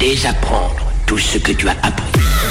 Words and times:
désapprendre 0.00 0.90
tout 1.06 1.18
ce 1.18 1.36
que 1.36 1.52
tu 1.52 1.68
as 1.68 1.76
appris. 1.82 2.49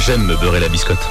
J'aime 0.00 0.24
me 0.24 0.34
beurrer 0.36 0.60
la 0.60 0.68
biscotte. 0.70 1.06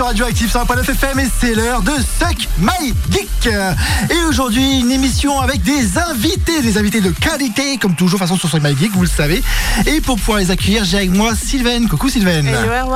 C'est 0.00 0.04
sur 0.04 0.06
Radioactive 0.06 0.50
100.9 0.50 0.90
FM 0.92 1.18
et 1.18 1.26
c'est 1.40 1.54
l'heure 1.54 1.82
de 1.82 1.90
Suck 1.90 2.48
My 2.58 2.94
Geek. 3.10 3.52
Et 4.10 4.24
aujourd'hui, 4.28 4.80
une 4.80 4.90
émission 4.90 5.38
avec 5.40 5.62
des 5.62 5.98
invités, 5.98 6.62
des 6.62 6.78
invités 6.78 7.02
de 7.02 7.10
qualité, 7.10 7.76
comme 7.76 7.94
toujours, 7.94 8.18
façon 8.18 8.38
sur 8.38 8.48
Suck 8.48 8.62
My 8.62 8.74
Geek, 8.74 8.92
vous 8.92 9.02
le 9.02 9.08
savez. 9.08 9.42
Et 9.86 10.00
pour 10.00 10.16
pouvoir 10.16 10.38
les 10.38 10.50
accueillir, 10.50 10.84
j'ai 10.84 10.96
avec 10.96 11.10
moi 11.10 11.34
Sylvain. 11.34 11.86
Coucou 11.86 12.08
Sylvain. 12.08 12.46
Hello. 12.46 12.94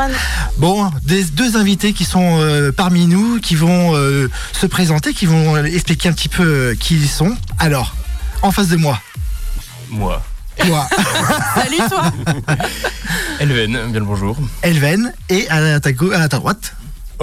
Bon, 0.56 0.90
des 1.04 1.24
deux 1.24 1.58
invités 1.58 1.92
qui 1.92 2.06
sont 2.06 2.38
euh, 2.40 2.72
parmi 2.72 3.06
nous, 3.06 3.38
qui 3.38 3.54
vont 3.54 3.94
euh, 3.94 4.30
se 4.52 4.66
présenter, 4.66 5.12
qui 5.12 5.26
vont 5.26 5.62
expliquer 5.62 6.08
un 6.08 6.12
petit 6.12 6.30
peu 6.30 6.42
euh, 6.42 6.74
qui 6.74 6.94
ils 6.94 7.08
sont. 7.08 7.36
Alors, 7.58 7.94
en 8.40 8.50
face 8.50 8.68
de 8.68 8.76
moi, 8.76 8.98
Moi. 9.90 10.22
moi, 10.66 10.88
Salut 11.54 11.88
toi. 11.90 12.12
Elven, 13.40 13.72
bien 13.90 14.00
le 14.00 14.06
bonjour. 14.06 14.38
Elven, 14.62 15.12
et 15.28 15.46
à 15.50 15.80
ta, 15.80 15.90
à 15.90 16.28
ta 16.28 16.38
droite, 16.38 16.74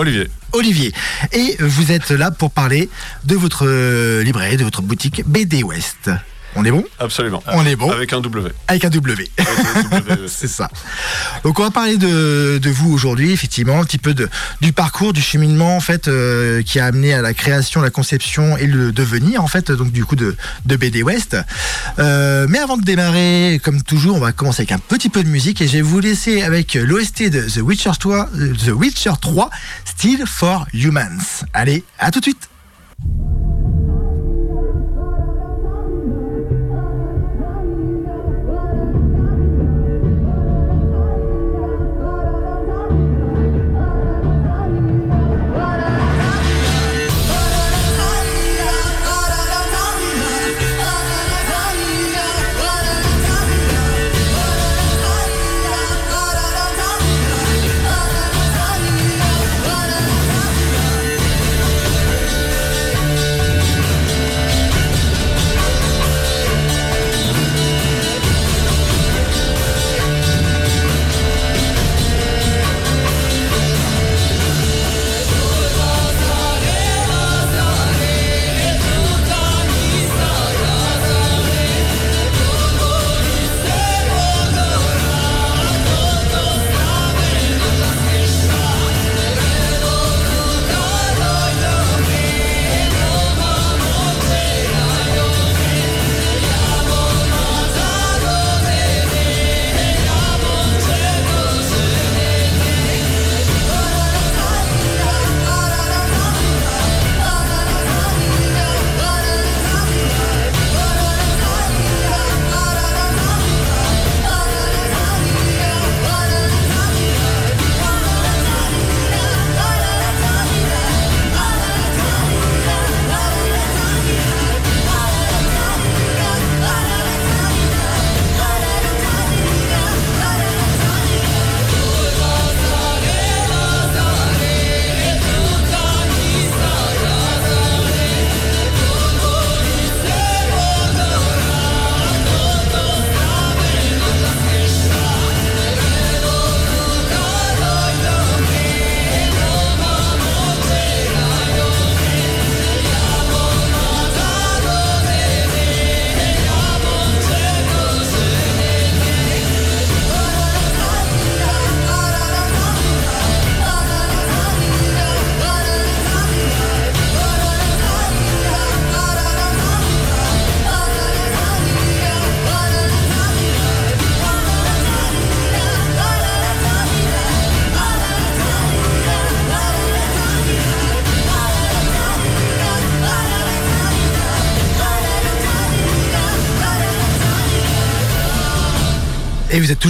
Olivier. 0.02 0.28
Olivier. 0.54 0.92
Et 1.32 1.58
vous 1.60 1.92
êtes 1.92 2.10
là 2.10 2.32
pour 2.32 2.50
parler 2.50 2.90
de 3.24 3.36
votre 3.36 3.68
euh, 3.68 4.24
librairie, 4.24 4.58
de 4.58 4.64
votre 4.64 4.82
boutique 4.82 5.22
BD 5.28 5.62
West. 5.62 6.10
On 6.56 6.66
est 6.66 6.72
bon? 6.72 6.84
Absolument. 7.00 7.42
On 7.48 7.66
est 7.66 7.76
bon 7.76 7.90
Avec 7.90 8.14
un 8.14 8.20
W. 8.20 8.52
Avec 8.68 8.86
un 8.86 8.90
W. 8.90 9.30
C'est 10.28 10.48
ça. 10.48 10.70
Donc 11.44 11.60
on 11.60 11.64
va 11.64 11.72
parler 11.72 11.98
de, 11.98 12.60
de 12.62 12.70
vous 12.70 12.92
aujourd'hui, 12.92 13.32
effectivement, 13.32 13.80
un 13.80 13.84
petit 13.84 13.98
peu 13.98 14.14
de, 14.14 14.30
du 14.62 14.74
parcours, 14.74 15.14
du 15.14 15.22
cheminement 15.22 15.76
en 15.76 15.80
fait 15.80 16.08
euh, 16.08 16.62
qui 16.62 16.80
a 16.80 16.86
amené 16.86 17.14
à 17.14 17.22
la 17.22 17.34
création, 17.34 17.82
la 17.82 17.90
conception 17.90 18.58
et 18.58 18.68
le 18.68 18.92
devenir 18.92 19.44
en 19.44 19.48
fait 19.48 19.72
donc 19.72 19.92
du 19.92 20.06
coup 20.06 20.16
de, 20.16 20.36
de 20.66 20.76
BD 20.76 21.04
West. 21.04 21.38
Euh, 22.00 22.48
mais 22.50 22.60
avant 22.60 22.78
de 22.78 22.84
démarrer, 22.84 23.60
comme 23.64 23.82
toujours, 23.82 24.18
on 24.18 24.20
va 24.20 24.32
commencer 24.32 24.62
avec 24.62 24.72
un 24.72 24.80
petit 24.80 25.10
peu 25.10 25.24
de 25.24 25.30
musique 25.30 25.62
et 25.62 25.68
je 25.68 25.74
vais 25.74 25.82
vous 25.82 26.00
laisser 26.00 26.42
avec 26.42 26.74
l'OST 26.74 27.30
de 27.30 27.42
The 27.42 27.62
Witcher 27.62 27.92
3, 28.00 28.30
euh, 28.36 28.54
The 28.54 28.70
Witcher 28.70 29.14
3, 29.22 29.50
Still 29.86 30.24
for 30.26 30.66
Humans. 30.74 31.46
Allez, 31.54 31.84
à 32.00 32.12
tout 32.12 32.20
de 32.20 32.26
suite. 32.26 32.50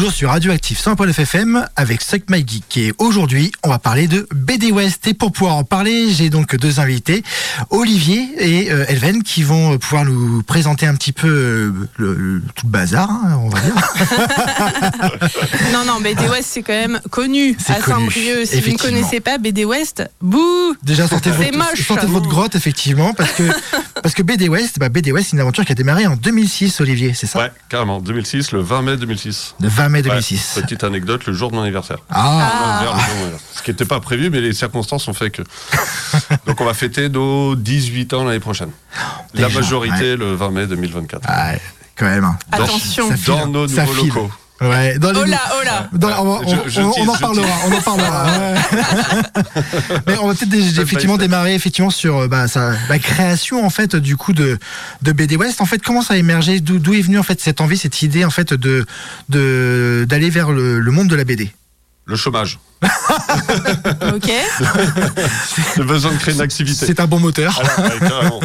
Toujours 0.02 0.16
sur 0.16 0.30
Radioactif 0.32 0.84
100.9 0.84 1.10
FM 1.22 1.68
avec 1.76 2.02
Suck 2.02 2.24
My 2.32 2.44
Geek. 2.48 2.76
Et 2.78 2.92
aujourd'hui, 2.98 3.52
on 3.62 3.70
va 3.70 3.78
parler 3.78 4.08
de 4.08 4.28
BD 4.34 4.72
West. 4.72 5.06
Et 5.06 5.14
pour 5.14 5.32
pouvoir 5.32 5.56
en 5.58 5.64
parler, 5.64 6.12
j'ai 6.12 6.32
donc 6.32 6.56
deux 6.56 6.80
invités, 6.80 7.22
Olivier 7.70 8.28
et 8.40 8.72
euh, 8.72 8.84
Elven, 8.88 9.22
qui 9.22 9.44
vont 9.44 9.78
pouvoir 9.78 10.06
nous 10.06 10.42
présenter 10.42 10.88
un 10.88 10.96
petit 10.96 11.12
peu 11.12 11.28
euh, 11.28 11.72
le, 11.98 12.16
le- 12.16 12.42
tout 12.56 12.66
le 12.66 12.72
bazar, 12.72 13.12
hein, 13.12 13.40
on 13.44 13.50
va 13.50 13.60
dire. 13.60 13.76
Non, 15.72 15.86
non, 15.86 16.02
BD 16.02 16.28
West, 16.30 16.50
c'est 16.52 16.64
quand 16.64 16.74
même 16.74 17.00
connu 17.12 17.56
à 17.68 17.80
Saint-Brieuc. 17.82 18.46
Si 18.48 18.60
vous 18.60 18.72
ne 18.72 18.78
connaissez 18.78 19.20
pas 19.20 19.38
BD 19.38 19.66
West, 19.66 20.04
bouh 20.20 20.76
Déjà, 20.82 21.08
sortez 21.08 21.30
votre, 21.30 21.56
moche. 21.58 21.86
sortez 21.88 22.08
de 22.08 22.12
votre 22.12 22.28
grotte, 22.28 22.56
effectivement, 22.56 23.14
parce 23.14 23.32
que, 23.34 23.44
parce 24.02 24.16
que 24.16 24.24
BD 24.24 24.50
West, 24.50 24.80
bah, 24.80 24.90
BD 24.90 25.12
West, 25.12 25.30
c'est 25.30 25.34
une 25.38 25.42
aventure 25.42 25.66
qui 25.66 25.72
a 25.72 25.76
démarré 25.76 26.08
en 26.08 26.16
2006, 26.16 26.82
Olivier, 26.82 27.14
c'est 27.14 27.28
ça? 27.28 27.40
Ouais, 27.40 27.52
carrément. 27.70 28.00
2006, 28.00 28.52
le 28.52 28.60
20 28.62 28.82
mai 28.82 28.98
2006. 28.98 29.56
Le 29.60 29.68
20 29.70 29.90
mai 29.90 30.00
Ouais, 30.00 30.04
2006. 30.10 30.60
petite 30.62 30.84
anecdote, 30.84 31.26
le 31.28 31.34
jour 31.34 31.52
de 31.52 31.56
mon 31.56 31.62
anniversaire. 31.64 31.98
Ah. 32.10 32.84
Ce 33.54 33.62
qui 33.62 33.72
n'était 33.72 33.86
pas 33.86 34.00
prévu, 34.00 34.30
mais 34.30 34.42
les 34.42 34.54
circonstances 34.54 35.08
ont 35.08 35.14
fait 35.14 35.30
que. 35.30 35.42
Donc 36.46 36.60
on 36.62 36.66
va 36.66 36.74
fêter 36.74 37.10
nos 37.10 37.56
18 37.56 38.14
ans 38.14 38.24
l'année 38.26 38.40
prochaine. 38.40 38.72
La 39.34 39.50
majorité 39.50 40.16
le 40.18 40.34
20 40.36 40.52
mai 40.52 40.68
2024. 40.68 41.22
Ah, 41.28 41.54
quand 41.96 42.06
même. 42.06 42.24
hein. 42.26 42.38
Dans- 42.58 42.64
Attention. 42.64 43.10
Ça 43.10 43.18
file, 43.18 43.34
Dans 43.34 43.48
nos 43.48 43.68
nouveaux 43.68 43.94
file. 43.94 44.08
locaux. 44.08 44.32
Ouais, 44.62 45.00
dans 45.00 45.12
les 45.12 45.20
Oh 45.22 45.26
là, 45.26 45.40
oh 45.60 45.66
là 45.66 45.90
Dans- 45.94 46.24
on, 46.26 46.42
on- 46.46 46.64
Je- 46.66 46.70
je 46.70 46.82
on- 46.82 46.94
on 47.00 47.08
en 47.10 47.16
parlera, 47.18 47.48
on 47.68 47.72
en 47.74 47.82
parlera. 47.82 48.26
ouais. 48.40 48.54
Mais 50.08 50.18
on 50.20 50.28
va 50.28 50.34
peut-être 50.36 50.54
effectivement 50.80 51.18
démarrer 51.18 51.56
effectivement 51.56 51.90
sur 51.90 52.18
euh, 52.20 52.28
bah, 52.28 52.48
sa- 52.48 52.74
la 52.88 53.00
création 53.00 53.66
en 53.66 53.70
fait 53.72 53.96
du 53.96 54.18
coup 54.18 54.34
de, 54.34 54.60
de 55.02 55.12
BD 55.12 55.36
West. 55.36 55.62
En 55.62 55.66
fait, 55.66 55.80
comment 55.80 56.02
ça 56.04 56.14
a 56.14 56.18
émergé? 56.18 56.60
D'où 56.60 56.94
est 56.94 57.02
venue 57.02 57.18
en 57.20 57.24
fait 57.24 57.42
cette 57.42 57.60
envie, 57.62 57.78
cette 57.78 58.02
idée 58.04 58.24
en 58.24 58.30
fait 58.30 58.54
de 58.54 58.86
de- 59.30 60.06
d'aller 60.08 60.30
vers 60.30 60.52
le, 60.52 60.80
le 60.80 60.92
monde 60.92 61.08
de 61.08 61.16
la 61.16 61.24
BD 61.24 61.52
Le 62.06 62.16
chômage. 62.16 62.60
Ok. 64.14 64.32
Le 65.78 65.84
besoin 65.84 66.12
de 66.12 66.18
créer 66.18 66.34
une 66.36 66.42
activité. 66.42 66.86
C'est 66.86 67.00
un 67.00 67.08
bon 67.08 67.20
moteur. 67.20 67.62
Ah, 67.78 67.82
ouais, 67.82 68.00
carrément. 68.00 68.40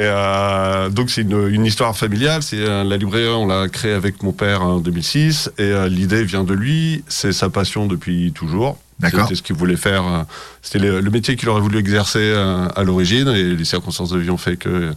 Et 0.00 0.04
euh, 0.04 0.88
donc 0.88 1.10
c'est 1.10 1.20
une, 1.20 1.48
une 1.48 1.66
histoire 1.66 1.94
familiale. 1.94 2.42
C'est 2.42 2.56
euh, 2.56 2.84
la 2.84 2.96
librairie, 2.96 3.28
on 3.28 3.46
l'a 3.46 3.68
créée 3.68 3.92
avec 3.92 4.22
mon 4.22 4.32
père 4.32 4.62
en 4.62 4.78
2006, 4.78 5.50
et 5.58 5.64
euh, 5.64 5.88
l'idée 5.90 6.24
vient 6.24 6.42
de 6.42 6.54
lui. 6.54 7.04
C'est 7.06 7.32
sa 7.32 7.50
passion 7.50 7.84
depuis 7.84 8.32
toujours. 8.32 8.78
D'accord. 8.98 9.24
C'était 9.24 9.34
ce 9.34 9.42
qu'il 9.42 9.56
voulait 9.56 9.76
faire. 9.76 10.24
C'était 10.62 10.78
le, 10.78 11.00
le 11.02 11.10
métier 11.10 11.36
qu'il 11.36 11.50
aurait 11.50 11.60
voulu 11.60 11.76
exercer 11.76 12.32
à 12.32 12.82
l'origine, 12.82 13.28
et 13.28 13.54
les 13.54 13.64
circonstances 13.66 14.10
de 14.10 14.18
vie 14.18 14.30
ont 14.30 14.38
fait 14.38 14.56
que 14.56 14.90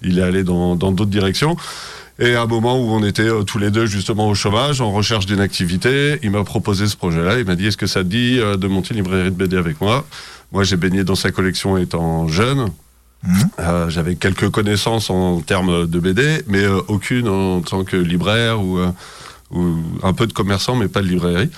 il 0.00 0.18
est 0.18 0.22
allé 0.22 0.42
dans 0.42 0.74
d'autres 0.74 1.04
directions. 1.04 1.56
Et 2.18 2.34
à 2.34 2.42
un 2.42 2.46
moment 2.46 2.78
où 2.78 2.92
on 2.92 3.04
était 3.04 3.28
tous 3.46 3.58
les 3.58 3.70
deux 3.70 3.84
justement 3.84 4.28
au 4.28 4.34
chômage, 4.34 4.80
en 4.80 4.90
recherche 4.90 5.26
d'une 5.26 5.40
activité, 5.40 6.18
il 6.22 6.30
m'a 6.30 6.44
proposé 6.44 6.86
ce 6.86 6.96
projet-là. 6.96 7.38
Il 7.38 7.44
m'a 7.44 7.56
dit 7.56 7.66
Est-ce 7.66 7.76
que 7.76 7.86
ça 7.86 8.00
te 8.02 8.08
dit 8.08 8.36
de 8.38 8.66
monter 8.68 8.94
une 8.94 9.02
librairie 9.02 9.30
de 9.30 9.36
BD 9.36 9.56
avec 9.58 9.82
moi? 9.82 10.06
Moi, 10.52 10.64
j'ai 10.64 10.76
baigné 10.76 11.04
dans 11.04 11.14
sa 11.14 11.30
collection 11.30 11.76
étant 11.76 12.28
jeune. 12.28 12.70
Euh, 13.58 13.88
J'avais 13.88 14.14
quelques 14.14 14.50
connaissances 14.50 15.10
en 15.10 15.40
termes 15.40 15.86
de 15.86 15.98
BD, 16.00 16.42
mais 16.46 16.62
euh, 16.62 16.80
aucune 16.88 17.28
en 17.28 17.60
tant 17.60 17.84
que 17.84 17.96
libraire 17.96 18.62
ou, 18.62 18.78
euh, 18.78 18.90
ou 19.50 19.76
un 20.02 20.12
peu 20.12 20.26
de 20.26 20.32
commerçant, 20.32 20.76
mais 20.76 20.88
pas 20.88 21.02
de 21.02 21.08
librairie. 21.08 21.50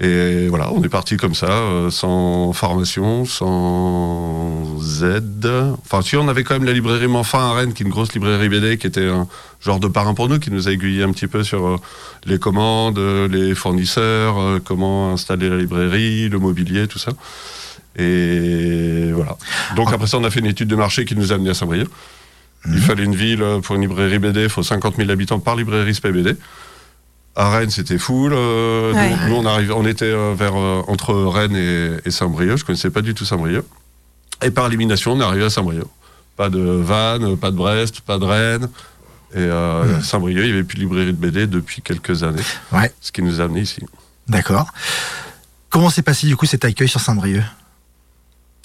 Et 0.00 0.46
voilà, 0.48 0.72
on 0.72 0.82
est 0.84 0.88
parti 0.88 1.16
comme 1.16 1.34
ça, 1.34 1.60
sans 1.90 2.52
formation, 2.52 3.24
sans 3.24 4.78
aide. 5.02 5.50
Enfin, 5.84 6.02
si 6.02 6.16
on 6.16 6.28
avait 6.28 6.44
quand 6.44 6.54
même 6.54 6.66
la 6.66 6.72
librairie 6.72 7.08
Manfin 7.08 7.40
à 7.40 7.52
Rennes, 7.54 7.72
qui 7.72 7.82
est 7.82 7.86
une 7.86 7.90
grosse 7.90 8.12
librairie 8.12 8.48
BD, 8.48 8.78
qui 8.78 8.86
était 8.86 9.08
un 9.08 9.26
genre 9.60 9.80
de 9.80 9.88
parrain 9.88 10.14
pour 10.14 10.28
nous, 10.28 10.38
qui 10.38 10.52
nous 10.52 10.68
a 10.68 10.70
aiguillé 10.70 11.02
un 11.02 11.10
petit 11.10 11.26
peu 11.26 11.42
sur 11.42 11.80
les 12.26 12.38
commandes, 12.38 13.00
les 13.28 13.56
fournisseurs, 13.56 14.60
comment 14.64 15.14
installer 15.14 15.48
la 15.48 15.56
librairie, 15.56 16.28
le 16.28 16.38
mobilier, 16.38 16.86
tout 16.86 17.00
ça. 17.00 17.10
Et 17.98 19.10
voilà. 19.12 19.36
Donc 19.76 19.92
après 19.92 20.06
ça, 20.06 20.18
on 20.18 20.24
a 20.24 20.30
fait 20.30 20.40
une 20.40 20.46
étude 20.46 20.68
de 20.68 20.76
marché 20.76 21.04
qui 21.04 21.16
nous 21.16 21.32
a 21.32 21.34
amené 21.34 21.50
à 21.50 21.54
Saint-Brieuc. 21.54 21.88
Il 22.66 22.80
fallait 22.80 23.04
une 23.04 23.14
ville 23.14 23.42
euh, 23.42 23.60
pour 23.60 23.76
une 23.76 23.82
librairie 23.82 24.18
BD, 24.18 24.44
il 24.44 24.48
faut 24.48 24.62
50 24.62 24.96
000 24.96 25.10
habitants 25.10 25.38
par 25.40 25.56
librairie 25.56 25.94
SPBD. 25.94 26.36
À 27.36 27.50
Rennes, 27.50 27.70
c'était 27.70 27.98
full. 27.98 28.32
euh, 28.34 28.92
Ouais. 28.92 29.10
donc, 29.10 29.18
nous, 29.28 29.34
on, 29.36 29.46
arrive, 29.46 29.72
on 29.72 29.86
était 29.86 30.06
euh, 30.06 30.34
vers, 30.36 30.56
euh, 30.56 30.82
entre 30.88 31.14
Rennes 31.14 31.54
et, 31.56 31.92
et 32.04 32.10
Saint-Brieuc. 32.10 32.56
Je 32.56 32.64
connaissais 32.64 32.90
pas 32.90 33.00
du 33.02 33.14
tout 33.14 33.24
Saint-Brieuc. 33.24 33.64
Et 34.42 34.50
par 34.50 34.66
élimination, 34.66 35.12
on 35.12 35.20
est 35.20 35.24
arrivé 35.24 35.44
à 35.44 35.50
Saint-Brieuc. 35.50 35.86
Pas 36.36 36.50
de 36.50 36.58
Vannes, 36.60 37.36
pas 37.36 37.50
de 37.52 37.56
Brest, 37.56 38.00
pas 38.00 38.18
de 38.18 38.24
Rennes. 38.24 38.68
Et 39.34 39.38
euh, 39.38 40.00
Saint-Brieuc, 40.02 40.42
il 40.44 40.46
n'y 40.46 40.52
avait 40.52 40.64
plus 40.64 40.76
de 40.76 40.80
librairie 40.82 41.12
de 41.12 41.18
BD 41.18 41.46
depuis 41.46 41.80
quelques 41.82 42.22
années. 42.24 42.42
Ouais, 42.72 42.92
Ce 43.00 43.12
qui 43.12 43.22
nous 43.22 43.40
a 43.40 43.44
amené 43.44 43.60
ici. 43.60 43.82
d'accord. 44.28 44.68
Comment 45.70 45.90
s'est 45.90 46.02
passé 46.02 46.26
du 46.26 46.34
coup 46.36 46.46
cet 46.46 46.64
accueil 46.64 46.88
sur 46.88 47.00
Saint-Brieuc? 47.00 47.42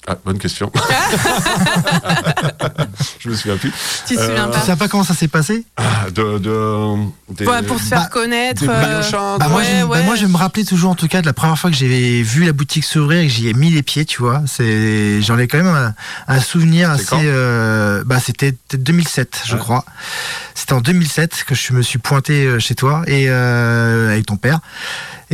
Ah, 0.06 0.16
bonne 0.22 0.38
question. 0.38 0.70
je 3.20 3.28
me 3.30 3.34
souviens 3.34 3.56
plus. 3.56 3.72
Tu 4.06 4.16
te 4.16 4.20
souviens 4.20 4.48
Euh, 4.48 4.52
Tu 4.52 4.58
pas 4.58 4.66
sais 4.66 4.76
pas 4.76 4.88
comment 4.88 5.02
ça 5.04 5.14
s'est 5.14 5.28
passé 5.28 5.64
Ah, 5.78 6.10
de, 6.14 6.36
de, 6.38 6.94
des- 7.30 7.46
Ouais, 7.46 7.62
Pour 7.62 7.78
se 7.78 7.84
faire 7.86 8.00
Bah, 8.02 8.08
connaître. 8.12 8.60
des 8.62 8.68
euh, 8.68 9.38
Bah, 9.38 9.48
moi, 9.48 9.62
Ouais, 9.62 9.66
je, 9.80 9.86
bah, 9.86 10.02
moi, 10.02 10.14
je 10.16 10.26
me 10.26 10.36
rappelais 10.36 10.64
toujours, 10.64 10.90
en 10.90 10.94
tout 10.94 11.08
cas, 11.08 11.22
de 11.22 11.26
la 11.26 11.32
première 11.32 11.58
fois 11.58 11.70
que 11.70 11.76
j'ai 11.76 12.22
vu 12.22 12.44
la 12.44 12.52
boutique 12.52 12.84
s'ouvrir 12.84 13.20
et 13.20 13.26
que 13.28 13.32
j'y 13.32 13.48
ai 13.48 13.54
mis 13.54 13.70
les 13.70 13.82
pieds, 13.82 14.04
tu 14.04 14.20
vois. 14.20 14.42
C'est, 14.46 15.22
j'en 15.22 15.38
ai 15.38 15.48
quand 15.48 15.56
même 15.58 15.66
un, 15.68 15.94
un 16.28 16.40
souvenir 16.40 16.90
assez. 16.90 17.14
euh, 17.14 18.02
bah, 18.04 18.20
c'était 18.20 18.52
peut-être 18.52 18.82
2007, 18.82 19.42
je 19.46 19.54
Ouais. 19.54 19.58
crois. 19.58 19.84
C'était 20.54 20.74
en 20.74 20.80
2007 20.82 21.44
que 21.46 21.54
je 21.54 21.72
me 21.72 21.80
suis 21.82 21.98
pointé 21.98 22.44
euh, 22.44 22.58
chez 22.58 22.74
toi 22.74 23.02
et 23.06 23.26
euh, 23.28 24.10
avec 24.12 24.26
ton 24.26 24.36
père. 24.36 24.58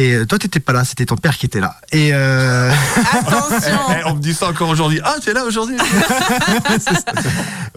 Et 0.01 0.15
euh, 0.15 0.25
toi, 0.25 0.39
t'étais 0.39 0.61
pas 0.61 0.73
là, 0.73 0.85
c'était 0.85 1.05
ton 1.05 1.17
père 1.17 1.37
qui 1.37 1.45
était 1.45 1.61
là. 1.61 1.77
Et 1.93 2.11
euh, 2.15 2.73
Attention 3.13 3.79
Eh, 3.91 4.05
on 4.07 4.15
me 4.15 4.21
dit 4.21 4.33
ça 4.33 4.49
encore 4.49 4.71
aujourd'hui. 4.71 4.99
Ah, 5.05 5.17
tu 5.23 5.29
es 5.29 5.35
là 5.35 5.45
aujourd'hui 5.45 5.77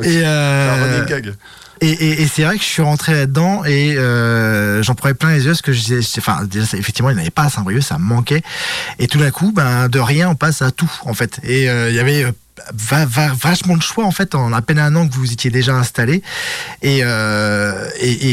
et, 0.01 0.03
C'est 0.03 0.23
un 0.25 0.29
euh, 0.29 0.93
running 0.95 1.05
gag. 1.09 1.33
Et, 1.81 1.89
et- 1.89 2.21
et 2.21 2.27
c'est 2.27 2.43
vrai 2.43 2.55
que 2.57 2.63
je 2.63 2.67
suis 2.69 2.81
rentré 2.81 3.13
là-dedans 3.13 3.65
et 3.65 3.97
euh, 3.97 4.81
j'en 4.83 4.95
prenais 4.95 5.15
plein 5.15 5.31
les 5.31 5.43
yeux 5.43 5.51
parce 5.51 5.61
que 5.61 5.73
je 5.73 5.81
disais, 5.81 5.99
enfin 6.19 6.45
déjà 6.45 6.65
ça- 6.65 6.77
effectivement 6.77 7.09
il 7.09 7.15
n'y 7.15 7.19
en 7.19 7.23
avait 7.23 7.31
pas 7.31 7.43
à 7.43 7.49
Saint-Brieuc, 7.49 7.81
ça 7.81 7.97
me 7.97 8.05
manquait. 8.05 8.41
Et 8.99 9.07
tout 9.07 9.17
d'un 9.19 9.31
coup, 9.31 9.51
ben 9.51 9.89
de 9.89 9.99
rien 9.99 10.29
on 10.29 10.35
passe 10.35 10.61
à 10.61 10.71
tout 10.71 10.89
en 11.03 11.13
fait. 11.13 11.39
Et 11.43 11.69
euh, 11.69 11.89
il 11.89 11.95
y 11.95 11.99
avait 11.99 12.23
euh, 12.23 12.31
va- 12.73 13.05
va- 13.05 13.33
vachement 13.33 13.75
de 13.75 13.81
choix 13.81 14.05
en 14.05 14.11
fait 14.11 14.33
en 14.33 14.53
à 14.53 14.61
peine 14.61 14.79
un 14.79 14.95
an 14.95 15.05
que 15.09 15.13
vous 15.13 15.33
étiez 15.33 15.49
déjà 15.49 15.73
installé. 15.73 16.21
Et 16.83 16.99
euh, 17.03 17.89
et, 17.99 18.29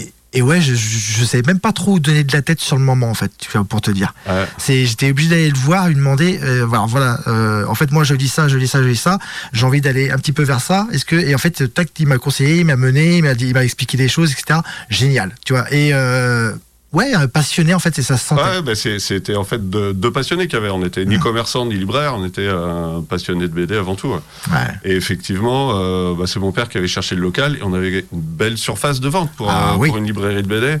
et 0.00 0.12
et 0.32 0.42
ouais, 0.42 0.60
je, 0.60 0.74
je, 0.74 0.98
je 1.20 1.24
savais 1.24 1.42
même 1.46 1.58
pas 1.58 1.72
trop 1.72 1.94
où 1.94 2.00
donner 2.00 2.22
de 2.22 2.32
la 2.32 2.42
tête 2.42 2.60
sur 2.60 2.76
le 2.76 2.84
moment 2.84 3.10
en 3.10 3.14
fait, 3.14 3.32
pour 3.68 3.80
te 3.80 3.90
dire. 3.90 4.14
Ouais. 4.28 4.46
C'est, 4.58 4.86
j'étais 4.86 5.10
obligé 5.10 5.30
d'aller 5.30 5.50
le 5.50 5.58
voir, 5.58 5.88
lui 5.88 5.96
demander, 5.96 6.38
euh, 6.42 6.64
voilà, 6.64 6.84
voilà 6.86 7.20
euh, 7.26 7.66
en 7.66 7.74
fait, 7.74 7.90
moi, 7.90 8.04
je 8.04 8.14
lis 8.14 8.28
ça, 8.28 8.46
je 8.46 8.56
lis 8.56 8.68
ça, 8.68 8.82
je 8.82 8.88
lis 8.88 8.96
ça. 8.96 9.18
J'ai 9.52 9.66
envie 9.66 9.80
d'aller 9.80 10.10
un 10.10 10.18
petit 10.18 10.32
peu 10.32 10.44
vers 10.44 10.60
ça. 10.60 10.86
Est-ce 10.92 11.04
que, 11.04 11.16
et 11.16 11.34
en 11.34 11.38
fait, 11.38 11.72
tac, 11.74 11.88
il 11.98 12.06
m'a 12.06 12.18
conseillé, 12.18 12.60
il 12.60 12.64
m'a 12.64 12.76
mené, 12.76 13.18
il 13.18 13.24
m'a 13.24 13.34
dit, 13.34 13.48
il 13.48 13.54
m'a 13.54 13.64
expliqué 13.64 13.96
des 13.96 14.08
choses, 14.08 14.32
etc. 14.32 14.60
Génial, 14.88 15.34
tu 15.44 15.52
vois. 15.52 15.72
Et 15.72 15.90
euh, 15.92 16.52
ouais, 16.92 17.12
passionné, 17.32 17.74
en 17.74 17.78
fait, 17.78 17.94
c'est 17.94 18.02
ça 18.02 18.16
se 18.16 18.26
sentait. 18.26 18.42
Ouais, 18.42 18.62
bah, 18.62 18.74
c'était 18.74 19.36
en 19.36 19.44
fait 19.44 19.68
deux, 19.70 20.10
passionnés 20.10 20.46
qu'il 20.46 20.58
y 20.58 20.62
avait. 20.62 20.70
On 20.70 20.80
n'était 20.80 21.04
ni 21.04 21.18
commerçants 21.18 21.66
ni 21.66 21.74
libraires, 21.76 22.14
on 22.16 22.24
était 22.24 22.42
euh, 22.46 23.00
passionnés 23.00 23.48
de 23.48 23.52
BD 23.54 23.76
avant 23.76 23.94
tout. 23.94 24.08
ouais. 24.08 24.20
Ouais. 24.50 24.68
Et 24.84 24.96
effectivement, 24.96 25.72
euh, 25.74 26.14
bah, 26.14 26.24
c'est 26.26 26.40
mon 26.40 26.52
père 26.52 26.68
qui 26.68 26.78
avait 26.78 26.88
cherché 26.88 27.14
le 27.14 27.22
local 27.22 27.56
et 27.56 27.62
on 27.62 27.72
avait 27.74 28.00
une 28.12 28.20
belle 28.20 28.58
surface 28.58 29.00
de 29.00 29.08
vente 29.08 29.30
pour, 29.36 29.48
Ah 29.50 29.72
euh, 29.72 29.76
oui. 29.78 29.88
pour 29.88 29.98
une 29.98 30.06
librairie 30.06 30.42
de 30.42 30.48
BD. 30.48 30.76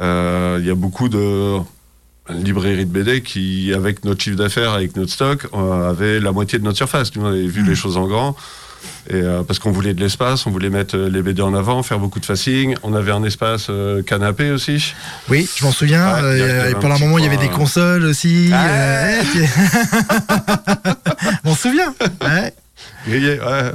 Euh, 0.00 0.58
Il 0.60 0.66
y 0.66 0.70
a 0.70 0.74
beaucoup 0.74 1.08
de 1.08 1.56
librairies 2.28 2.86
de 2.86 2.90
BD 2.92 3.22
qui, 3.22 3.72
avec 3.74 4.04
notre 4.04 4.22
chiffre 4.22 4.36
d'affaires, 4.36 4.70
avec 4.72 4.96
notre 4.96 5.10
stock, 5.12 5.46
avaient 5.52 6.20
la 6.20 6.32
moitié 6.32 6.58
de 6.58 6.64
notre 6.64 6.76
surface. 6.76 7.14
Nous, 7.16 7.22
on 7.22 7.26
avait 7.26 7.42
Hmm. 7.42 7.48
vu 7.48 7.64
les 7.64 7.74
choses 7.74 7.96
en 7.96 8.06
grand. 8.06 8.36
Et 9.08 9.14
euh, 9.14 9.42
parce 9.42 9.58
qu'on 9.58 9.70
voulait 9.72 9.94
de 9.94 10.00
l'espace, 10.00 10.46
on 10.46 10.50
voulait 10.50 10.70
mettre 10.70 10.96
euh, 10.96 11.08
les 11.08 11.22
BD 11.22 11.42
en 11.42 11.54
avant, 11.54 11.82
faire 11.82 11.98
beaucoup 11.98 12.20
de 12.20 12.26
facing. 12.26 12.74
On 12.82 12.94
avait 12.94 13.10
un 13.12 13.24
espace 13.24 13.66
euh, 13.70 14.02
canapé 14.02 14.50
aussi. 14.50 14.94
Oui, 15.28 15.48
je 15.56 15.64
m'en 15.64 15.72
souviens. 15.72 16.14
Ouais, 16.14 16.20
euh, 16.22 16.70
et 16.70 16.74
pendant 16.74 16.94
un 16.94 16.98
moment, 16.98 17.18
il 17.18 17.24
y 17.24 17.26
avait 17.26 17.36
des 17.36 17.48
consoles 17.48 18.04
aussi. 18.04 18.50
Ah. 18.52 18.66
euh, 18.66 19.20
ouais, 19.20 19.44
je 21.44 21.48
m'en 21.48 21.54
souviens. 21.54 21.94
Ouais. 22.22 22.54
Grillé, 23.06 23.40
ouais. 23.40 23.72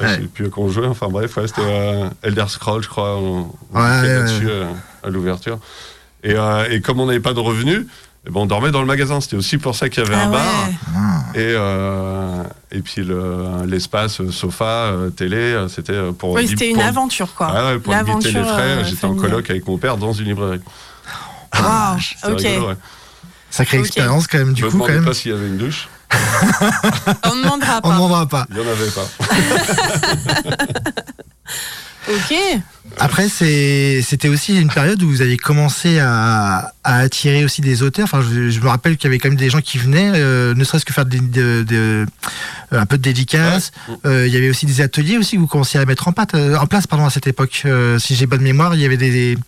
Je 0.00 0.04
Ouais. 0.06 0.14
sais 0.14 0.20
plus 0.32 0.46
à 0.46 0.48
quoi 0.48 0.64
on 0.64 0.68
jouait, 0.68 0.86
enfin 0.86 1.08
bref, 1.10 1.36
ouais, 1.36 1.48
c'était 1.48 1.60
euh, 1.64 2.08
Elder 2.22 2.44
Scroll, 2.46 2.84
je 2.84 2.88
crois, 2.88 3.16
on, 3.16 3.50
on 3.74 3.80
Ouais, 3.80 3.98
était 3.98 4.06
ouais, 4.08 4.14
là-dessus 4.20 4.48
euh, 4.48 4.66
à 5.02 5.08
l'ouverture. 5.10 5.58
Et, 6.22 6.34
euh, 6.36 6.68
et 6.70 6.80
comme 6.80 7.00
on 7.00 7.06
n'avait 7.06 7.18
pas 7.18 7.32
de 7.34 7.40
revenus, 7.40 7.84
eh 8.26 8.30
ben, 8.30 8.40
on 8.40 8.46
dormait 8.46 8.70
dans 8.70 8.80
le 8.80 8.86
magasin. 8.86 9.20
C'était 9.20 9.34
aussi 9.36 9.58
pour 9.58 9.74
ça 9.74 9.88
qu'il 9.88 10.04
y 10.04 10.06
avait 10.06 10.14
Ah 10.16 10.26
un 10.26 10.30
bar. 10.30 10.68
Et, 11.34 11.38
euh, 11.40 12.42
et 12.72 12.80
puis 12.80 13.02
le- 13.04 13.64
l'espace, 13.66 14.20
euh, 14.20 14.30
sofa, 14.30 14.64
euh, 14.64 15.10
télé, 15.10 15.66
c'était 15.68 16.12
pour. 16.18 16.32
Oui, 16.32 16.46
c'était 16.48 16.70
une 16.70 16.80
aventure, 16.80 17.34
quoi. 17.34 17.52
Ah 17.54 17.66
ouais, 17.66 17.78
pour 17.78 17.92
limiter 17.94 18.28
les 18.28 18.34
L'aventure, 18.40 18.54
frais, 18.54 18.84
j'étais 18.84 19.04
en 19.04 19.14
coloc 19.14 19.48
avec 19.50 19.66
mon 19.66 19.78
père 19.78 19.96
dans 19.96 20.12
une 20.12 20.26
librairie. 20.26 20.60
Waouh, 21.58 21.98
C'est 22.22 22.30
ok. 22.32 22.38
rigolo, 22.40 22.68
ouais. 22.68 22.76
Sacrée 23.50 23.78
expérience 23.78 24.26
quand 24.26 24.38
même, 24.38 24.52
du 24.52 24.60
Je 24.62 24.66
coup, 24.66 24.72
quand 24.72 24.84
demandais 24.84 24.94
même. 24.96 25.04
pas 25.06 25.14
s'il 25.14 25.30
y 25.32 25.34
avait 25.34 25.46
une 25.48 25.56
douche. 25.58 25.88
On 27.24 27.34
ne 27.34 27.42
demandera 27.42 27.80
On 27.82 27.88
pas. 27.90 27.96
n'en 27.96 28.08
va 28.08 28.26
pas. 28.26 28.46
Il 28.50 28.56
n'y 28.56 28.62
en 28.62 28.70
avait 28.70 28.90
pas. 28.90 29.06
Ok. 32.08 32.34
Après, 32.98 33.28
c'était 33.28 34.28
aussi 34.28 34.58
une 34.60 34.68
période 34.70 35.02
où 35.02 35.08
vous 35.08 35.22
avez 35.22 35.36
commencé 35.36 35.98
à, 36.00 36.72
à 36.82 36.96
attirer 36.98 37.44
aussi 37.44 37.60
des 37.60 37.82
auteurs. 37.82 38.04
Enfin, 38.04 38.22
je, 38.22 38.50
je 38.50 38.60
me 38.60 38.68
rappelle 38.68 38.96
qu'il 38.96 39.04
y 39.08 39.10
avait 39.10 39.18
quand 39.18 39.28
même 39.28 39.38
des 39.38 39.50
gens 39.50 39.60
qui 39.60 39.78
venaient, 39.78 40.12
euh, 40.14 40.54
ne 40.54 40.64
serait-ce 40.64 40.84
que 40.84 40.92
faire 40.92 41.06
des, 41.06 41.20
de- 41.20 41.62
de- 41.62 42.06
un 42.72 42.86
peu 42.86 42.98
de 42.98 43.02
dédicaces. 43.02 43.70
Euh, 44.04 44.26
il 44.26 44.32
y 44.32 44.36
avait 44.36 44.50
aussi 44.50 44.66
des 44.66 44.80
ateliers 44.80 45.16
aussi 45.18 45.36
que 45.36 45.40
vous 45.40 45.46
commenciez 45.46 45.78
à 45.78 45.84
mettre 45.84 46.08
en, 46.08 46.12
pâte, 46.12 46.34
euh, 46.34 46.56
en 46.56 46.66
place 46.66 46.86
pardon, 46.86 47.04
à 47.06 47.10
cette 47.10 47.26
époque. 47.26 47.62
Euh, 47.66 47.98
si 47.98 48.14
j'ai 48.16 48.26
bonne 48.26 48.42
mémoire, 48.42 48.74
il 48.74 48.80
y 48.80 48.84
avait 48.84 48.96
des... 48.96 49.10
des- 49.10 49.38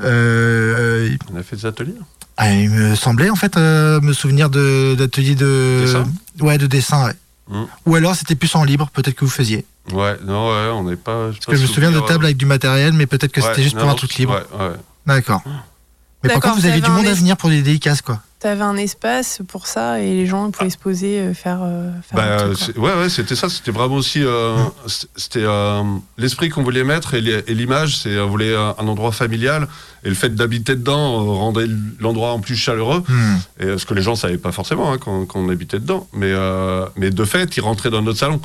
euh, 0.00 1.10
On 1.32 1.36
a 1.38 1.42
fait 1.42 1.56
des 1.56 1.66
ateliers. 1.66 1.94
ah, 2.36 2.52
il 2.52 2.70
me 2.70 2.94
semblait 2.96 3.30
en 3.30 3.36
fait 3.36 3.56
euh, 3.56 4.00
me 4.00 4.12
souvenir 4.12 4.50
de- 4.50 4.94
d'ateliers 4.98 5.34
de, 5.36 5.82
Dessin 5.84 6.04
ouais, 6.40 6.58
de 6.58 6.66
dessin. 6.66 7.06
ouais. 7.06 7.12
Mm. 7.48 7.64
Ou 7.86 7.94
alors 7.96 8.16
c'était 8.16 8.34
plus 8.34 8.54
en 8.54 8.64
libre, 8.64 8.90
peut-être 8.92 9.14
que 9.14 9.24
vous 9.24 9.30
faisiez. 9.30 9.64
Ouais, 9.92 10.16
non, 10.24 10.48
ouais, 10.50 10.68
on 10.72 10.84
n'est 10.84 10.96
pas. 10.96 11.30
Parce 11.32 11.46
que 11.46 11.56
je 11.56 11.62
me 11.62 11.66
souviens 11.66 11.90
de 11.90 12.00
tables 12.00 12.24
avec 12.24 12.36
du 12.36 12.46
matériel, 12.46 12.92
mais 12.92 13.06
peut-être 13.06 13.32
que 13.32 13.40
Ouais, 13.40 13.48
c'était 13.48 13.62
juste 13.62 13.76
pour 13.78 13.88
un 13.88 13.94
truc 13.94 14.14
libre. 14.14 14.34
Ouais, 14.52 14.58
ouais. 14.66 14.72
D'accord. 15.06 15.42
Mais 15.44 16.28
par 16.28 16.36
D'accord, 16.36 16.50
contre, 16.52 16.62
vous 16.62 16.68
avez 16.70 16.80
du 16.80 16.88
monde 16.90 17.06
à 17.06 17.14
venir 17.14 17.36
pour 17.36 17.48
des 17.50 17.62
dédicaces, 17.62 18.00
quoi. 18.00 18.20
T'avais 18.38 18.62
un 18.62 18.76
espace 18.76 19.40
pour 19.48 19.66
ça 19.68 20.00
et 20.00 20.14
les 20.14 20.26
gens 20.26 20.50
pouvaient 20.50 20.70
se 20.70 20.76
poser, 20.78 21.20
euh, 21.20 21.34
faire, 21.34 21.60
euh, 21.62 21.90
faire 22.02 22.16
Bah, 22.16 22.44
un 22.46 22.52
truc, 22.54 22.76
ouais, 22.76 22.92
ouais, 22.94 23.08
c'était 23.08 23.36
ça. 23.36 23.48
C'était 23.48 23.70
vraiment 23.70 23.94
aussi, 23.96 24.20
euh, 24.22 24.56
c'était 25.16 25.44
euh, 25.44 25.82
l'esprit 26.18 26.48
qu'on 26.48 26.62
voulait 26.64 26.82
mettre 26.82 27.14
et 27.14 27.20
l'i- 27.20 27.42
et 27.46 27.54
l'image. 27.54 27.98
C'est 27.98 28.18
on 28.20 28.28
voulait 28.28 28.54
un, 28.56 28.74
endroit 28.78 29.12
familial 29.12 29.68
et 30.04 30.08
le 30.08 30.14
fait 30.16 30.34
d'habiter 30.34 30.74
dedans 30.74 31.24
rendait 31.36 31.66
l'endroit 32.00 32.32
en 32.32 32.40
plus 32.40 32.56
chaleureux. 32.56 33.04
Hmm. 33.08 33.36
Et 33.60 33.78
ce 33.78 33.86
que 33.86 33.94
les 33.94 34.02
gens 34.02 34.16
savaient 34.16 34.38
pas 34.38 34.50
forcément 34.52 34.92
hein, 34.92 34.98
quand, 34.98 35.24
quand 35.26 35.38
on 35.40 35.48
habitait 35.48 35.78
dedans. 35.78 36.08
Mais 36.12 36.30
euh, 36.32 36.86
mais 36.96 37.10
de 37.10 37.24
fait, 37.24 37.56
ils 37.56 37.60
rentraient 37.62 37.90
dans 37.90 38.02
notre 38.02 38.18
salon. 38.18 38.40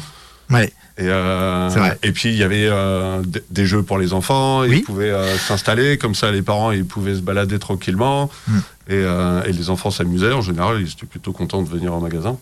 Ouais. 0.49 0.71
Et, 0.99 1.03
euh, 1.03 1.69
vrai. 1.75 1.99
et 2.01 2.11
puis 2.11 2.29
il 2.29 2.37
y 2.37 2.43
avait 2.43 2.65
euh, 2.67 3.21
des 3.51 3.65
jeux 3.67 3.83
pour 3.83 3.99
les 3.99 4.13
enfants, 4.13 4.63
ils 4.63 4.81
pouvaient 4.81 5.11
euh, 5.11 5.37
s'installer, 5.37 5.99
comme 5.99 6.15
ça 6.15 6.31
les 6.31 6.41
parents 6.41 6.71
ils 6.71 6.85
pouvaient 6.85 7.13
se 7.15 7.19
balader 7.21 7.59
tranquillement, 7.59 8.31
Mm. 8.47 8.57
et, 8.89 9.03
et 9.49 9.51
les 9.53 9.69
enfants 9.69 9.91
s'amusaient, 9.91 10.31
en 10.31 10.41
général 10.41 10.81
ils 10.81 10.89
étaient 10.89 11.05
plutôt 11.05 11.33
contents 11.33 11.61
de 11.61 11.69
venir 11.69 11.93
au 11.93 11.99
magasin. 11.99 12.37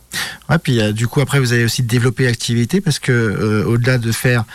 Ouais, 0.49 0.57
puis 0.59 0.79
du 0.93 1.07
coup, 1.07 1.19
après, 1.19 1.39
vous 1.39 1.51
avez 1.53 1.65
aussi 1.65 1.81
développé 1.81 2.23
l'activité 2.25 2.79
parce 2.79 2.99
que 2.99 3.63
au-delà 3.65 3.97
de 3.97 4.11
faire 4.11 4.45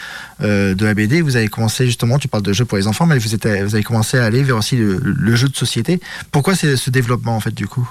de 0.41 0.83
la 0.85 0.95
BD, 0.95 1.21
vous 1.21 1.37
avez 1.37 1.49
commencé 1.49 1.85
justement, 1.85 2.19
tu 2.19 2.29
parles 2.29 2.45
de 2.45 2.53
jeux 2.53 2.65
pour 2.65 2.79
les 2.79 2.87
enfants, 2.87 3.07
mais 3.07 3.19
vous, 3.19 3.35
êtes, 3.35 3.47
vous 3.47 3.75
avez 3.75 3.83
commencé 3.85 4.17
à 4.17 4.25
aller 4.25 4.43
vers 4.45 4.57
aussi 4.57 4.77
le, 4.77 4.99
le 5.03 5.37
jeu 5.37 5.49
de 5.49 5.57
société. 5.57 6.01
Pourquoi 6.31 6.55
c'est 6.55 6.77
ce 6.77 6.91
développement, 6.91 7.35
en 7.37 7.41
fait, 7.41 7.53
du 7.55 7.67
coup? 7.67 7.87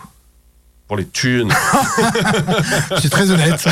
Pour 0.90 0.98
les 0.98 1.08
thunes. 1.08 1.54
Suis 3.00 3.10
très 3.10 3.32
honnête. 3.32 3.66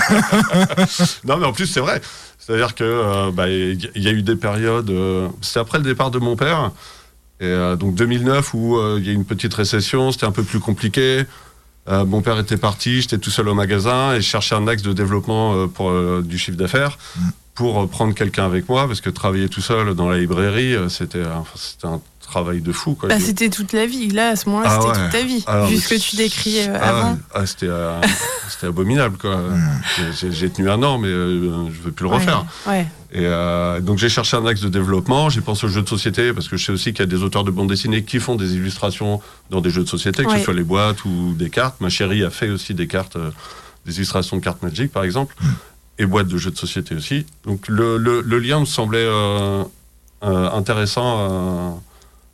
non 1.26 1.38
mais 1.38 1.46
en 1.46 1.52
plus 1.52 1.68
c'est 1.68 1.82
vrai, 1.82 2.00
c'est-à-dire 2.40 2.76
que 2.76 2.86
euh, 2.86 3.32
bah, 3.32 3.50
il 3.50 3.90
y, 3.96 4.08
a 4.08 4.12
eu 4.12 4.22
des 4.22 4.38
périodes, 4.38 4.90
euh, 4.90 5.28
c'était 5.42 5.60
après 5.60 5.80
le 5.80 5.84
départ 5.84 6.12
de 6.12 6.20
mon 6.20 6.38
père, 6.38 6.72
et 7.40 7.46
euh, 7.46 7.76
donc 7.76 7.94
2009 7.96 8.54
où 8.56 8.78
euh, 8.78 8.98
il 9.00 9.06
y 9.06 9.10
a 9.10 9.12
eu 9.12 9.16
une 9.16 9.26
petite 9.26 9.54
récession, 9.54 10.12
c'était 10.12 10.26
un 10.26 10.32
peu 10.32 10.44
plus 10.44 10.60
compliqué. 10.60 11.24
Euh, 11.88 12.04
mon 12.04 12.22
père 12.22 12.40
était 12.40 12.58
parti, 12.58 13.02
j'étais 13.02 13.20
tout 13.20 13.30
seul 13.30 13.48
au 13.48 13.54
magasin 13.54 14.14
et 14.14 14.18
je 14.18 14.28
cherchais 14.28 14.56
un 14.56 14.68
axe 14.68 14.82
de 14.82 14.92
développement 14.92 15.68
pour 15.68 15.92
du 16.22 16.38
chiffre 16.38 16.58
d'affaires 16.58 16.98
pour 17.54 17.82
euh, 17.82 17.88
prendre 17.88 18.14
quelqu'un 18.14 18.46
avec 18.46 18.70
moi 18.70 18.88
parce 18.88 19.02
que 19.02 19.10
travailler 19.10 19.50
tout 19.50 19.62
seul 19.62 19.94
dans 19.96 20.10
la 20.10 20.18
librairie 20.18 20.76
c'était 20.90 21.26
enfin, 21.26 21.56
c'était 21.56 21.88
un 21.88 22.02
travail 22.28 22.62
de 22.62 22.72
fou 22.72 22.94
quoi. 22.96 23.10
Bah, 23.10 23.20
c'était 23.20 23.50
toute 23.50 23.74
la 23.74 23.86
vie. 23.86 24.10
Là, 24.10 24.30
à 24.30 24.36
ce 24.36 24.48
moment-là, 24.50 24.68
Ah 24.70 24.80
c'était 24.82 24.88
ouais. 25.00 25.04
toute 25.06 25.12
ta 25.20 25.24
vie. 25.26 25.44
Alors, 25.48 25.68
vu 25.68 25.78
ce 25.78 25.88
que 25.88 25.96
tu 25.96 26.16
décris 26.18 26.60
euh, 26.60 26.78
ah, 26.80 26.90
avant. 26.90 27.18
ah, 27.34 27.46
c'était 27.46 27.68
euh, 27.70 28.00
c'était 28.50 28.68
abominable 28.68 29.18
quoi. 29.18 29.40
J'ai- 30.20 30.32
J'ai 30.32 30.50
tenu 30.50 30.70
un 30.70 30.84
an 30.84 30.98
mais 30.98 31.08
euh, 31.08 31.66
je 31.72 31.82
veux 31.82 31.92
plus 31.92 32.04
le 32.04 32.10
refaire. 32.14 32.46
Ouais. 32.68 32.86
Et 33.14 33.22
euh, 33.26 33.80
donc 33.80 33.98
j'ai 33.98 34.10
cherché 34.10 34.36
un 34.38 34.46
axe 34.46 34.60
de 34.62 34.68
développement, 34.70 35.30
j'ai 35.30 35.40
pensé 35.42 35.66
aux 35.66 35.70
jeux 35.70 35.82
de 35.82 35.88
société, 35.90 36.34
parce 36.34 36.50
que 36.50 36.58
je 36.58 36.66
sais 36.66 36.72
aussi 36.74 36.92
qu'il 36.92 37.00
y 37.00 37.04
a 37.04 37.06
des 37.06 37.24
auteurs 37.24 37.46
de 37.46 37.52
bande 37.52 37.70
dessinée 37.70 38.04
qui 38.04 38.20
font 38.20 38.36
des 38.36 38.56
illustrations 38.56 39.22
dans 39.50 39.62
des 39.62 39.70
jeux 39.70 39.84
de 39.84 39.90
société, 39.90 40.24
que 40.24 40.30
Ouais. 40.30 40.40
ce 40.40 40.44
soit 40.44 40.54
les 40.54 40.64
boîtes 40.64 41.06
ou 41.06 41.34
des 41.34 41.50
cartes. 41.50 41.80
Ma 41.80 41.90
chérie 41.90 42.24
a 42.26 42.30
fait 42.30 42.50
aussi 42.50 42.74
des 42.74 42.88
cartes, 42.88 43.16
euh, 43.16 43.32
des 43.86 43.96
illustrations 43.96 44.36
de 44.38 44.42
cartes 44.44 44.62
Magic 44.62 44.92
par 44.92 45.06
exemple, 45.06 45.34
et 45.98 46.06
boîtes 46.06 46.28
de 46.28 46.38
jeux 46.38 46.52
de 46.52 46.58
société 46.58 46.94
aussi. 46.96 47.26
Donc 47.46 47.70
le, 47.70 47.98
le- 47.98 48.20
le 48.22 48.40
lien 48.40 48.60
me 48.60 48.66
semblait 48.66 49.00
euh, 49.00 49.64
euh, 50.24 50.52
intéressant 50.52 51.82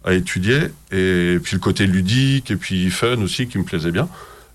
à, 0.05 0.13
étudier, 0.13 0.59
et 0.91 1.37
puis 1.43 1.53
le 1.55 1.59
côté 1.59 1.85
ludique, 1.87 2.51
et 2.51 2.55
puis 2.55 2.89
fun 2.91 3.17
aussi 3.21 3.47
qui 3.47 3.57
me 3.57 3.63
plaisait 3.63 3.91
bien. 3.91 4.07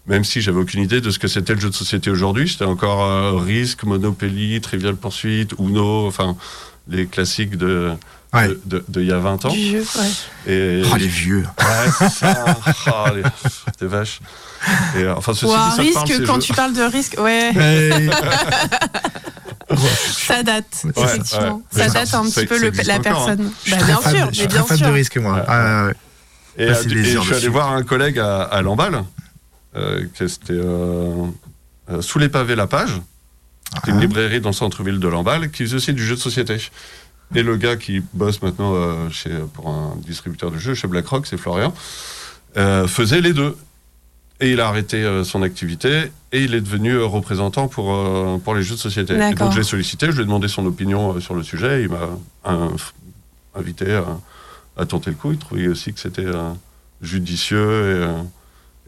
Même 0.06 0.24
si 0.24 0.40
j'avais 0.40 0.58
aucune 0.60 0.82
idée 0.82 1.00
de 1.02 1.10
ce 1.10 1.18
que 1.18 1.28
c'était 1.28 1.54
le 1.54 1.60
jeu 1.60 1.68
de 1.68 1.74
société 1.74 2.10
aujourd'hui, 2.10 2.48
c'était 2.48 2.64
encore 2.64 3.04
euh, 3.04 3.32
Risk, 3.36 3.82
Monopoly, 3.84 4.60
Trivial 4.62 4.96
Pursuit, 4.96 5.48
Uno, 5.58 6.06
enfin 6.06 6.36
les 6.88 7.06
classiques 7.06 7.56
de 7.56 7.92
Ouais. 8.34 8.48
de, 8.48 8.60
de- 8.66 8.84
de 8.88 9.00
il 9.00 9.06
y 9.06 9.12
a 9.12 9.18
20 9.18 9.46
ans. 9.46 9.48
Du 9.52 9.58
jeu, 9.70 9.78
ouais. 9.98 10.52
Et 10.52 10.82
Oh, 10.92 10.96
les 10.96 11.06
vieux. 11.06 11.44
ouais, 11.58 11.90
c'est 11.98 12.10
ça. 12.10 12.44
Ah, 12.86 13.12
les, 13.16 13.22
des 13.80 13.86
vaches. 13.86 14.20
Et 14.96 15.02
euh, 15.04 15.14
enfin 15.16 15.32
ceci 15.32 15.46
Ou 15.46 15.48
dit, 15.48 15.54
un 15.54 15.70
ça 15.70 15.80
risque, 15.82 15.94
parle, 15.94 16.26
quand 16.26 16.34
jeux. 16.34 16.40
tu 16.46 16.52
parles 16.52 16.72
de 16.74 16.82
risque, 16.82 17.14
ouais, 17.18 17.50
Ouais. 17.56 18.10
ça 19.76 20.42
date, 20.42 20.82
Ouais, 20.84 20.92
effectivement. 21.04 21.62
ouais. 21.72 21.82
Ça 21.84 21.88
date 21.88 22.14
un 22.14 22.24
petit 22.24 22.46
peu 22.46 22.58
le- 22.58 22.70
la 22.86 22.94
hein. 22.94 23.00
personne. 23.00 23.50
Je 23.64 23.70
Bah, 23.72 23.76
bien 23.84 23.96
fan, 23.98 24.16
sûr, 24.16 24.28
je 24.30 24.38
suis 24.38 24.46
bien 24.46 24.62
fan 24.64 24.76
sûr. 24.78 24.86
de 24.86 24.92
risque, 24.92 25.16
moi. 25.18 25.34
Ouais. 25.34 25.42
Ah, 25.46 25.86
ouais. 25.86 25.94
Et, 26.56 26.62
euh, 26.68 26.70
et 26.72 27.04
je 27.04 27.18
suis 27.20 27.34
allé 27.34 27.48
voir 27.48 27.72
un 27.72 27.82
collègue 27.82 28.18
à, 28.18 28.42
à 28.42 28.62
Lamballe, 28.62 29.04
euh, 29.76 30.06
qui 30.14 30.28
c'était 30.28 30.52
euh, 30.54 31.26
euh, 31.90 32.02
sous 32.02 32.18
les 32.18 32.28
pavés 32.28 32.56
La 32.56 32.66
Page. 32.66 33.00
C'était 33.74 33.90
Ah. 33.90 33.94
une 33.94 34.00
librairie 34.00 34.40
dans 34.40 34.48
le 34.48 34.54
centre-ville 34.54 34.98
de 34.98 35.08
Lamballe 35.08 35.50
qui 35.50 35.64
faisait 35.64 35.76
aussi 35.76 35.92
du 35.92 36.04
jeu 36.04 36.14
de 36.16 36.20
société. 36.20 36.56
Et 37.34 37.42
le 37.42 37.56
gars 37.56 37.76
qui 37.76 38.02
bosse 38.14 38.40
maintenant 38.40 38.72
euh, 38.74 39.10
chez, 39.10 39.30
pour 39.54 39.68
un 39.68 39.94
distributeur 40.06 40.50
de 40.50 40.58
jeux 40.58 40.74
chez 40.74 40.88
BlackRock, 40.88 41.26
c'est 41.26 41.36
Florian, 41.36 41.74
euh, 42.56 42.88
faisait 42.88 43.20
les 43.20 43.34
deux. 43.34 43.54
Et 44.40 44.52
il 44.52 44.60
a 44.60 44.68
arrêté 44.68 44.98
euh, 44.98 45.24
son 45.24 45.42
activité 45.42 46.12
et 46.30 46.44
il 46.44 46.54
est 46.54 46.60
devenu 46.60 46.92
euh, 46.92 47.04
représentant 47.06 47.66
pour, 47.66 47.92
euh, 47.92 48.38
pour 48.44 48.54
les 48.54 48.62
jeux 48.62 48.76
de 48.76 48.80
société. 48.80 49.14
Et 49.14 49.34
donc 49.34 49.52
je 49.52 49.58
l'ai 49.58 49.64
sollicité, 49.64 50.06
je 50.06 50.12
lui 50.12 50.22
ai 50.22 50.24
demandé 50.24 50.46
son 50.46 50.64
opinion 50.64 51.16
euh, 51.16 51.20
sur 51.20 51.34
le 51.34 51.42
sujet. 51.42 51.82
Il 51.82 51.88
m'a 51.88 52.08
invité 53.54 53.94
à, 53.94 54.04
à 54.76 54.86
tenter 54.86 55.10
le 55.10 55.16
coup. 55.16 55.32
Il 55.32 55.38
trouvait 55.38 55.66
aussi 55.68 55.92
que 55.92 55.98
c'était 56.00 56.24
euh, 56.24 56.50
judicieux 57.02 57.58
et, 57.58 58.04
euh, 58.04 58.12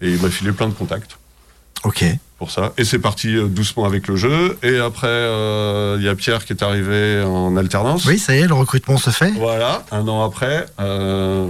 et 0.03 0.11
il 0.13 0.23
m'a 0.23 0.31
filé 0.31 0.53
plein 0.53 0.69
de 0.69 0.75
contacts 0.75 1.17
Ok. 1.83 2.05
pour 2.39 2.51
ça. 2.51 2.73
Et 2.79 2.85
c'est 2.85 2.99
parti 3.01 3.35
euh, 3.35 3.47
doucement 3.49 3.87
avec 3.87 4.07
le 4.07 4.15
jeu. 4.17 4.57
Et 4.63 4.79
après, 4.79 5.09
euh, 5.09 5.97
il 5.99 6.05
y 6.05 6.09
a 6.09 6.15
Pierre 6.15 6.45
qui 6.45 6.53
est 6.53 6.63
arrivé 6.63 7.23
en 7.27 7.57
alternance. 7.57 8.05
Oui, 8.05 8.19
ça 8.19 8.37
y 8.37 8.41
est, 8.41 8.47
le 8.47 8.55
recrutement 8.55 8.99
se 8.99 9.11
fait. 9.11 9.31
Voilà, 9.33 9.83
un 9.91 10.07
an 10.07 10.23
après, 10.23 10.67
euh, 10.79 11.49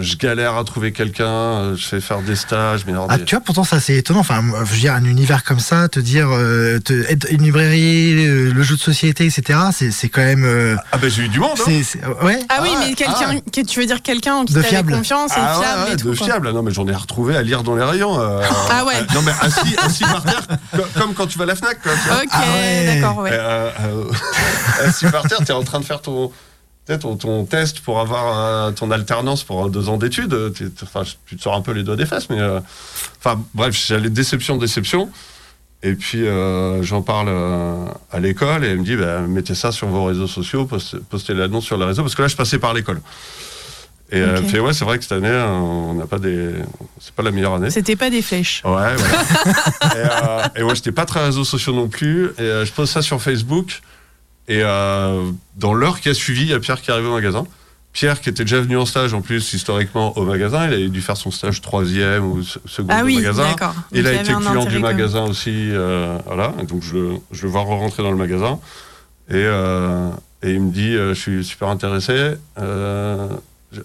je, 0.00 0.16
galère 0.16 0.56
à 0.56 0.64
trouver 0.64 0.92
quelqu'un, 0.92 1.26
euh, 1.26 1.76
je 1.76 1.86
fais 1.86 2.00
faire 2.00 2.20
des 2.22 2.36
stages, 2.36 2.84
mais 2.86 2.92
Ah, 3.08 3.18
des- 3.18 3.24
tu 3.24 3.34
vois, 3.34 3.44
pourtant, 3.44 3.64
ça 3.64 3.80
c'est 3.80 3.94
étonnant. 3.96 4.20
Enfin, 4.20 4.42
je 4.64 4.64
veux 4.72 4.78
dire, 4.78 4.94
un 4.94 5.04
univers 5.04 5.44
comme 5.44 5.60
ça, 5.60 5.88
te 5.88 6.00
dire, 6.00 6.28
euh, 6.30 6.78
te, 6.80 6.92
être 7.10 7.26
une 7.30 7.42
librairie, 7.42 8.14
euh, 8.26 8.52
le 8.52 8.62
jeu 8.62 8.76
de 8.76 8.80
société, 8.80 9.26
etc., 9.26 9.58
c'est 9.72 9.90
c'est 9.90 10.08
quand 10.08 10.20
même. 10.22 10.44
euh, 10.44 10.76
Ah 10.92 10.98
ben 10.98 11.08
j'ai 11.10 11.22
eu 11.24 11.28
du 11.28 11.40
monde, 11.40 11.58
hein 11.66 11.70
ouais. 12.22 12.38
Ah 12.48 12.58
oui, 12.62 12.70
Ah, 12.74 12.84
mais 12.86 12.94
quelqu'un, 12.94 13.40
que 13.52 13.60
tu 13.60 13.80
veux 13.80 13.86
dire 13.86 14.02
quelqu'un 14.02 14.34
en 14.34 14.44
qui 14.44 14.52
De 14.54 14.58
t'avais 14.60 14.68
fiable. 14.70 14.92
confiance 14.92 15.32
et 15.32 15.34
Ah 15.38 15.58
ouais, 15.58 15.64
fiable 15.64 15.82
ouais, 15.82 15.92
et 15.92 15.96
tout. 15.96 16.10
de 16.10 16.16
quoi. 16.16 16.26
fiable. 16.26 16.50
Non 16.52 16.62
mais 16.62 16.72
j'en 16.72 16.86
ai 16.88 16.94
retrouvé 16.94 17.36
à 17.36 17.42
lire 17.42 17.62
dans 17.62 17.76
les 17.76 17.84
rayons. 17.84 18.18
euh, 18.20 18.40
Ah 18.70 18.84
ouais. 18.84 18.94
euh, 18.96 19.14
non 19.14 19.22
mais 19.22 19.32
assis, 19.40 19.76
assis 19.78 20.04
par 20.04 20.22
terre, 20.22 20.46
co- 20.76 20.82
comme 21.00 21.14
quand 21.14 21.26
tu 21.26 21.38
vas 21.38 21.44
à 21.44 21.46
la 21.48 21.54
Fnac. 21.56 21.80
Quoi. 21.82 21.92
Ok, 21.92 22.28
Ah 22.32 22.40
ouais. 22.54 23.00
d'accord, 23.00 23.18
ouais. 23.18 23.30
Euh, 23.32 23.70
euh, 23.80 24.04
assis 24.88 25.06
par 25.06 25.22
terre, 25.28 25.38
t'es 25.44 25.52
en 25.52 25.62
train 25.62 25.80
de 25.80 25.84
faire 25.84 26.00
ton, 26.02 26.30
ton, 26.96 27.16
ton 27.16 27.44
test 27.44 27.80
pour 27.80 28.00
avoir 28.00 28.68
euh, 28.68 28.70
ton 28.72 28.90
alternance 28.90 29.44
pour 29.44 29.66
euh, 29.66 29.68
deux 29.68 29.90
ans 29.90 29.98
d'études. 29.98 30.34
Enfin, 30.82 31.02
tu 31.26 31.36
te 31.36 31.42
sors 31.42 31.54
un 31.54 31.60
peu 31.60 31.72
les 31.72 31.82
doigts 31.82 31.96
des 31.96 32.06
fesses, 32.06 32.30
mais 32.30 32.40
euh, 32.40 32.60
enfin 33.18 33.38
bref, 33.52 33.74
j'allais 33.86 34.08
déception, 34.08 34.56
déception. 34.56 35.10
Et 35.82 35.94
puis 35.94 36.26
euh, 36.26 36.82
j'en 36.82 37.02
parle 37.02 37.28
euh, 37.28 37.84
à 38.10 38.18
l'école 38.18 38.64
et 38.64 38.68
elle 38.68 38.78
me 38.78 38.84
dit 38.84 38.96
bah, 38.96 39.20
mettez 39.20 39.54
ça 39.54 39.70
sur 39.70 39.86
vos 39.88 40.06
réseaux 40.06 40.26
sociaux, 40.26 40.64
postez, 40.64 40.98
postez 41.08 41.34
l'annonce 41.34 41.64
sur 41.64 41.76
les 41.76 41.84
réseaux 41.84 42.02
parce 42.02 42.14
que 42.14 42.22
là 42.22 42.28
je 42.28 42.36
passais 42.36 42.58
par 42.58 42.74
l'école. 42.74 43.00
Et 44.10 44.20
euh, 44.20 44.36
elle 44.36 44.42
me 44.42 44.48
fait 44.48 44.58
ouais 44.58 44.72
c'est 44.72 44.84
vrai 44.84 44.96
que 44.96 45.04
cette 45.04 45.12
année 45.12 45.28
euh, 45.28 45.46
on 45.46 45.94
n'a 45.94 46.06
pas 46.06 46.18
des 46.18 46.50
c'est 46.98 47.14
pas 47.14 47.22
la 47.22 47.30
meilleure 47.30 47.54
année. 47.54 47.70
C'était 47.70 47.94
pas 47.94 48.10
des 48.10 48.22
flèches. 48.22 48.62
Ouais, 48.64 48.96
voilà. 48.96 49.22
et, 49.82 49.96
euh, 49.96 50.48
et 50.56 50.62
moi, 50.64 50.74
j'étais 50.74 50.92
pas 50.92 51.04
très 51.04 51.24
réseaux 51.24 51.44
sociaux 51.44 51.72
non 51.74 51.88
plus. 51.88 52.30
Et 52.38 52.40
euh, 52.40 52.64
je 52.64 52.72
pose 52.72 52.90
ça 52.90 53.02
sur 53.02 53.20
Facebook. 53.22 53.80
Et 54.48 54.62
euh, 54.62 55.30
dans 55.56 55.74
l'heure 55.74 56.00
qui 56.00 56.08
a 56.08 56.14
suivi, 56.14 56.42
il 56.42 56.48
y 56.48 56.54
a 56.54 56.60
Pierre 56.60 56.80
qui 56.80 56.90
est 56.90 56.94
arrivé 56.94 57.08
au 57.08 57.12
magasin. 57.14 57.46
Pierre 57.92 58.20
qui 58.20 58.28
était 58.28 58.44
déjà 58.44 58.60
venu 58.60 58.76
en 58.76 58.86
stage 58.86 59.12
en 59.14 59.20
plus 59.22 59.52
historiquement 59.54 60.16
au 60.16 60.24
magasin. 60.24 60.66
Il 60.68 60.72
avait 60.74 60.88
dû 60.88 61.00
faire 61.00 61.16
son 61.16 61.30
stage 61.30 61.60
troisième 61.60 62.24
ou 62.24 62.42
se- 62.42 62.58
second 62.66 62.88
Ah 62.90 63.02
au 63.02 63.06
oui, 63.06 63.16
magasin. 63.16 63.42
d'accord. 63.44 63.74
Il 63.92 64.06
a 64.06 64.12
été 64.12 64.32
client 64.32 64.64
du 64.66 64.78
magasin 64.78 65.22
aussi. 65.24 65.50
euh, 65.72 66.16
voilà. 66.26 66.54
Et 66.60 66.66
donc 66.66 66.82
je, 66.82 66.94
le- 66.94 67.14
je 67.32 67.42
le 67.42 67.48
vois 67.48 67.62
rentrer 67.62 68.02
dans 68.02 68.10
le 68.10 68.16
magasin. 68.16 68.58
Et, 69.30 69.34
euh, 69.34 70.10
et 70.42 70.52
il 70.52 70.60
me 70.62 70.70
dit 70.70 70.94
euh, 70.94 71.12
Je 71.14 71.20
suis 71.20 71.44
super 71.44 71.68
intéressé. 71.68 72.34
euh, 72.58 73.28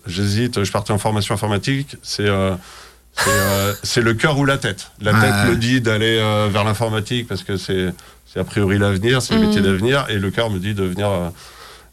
J'hésite. 0.05 0.63
Je 0.63 0.72
partais 0.72 0.93
en 0.93 0.98
formation 0.98 1.34
informatique. 1.36 1.98
C'est. 2.03 2.27
euh, 2.27 2.55
euh, 3.27 3.74
le 3.98 4.13
cœur 4.13 4.38
ou 4.39 4.46
la 4.46 4.58
tête. 4.58 4.91
La 5.01 5.12
tête 5.13 5.50
me 5.51 5.55
dit 5.55 5.82
d'aller 5.82 6.17
euh, 6.20 6.48
vers 6.51 6.63
l'informatique 6.63 7.27
parce 7.27 7.43
que 7.43 7.58
c'est, 7.58 7.93
c'est 8.33 8.39
a 8.39 8.43
priori 8.43 8.79
l'avenir, 8.79 9.21
c'est 9.21 9.35
le 9.35 9.41
métier 9.41 9.61
d'avenir, 9.61 10.05
et 10.09 10.17
le 10.17 10.31
cœur 10.31 10.49
me 10.49 10.57
dit 10.57 10.73
de 10.73 10.83
venir. 10.83 11.07
euh, 11.09 11.29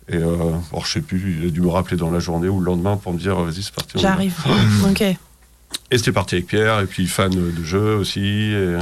Et 0.09 0.17
euh, 0.17 0.53
bon, 0.73 0.81
je 0.83 0.91
sais 0.93 1.01
plus, 1.03 1.37
il 1.39 1.47
a 1.47 1.51
dû 1.51 1.61
me 1.61 1.69
rappeler 1.69 1.97
dans 1.99 2.11
la 2.11 2.19
journée 2.19 2.49
ou 2.49 2.59
le 2.61 2.67
lendemain 2.67 2.97
pour 2.97 3.13
me 3.13 3.19
dire 3.19 3.37
vas-y, 3.39 3.63
c'est 3.63 3.75
parti. 3.75 3.99
J'arrive. 3.99 4.35
ok. 4.91 5.03
Et 5.03 5.99
c'était 5.99 6.13
parti 6.13 6.37
avec 6.37 6.47
Pierre, 6.47 6.81
et 6.81 6.87
puis 6.87 7.07
fan 7.07 7.31
de 7.31 7.63
jeux 7.63 7.97
aussi, 7.97 8.53
et, 8.53 8.77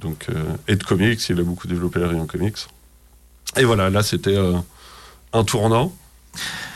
donc, 0.00 0.26
euh, 0.28 0.42
et 0.68 0.76
de 0.76 0.82
comics, 0.82 1.26
il 1.28 1.38
a 1.40 1.42
beaucoup 1.42 1.68
développé 1.68 2.00
la 2.00 2.08
rayon 2.08 2.26
comics. 2.26 2.56
Et 3.56 3.64
voilà, 3.64 3.88
là 3.88 4.02
c'était 4.02 4.36
euh, 4.36 4.56
un 5.32 5.44
tournant, 5.44 5.94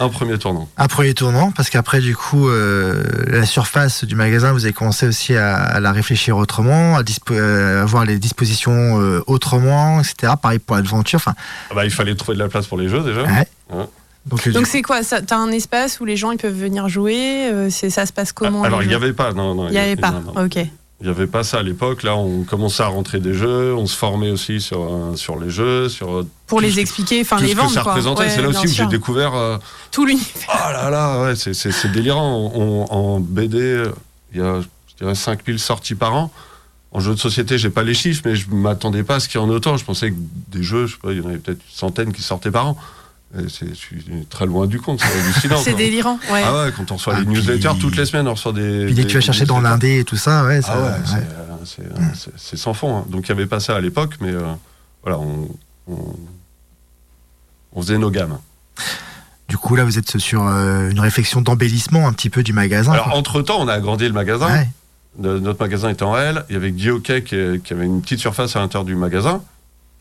un 0.01 0.09
premier 0.09 0.39
tournant. 0.39 0.69
Un 0.77 0.89
premier 0.89 1.15
tournant, 1.15 1.51
parce 1.53 1.71
qu'après, 1.71 2.01
du 2.01 2.15
coup, 2.17 2.49
euh, 2.49 3.03
la 3.29 3.47
surface 3.47 4.05
du 4.05 4.15
magasin, 4.15 4.53
vous 4.53 4.65
avez 4.65 4.73
commencé 4.75 5.07
aussi 5.07 5.35
à, 5.37 5.55
à 5.57 5.81
la 5.81 5.93
réfléchir 5.93 6.37
autrement, 6.37 6.97
à, 6.97 7.03
dispo- 7.03 7.33
euh, 7.33 7.83
à 7.83 7.85
voir 7.87 8.05
les 8.05 8.19
dispositions 8.19 9.01
euh, 9.01 9.23
autrement, 9.27 10.01
etc. 10.01 10.35
Pareil 10.41 10.59
pour 10.59 10.77
l'aventure. 10.77 11.17
Enfin, 11.19 11.35
Ah 11.71 11.75
bah, 11.75 11.85
il 11.85 11.91
fallait 11.91 12.15
trouver 12.15 12.37
de 12.37 12.43
la 12.43 12.49
place 12.49 12.67
pour 12.67 12.79
les 12.79 12.89
jeux 12.89 13.03
déjà. 13.03 13.23
ouais. 13.23 13.49
Ouais. 13.73 13.85
Donc, 14.27 14.45
euh, 14.49 14.65
c'est 14.67 14.83
quoi 14.83 15.05
ça 15.05 15.21
T'as 15.23 15.37
un 15.37 15.53
espace 15.53 16.01
où 16.01 16.05
les 16.05 16.17
gens 16.17 16.33
ils 16.33 16.37
peuvent 16.39 16.53
venir 16.53 16.89
jouer 16.89 17.49
euh, 17.49 17.71
Ça 17.71 18.07
se 18.07 18.13
passe 18.13 18.33
comment 18.33 18.65
Alors 18.65 18.83
il 18.83 18.89
n'y 18.89 18.95
avait 18.95 19.13
pas, 19.13 19.33
non, 19.33 19.55
non. 19.55 19.69
Il 19.69 19.71
n'y 19.73 19.79
avait 19.79 19.95
pas. 19.95 20.11
non, 20.11 20.33
non. 20.35 20.45
Ok. 20.45 20.59
Il 21.01 21.05
n'y 21.05 21.11
avait 21.11 21.27
pas 21.27 21.45
ça 21.45 21.59
à 21.59 21.63
l'époque. 21.63 22.03
Là, 22.05 22.17
on 22.17 22.45
commençait 22.45 22.83
à 22.83 22.87
rentrer 22.87 23.21
des 23.21 23.35
jeux, 23.35 23.75
on 23.75 23.87
se 23.87 23.95
formait 23.97 24.31
aussi 24.31 24.63
sur, 24.63 24.83
euh, 24.83 25.15
sur 25.15 25.39
les 25.39 25.51
jeux, 25.51 25.91
sur 25.91 26.11
euh, 26.21 26.27
Pour 26.47 26.61
les 26.63 26.81
expliquer, 26.81 27.21
enfin 27.21 27.37
les 27.39 27.53
que 27.53 27.57
vendre 27.59 27.71
ça 27.71 27.83
quoi. 27.83 27.93
représentait. 27.93 28.23
Ouais, 28.23 28.31
c'est 28.31 28.41
là 28.41 28.49
aussi 28.49 28.67
où 28.67 28.71
j'ai 28.71 28.87
découvert. 28.87 29.35
euh, 29.35 29.59
tout 29.91 30.07
l'univers. 30.07 30.33
Oh 30.49 30.73
là 30.73 30.89
là, 30.89 31.23
ouais, 31.23 31.37
c'est- 31.37 31.87
délirant. 31.93 32.51
On- 32.55 32.87
en 32.91 33.21
BD, 33.21 33.85
il 34.33 34.39
y 34.39 34.43
a, 34.43 34.61
je 34.63 34.97
dirais, 34.99 35.15
5000 35.15 35.59
sorties 35.59 35.95
par 35.97 36.15
an. 36.15 36.33
En 36.93 37.01
jeu 37.01 37.13
de 37.15 37.19
société, 37.21 37.59
j'ai 37.59 37.69
pas 37.69 37.83
les 37.83 37.93
chiffres, 37.93 38.23
mais 38.25 38.35
je 38.35 38.49
m'attendais 38.51 39.03
pas 39.03 39.17
à 39.17 39.21
ce 39.21 39.29
qu'il 39.29 39.39
y 39.39 39.45
en 39.45 39.51
ait 39.51 39.55
autant. 39.55 39.77
Je 39.77 39.85
pensais 39.85 40.11
que 40.13 40.17
des 40.49 40.63
jeux, 40.63 40.87
je 40.87 40.95
sais 40.95 41.01
pas, 41.03 41.13
il 41.13 41.19
y 41.19 41.21
en 41.21 41.29
avait 41.29 41.37
peut-être 41.39 41.59
une 41.59 41.77
centaine 41.77 42.11
qui 42.13 42.23
sortaient 42.23 42.51
par 42.51 42.69
an. 42.69 42.77
C'est- 43.49 43.69
Je 43.69 43.75
suis 43.75 44.05
très 44.31 44.47
loin 44.47 44.67
du 44.67 44.81
compte, 44.81 45.01
c'est 45.01 45.21
hallucinant. 45.21 45.57
C'est 45.63 45.75
délirant. 45.75 46.19
Ouais. 46.33 46.43
Ah 46.45 46.65
ouais, 46.65 46.73
quand 46.77 46.91
on 46.91 46.95
reçoit 46.97 47.15
Ah, 47.17 47.21
les 47.21 47.27
puis- 47.27 47.35
newsletters, 47.35 47.79
toutes 47.81 47.97
les 47.97 48.07
semaines, 48.07 48.29
on 48.29 48.33
reçoit 48.35 48.53
des. 48.53 48.87
puis 48.87 48.95
dès 48.95 49.03
que 49.03 49.07
des- 49.07 49.13
tu 49.13 49.15
vas 49.17 49.21
chercher 49.21 49.45
dans 49.45 49.61
l'indé 49.61 49.99
et 50.01 50.05
tout 50.05 50.17
ça, 50.17 50.45
ouais, 50.45 50.63
ça, 50.63 50.73
Ah 50.75 50.79
ouais, 50.79 50.89
ouais. 50.91 50.97
c'est, 51.05 51.17
euh, 51.17 51.57
c'est, 51.65 51.83
euh, 51.83 52.31
c'est- 52.37 52.57
sans 52.57 52.73
fond. 52.73 52.99
hein. 52.99 53.05
Donc 53.11 53.29
il 53.29 53.33
n'y 53.35 53.39
avait 53.41 53.49
pas 53.49 53.61
ça 53.61 53.77
à 53.77 53.81
l'époque, 53.81 54.15
mais 54.21 54.31
euh, 54.31 54.41
voilà, 55.03 55.19
on, 55.19 55.49
on, 55.89 56.15
on 57.73 57.83
faisait 57.83 57.99
nos 57.99 58.11
gammes. 58.11 58.39
Du 59.49 59.57
coup, 59.59 59.77
là, 59.77 59.85
vous 59.85 59.99
êtes 59.99 60.19
sur 60.19 60.47
euh, 60.47 60.91
une 60.91 61.01
réflexion 61.01 61.41
d'embellissement 61.41 62.09
un 62.09 62.13
petit 62.13 62.31
peu 62.31 62.43
du 62.43 62.53
magasin. 62.53 62.93
Alors 62.93 63.15
entre-temps, 63.15 63.59
on 63.61 63.69
a 63.69 63.75
agrandi 63.75 64.07
le 64.07 64.13
magasin. 64.13 64.49
Ouais. 64.49 64.69
Notre 65.19 65.61
magasin 65.61 65.89
était 65.91 66.03
en 66.03 66.17
L. 66.17 66.45
Il 66.49 66.55
y 66.55 66.57
avait 66.57 66.73
Guy 66.73 66.91
Hockey 66.91 67.23
qui, 67.23 67.37
qui 67.65 67.73
avait 67.73 67.87
une 67.87 68.03
petite 68.03 68.19
surface 68.21 68.55
à 68.57 68.61
l'intérieur 68.61 68.85
du 68.85 68.95
magasin. 68.97 69.43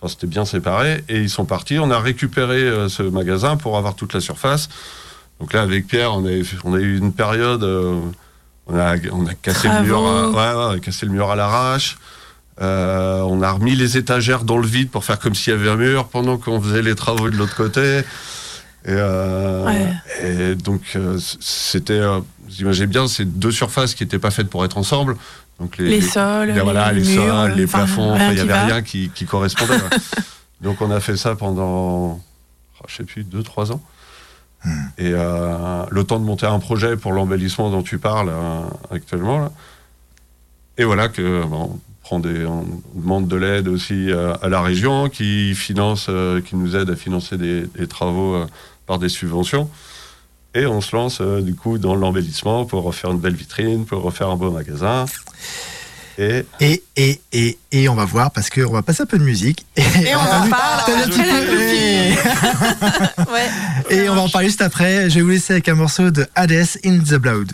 Enfin, 0.05 0.13
c'était 0.13 0.27
bien 0.27 0.45
séparé. 0.45 1.03
Et 1.09 1.19
ils 1.19 1.29
sont 1.29 1.45
partis. 1.45 1.79
On 1.79 1.89
a 1.91 1.99
récupéré 1.99 2.57
euh, 2.61 2.89
ce 2.89 3.01
magasin 3.03 3.57
pour 3.57 3.77
avoir 3.77 3.95
toute 3.95 4.13
la 4.13 4.19
surface. 4.21 4.69
Donc 5.39 5.53
là, 5.53 5.61
avec 5.63 5.87
Pierre, 5.87 6.13
on 6.13 6.25
a, 6.25 6.29
on 6.63 6.73
a 6.75 6.79
eu 6.79 6.97
une 6.97 7.11
période. 7.11 7.63
euh, 7.63 7.99
on, 8.67 8.77
a, 8.77 8.95
on 9.11 9.25
a 9.25 9.33
cassé 9.33 9.67
le 9.67 9.81
mur. 9.81 9.97
À, 10.07 10.11
Travaux. 10.31 10.37
ouais, 10.37 10.43
ouais, 10.43 10.65
on 10.73 10.75
a 10.75 10.79
cassé 10.79 11.05
le 11.05 11.11
mur 11.11 11.29
à 11.31 11.35
l'arrache. 11.35 11.97
Euh, 12.61 13.19
on 13.21 13.41
a 13.41 13.51
remis 13.51 13.75
les 13.75 13.97
étagères 13.97 14.43
dans 14.43 14.57
le 14.57 14.67
vide 14.67 14.89
pour 14.89 15.03
faire 15.03 15.19
comme 15.19 15.35
s'il 15.35 15.51
y 15.53 15.55
avait 15.55 15.69
un 15.69 15.75
mur 15.75 16.07
pendant 16.07 16.37
qu'on 16.37 16.61
faisait 16.61 16.81
les 16.83 16.95
travaux 16.95 17.29
de 17.29 17.35
l'autre 17.35 17.55
côté. 17.55 17.99
Et, 18.85 18.91
euh, 18.91 19.65
Ouais. 19.65 19.93
et 20.23 20.55
donc, 20.55 20.97
c'était, 21.41 21.99
vous 21.99 22.61
imaginez 22.61 22.87
bien, 22.87 23.07
c'est 23.07 23.25
deux 23.25 23.51
surfaces 23.51 23.95
qui 23.95 24.03
n'étaient 24.03 24.19
pas 24.19 24.31
faites 24.31 24.49
pour 24.49 24.63
être 24.63 24.77
ensemble. 24.77 25.17
Donc 25.59 25.77
Les 25.77 26.01
sols, 26.01 26.49
les, 26.51 26.59
voilà, 26.59 26.91
les, 26.91 27.01
murs, 27.01 27.23
sols, 27.23 27.53
les 27.53 27.63
enfin, 27.65 27.77
plafonds, 27.79 28.15
il 28.15 28.33
n'y 28.35 28.39
avait 28.41 28.45
va. 28.45 28.65
rien 28.65 28.81
qui, 28.81 29.09
qui 29.09 29.25
correspondait. 29.25 29.75
ouais. 29.75 29.97
donc, 30.61 30.81
on 30.81 30.91
a 30.91 30.99
fait 30.99 31.15
ça 31.15 31.35
pendant, 31.35 32.19
oh, 32.19 32.85
je 32.87 32.95
sais 32.95 33.03
plus, 33.03 33.23
deux, 33.23 33.43
trois 33.43 33.71
ans. 33.71 33.81
Et 34.97 35.11
euh, 35.13 35.83
le 35.91 36.03
temps 36.03 36.19
de 36.19 36.25
monter 36.25 36.47
un 36.47 36.59
projet 36.59 36.97
pour 36.97 37.13
l'embellissement 37.13 37.69
dont 37.69 37.83
tu 37.83 37.99
parles 37.99 38.29
euh, 38.29 38.61
actuellement. 38.91 39.39
là. 39.39 39.51
Et 40.77 40.83
voilà 40.83 41.07
que 41.07 41.43
bon, 41.45 41.71
on 41.71 41.79
prend 42.01 42.19
des, 42.19 42.45
on 42.45 42.65
demande 42.93 43.27
de 43.27 43.35
l'aide 43.35 43.67
aussi 43.67 44.11
euh, 44.11 44.33
à 44.41 44.49
la 44.49 44.61
région 44.61 45.07
qui 45.09 45.55
finance, 45.55 46.07
euh, 46.09 46.41
qui 46.41 46.55
nous 46.55 46.75
aide 46.75 46.89
à 46.89 46.95
financer 46.95 47.37
des, 47.37 47.65
des 47.77 47.87
travaux 47.87 48.35
euh, 48.35 48.45
par 48.85 48.99
des 48.99 49.09
subventions. 49.09 49.69
Et 50.55 50.65
on 50.65 50.79
se 50.81 50.95
lance 50.95 51.19
euh, 51.21 51.41
du 51.41 51.53
coup 51.53 51.77
dans 51.77 51.95
l'embellissement 51.95 52.65
pour 52.65 52.83
refaire 52.83 53.11
une 53.11 53.19
belle 53.19 53.35
vitrine, 53.35 53.85
pour 53.85 54.01
refaire 54.01 54.29
un 54.29 54.37
beau 54.37 54.49
magasin. 54.51 55.05
Et 56.17 56.45
Et, 56.61 56.81
et, 56.95 57.19
et, 57.33 57.57
et 57.73 57.89
on 57.89 57.95
va 57.95 58.05
voir 58.05 58.31
parce 58.31 58.49
qu'on 58.49 58.71
va 58.71 58.81
passer 58.81 59.03
un 59.03 59.05
peu 59.05 59.19
de 59.19 59.23
musique. 59.23 59.65
Et, 59.75 59.81
Et 59.81 60.15
on 60.15 60.19
en 60.19 60.49
parle 60.49 60.83
T'as 60.85 60.95
vu 60.95 61.01
un 61.01 61.03
après 61.03 61.23
petit 61.23 61.29
la 61.29 61.41
peu- 61.41 63.15
copine. 63.17 63.33
Ouais. 63.33 63.49
Et 63.97 64.09
on 64.09 64.15
va 64.15 64.21
en 64.21 64.29
parler 64.29 64.47
juste 64.47 64.61
après. 64.61 65.09
Je 65.09 65.15
vais 65.15 65.21
vous 65.23 65.29
laisser 65.31 65.51
avec 65.53 65.67
un 65.67 65.75
morceau 65.75 66.11
de 66.11 66.25
Hades 66.35 66.67
in 66.85 66.99
the 66.99 67.15
Blood. 67.15 67.51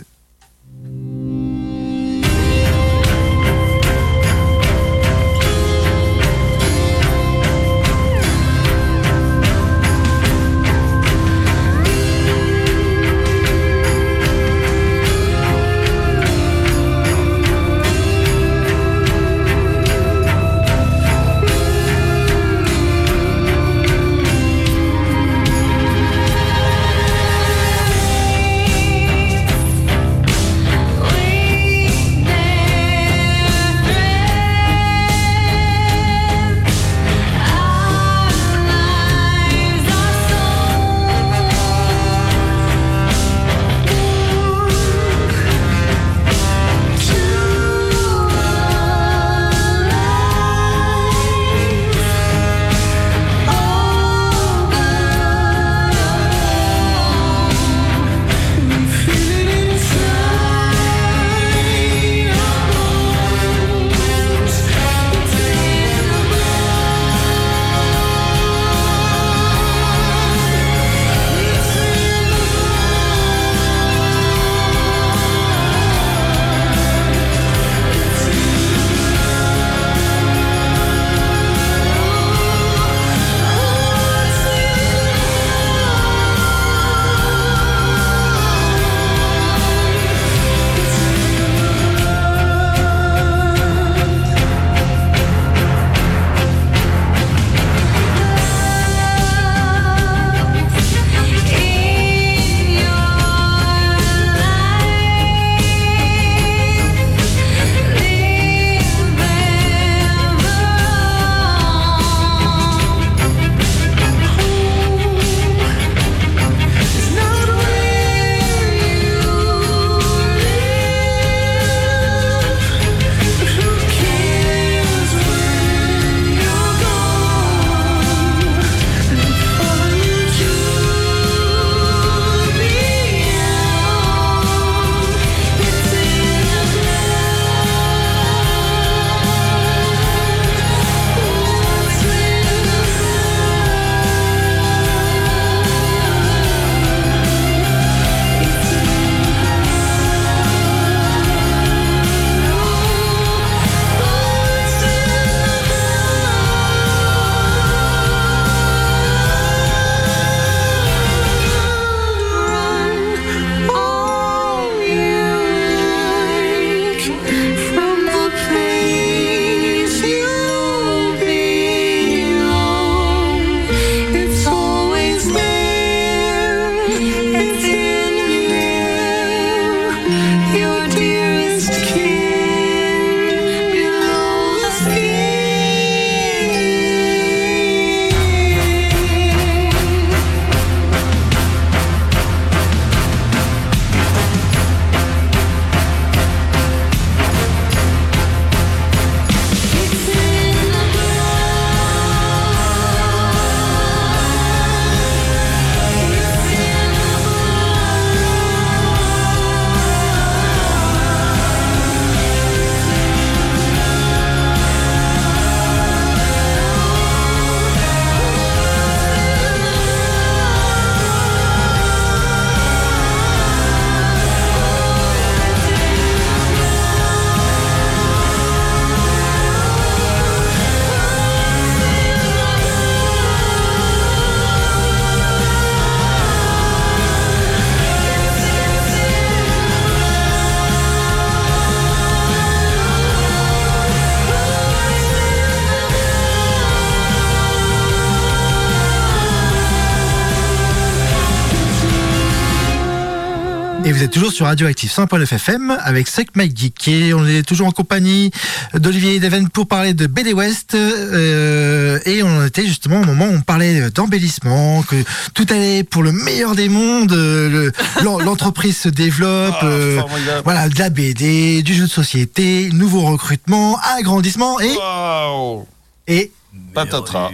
Toujours 254.32 254.36
sur 254.36 254.46
Radioactive 254.46 254.90
100.9 254.90 255.22
FM 255.34 255.76
avec 255.84 256.08
Sec 256.08 256.28
Mike 256.36 256.56
Geek. 256.56 256.88
Et 256.88 257.14
on 257.14 257.26
est 257.26 257.42
toujours 257.46 257.66
en 257.66 257.70
compagnie 257.70 258.30
d'Olivier 258.74 259.20
Deven 259.20 259.48
pour 259.50 259.68
parler 259.68 259.92
de 259.94 260.06
BD 260.06 260.32
West 260.32 260.74
euh, 260.74 261.98
et 262.06 262.22
on 262.22 262.46
était 262.46 262.66
justement 262.66 263.00
au 263.00 263.04
moment 263.04 263.26
où 263.26 263.34
on 263.34 263.40
parlait 263.42 263.90
d'embellissement, 263.90 264.82
que 264.82 264.96
tout 265.34 265.46
allait 265.50 265.84
pour 265.84 266.02
le 266.02 266.12
meilleur 266.12 266.54
des 266.54 266.68
mondes, 266.68 267.12
euh, 267.12 267.48
le- 267.48 267.72
l'en- 268.04 268.18
l'entreprise 268.24 268.76
se 268.78 268.88
développe, 268.88 269.54
Ah, 269.60 269.64
euh, 269.66 270.00
voilà, 270.44 270.68
de 270.68 270.78
la 270.78 270.88
BD, 270.90 271.62
du 271.62 271.74
jeu 271.74 271.84
de 271.84 271.90
société, 271.90 272.70
nouveau 272.72 273.02
recrutement, 273.02 273.78
agrandissement 273.98 274.58
et, 274.60 274.74
Waouh. 274.76 275.66
et 276.08 276.32
Patatras. 276.74 277.30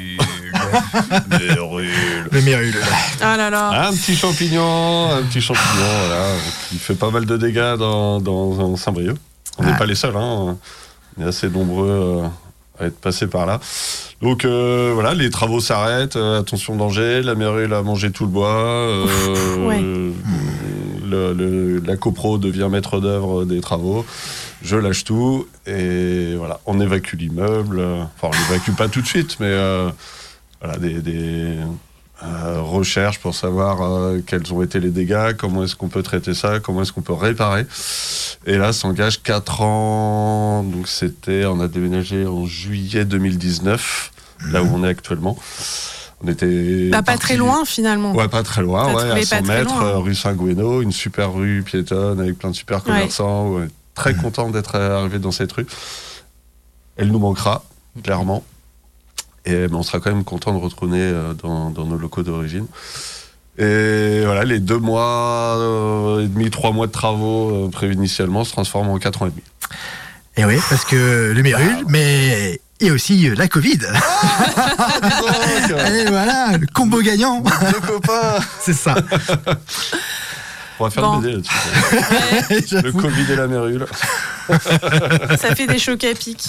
Le 2.31 2.41
Mérule. 2.43 2.75
Ah 3.21 3.37
là 3.37 3.51
là. 3.51 3.89
Un 3.89 3.93
petit 3.93 4.15
champignon, 4.17 5.11
un 5.11 5.23
petit 5.23 5.41
champignon, 5.41 5.85
voilà, 6.07 6.25
qui 6.69 6.77
fait 6.79 6.95
pas 6.95 7.11
mal 7.11 7.27
de 7.27 7.37
dégâts 7.37 7.77
dans, 7.77 8.21
dans, 8.21 8.77
Saint-Brieuc. 8.77 9.17
On 9.59 9.65
n'est 9.65 9.73
Ouais. 9.73 9.79
pas 9.79 9.87
les 9.87 9.95
seuls, 9.95 10.17
hein. 10.17 10.57
on 11.19 11.23
est 11.23 11.27
assez 11.27 11.49
nombreux 11.49 12.23
euh, 12.23 12.29
à 12.85 12.87
être 12.87 12.99
passés 13.01 13.27
par 13.27 13.45
là. 13.47 13.59
Donc 14.23 14.45
euh, 14.45 14.93
voilà, 14.95 15.15
les 15.15 15.31
travaux 15.31 15.61
s'arrêtent, 15.61 16.17
euh, 16.17 16.41
attention 16.41 16.77
danger, 16.77 17.23
la 17.23 17.35
mairie 17.35 17.73
a 17.73 17.83
mangé 17.83 18.11
tout 18.13 18.25
le 18.25 18.31
bois, 18.31 18.49
euh, 18.55 19.07
ouais. 19.67 19.81
le- 19.81 21.33
le- 21.33 21.81
la 21.85 21.97
copro 21.97 22.39
devient 22.39 22.69
maître 22.71 23.01
d'œuvre 23.01 23.45
des 23.45 23.61
travaux, 23.61 24.05
je 24.63 24.77
lâche 24.77 25.05
tout 25.05 25.47
et 25.67 26.35
voilà, 26.37 26.61
on 26.67 26.81
évacue 26.81 27.15
l'immeuble, 27.17 27.81
enfin 27.81 28.29
on 28.37 28.53
l'évacue 28.53 28.73
pas 28.77 28.89
tout 28.89 29.01
de 29.03 29.07
suite, 29.07 29.37
mais 29.41 29.47
euh, 29.47 29.89
voilà, 30.61 30.77
des, 30.79 31.01
des, 31.01 31.57
euh, 32.25 32.61
recherches 32.61 33.19
pour 33.21 33.35
savoir 33.35 33.81
euh, 33.83 34.21
quels 34.27 34.53
ont 34.53 34.63
été 34.63 34.81
les 34.81 34.91
dégâts, 34.91 35.35
comment 35.37 35.63
est-ce 35.65 35.77
qu'on 35.77 35.89
peut 35.89 36.03
traiter 36.03 36.35
ça, 36.35 36.59
comment 36.61 36.83
est-ce 36.83 36.93
qu'on 36.93 37.03
peut 37.03 37.13
réparer. 37.13 37.65
Et 38.47 38.57
là, 38.57 38.73
s'engage 38.73 39.23
4 39.23 39.61
ans. 39.63 40.63
Donc 40.65 40.89
c'était, 40.89 41.45
on 41.47 41.61
a 41.61 41.69
déménagé 41.69 42.27
en 42.27 42.45
juillet 42.47 43.05
2019, 43.05 44.11
là 44.51 44.63
où 44.63 44.69
on 44.75 44.83
est 44.85 44.89
actuellement. 44.89 45.37
On 46.25 46.27
était 46.29 46.89
Bah, 46.91 46.99
pas 46.99 47.13
parti- 47.13 47.21
très 47.21 47.37
loin 47.37 47.65
finalement. 47.65 48.13
Ouais, 48.13 48.27
pas 48.27 48.43
très 48.43 48.63
loin, 48.63 48.93
ouais, 48.93 49.03
à 49.03 49.07
trouvé 49.07 49.25
100 49.25 49.37
pas 49.37 49.43
très 49.45 49.59
mètres, 49.59 49.75
loin. 49.79 49.85
euh, 49.87 49.99
rue 49.99 50.15
Saint-Gouéno, 50.17 50.83
une 50.83 50.91
super 50.91 51.33
rue 51.33 51.63
piétonne 51.65 52.19
avec 52.21 52.37
plein 52.39 52.51
de 52.51 52.57
super 52.57 52.83
commerçants. 52.83 53.51
ouais. 53.53 53.69
Très 53.95 54.15
content 54.15 54.51
d'être 54.51 54.75
arrivé 54.77 55.19
dans 55.21 55.31
cette 55.33 55.53
rue. 55.53 55.67
Elle 56.97 57.09
nous 57.13 57.19
manquera, 57.21 57.65
clairement. 58.03 58.43
Et, 59.45 59.69
mais 59.69 59.75
on 59.75 59.83
sera 59.83 60.01
quand 60.01 60.13
même 60.13 60.25
content 60.25 60.53
de 60.53 60.59
retourner 60.59 61.01
euh, 61.01 61.35
dans, 61.35 61.71
dans 61.71 61.85
nos 61.85 61.97
locaux 61.97 62.23
d'origine. 62.23 62.67
Et 63.59 64.23
voilà, 64.25 64.45
les 64.45 64.61
deux 64.61 64.79
mois 64.79 65.57
euh, 65.59 66.25
et 66.25 66.29
demi, 66.29 66.51
trois 66.51 66.71
mois 66.71 66.87
de 66.87 66.93
travaux 66.93 67.67
euh, 67.67 67.71
prévus 67.71 67.95
initialement 67.95 68.45
se 68.45 68.53
transforment 68.53 68.91
en 68.91 68.99
quatre 68.99 69.23
ans 69.23 69.27
et 69.27 69.31
demi. 69.31 69.43
Et 70.37 70.45
oui, 70.45 70.61
parce 70.71 70.85
que 70.85 71.33
le 71.35 71.43
Mérule, 71.43 71.85
mais 71.89 72.61
il 72.81 72.87
y 72.87 72.91
a 72.91 72.93
aussi 72.93 73.29
la 73.35 73.49
Covid. 73.49 73.79
Donc, 73.79 73.89
Et 75.93 76.05
voilà, 76.07 76.57
le 76.57 76.67
combo 76.73 77.01
gagnant, 77.01 77.41
deux 77.41 77.81
copains 77.81 78.39
c'est 78.61 78.75
ça. 78.75 78.95
On 80.81 80.85
va 80.85 80.91
faire 80.91 81.03
Bon. 81.03 81.15
une 81.17 81.21
BD 81.23 81.33
là-dessus. 81.33 82.75
Le 82.83 82.93
Covid 82.93 83.33
et 83.33 83.37
la 83.37 83.47
mérule. 83.47 83.87
Ça 84.49 85.55
fait 85.55 85.67
des 85.67 85.79
chocs 85.79 86.05
à 86.05 86.15
pic. 86.15 86.43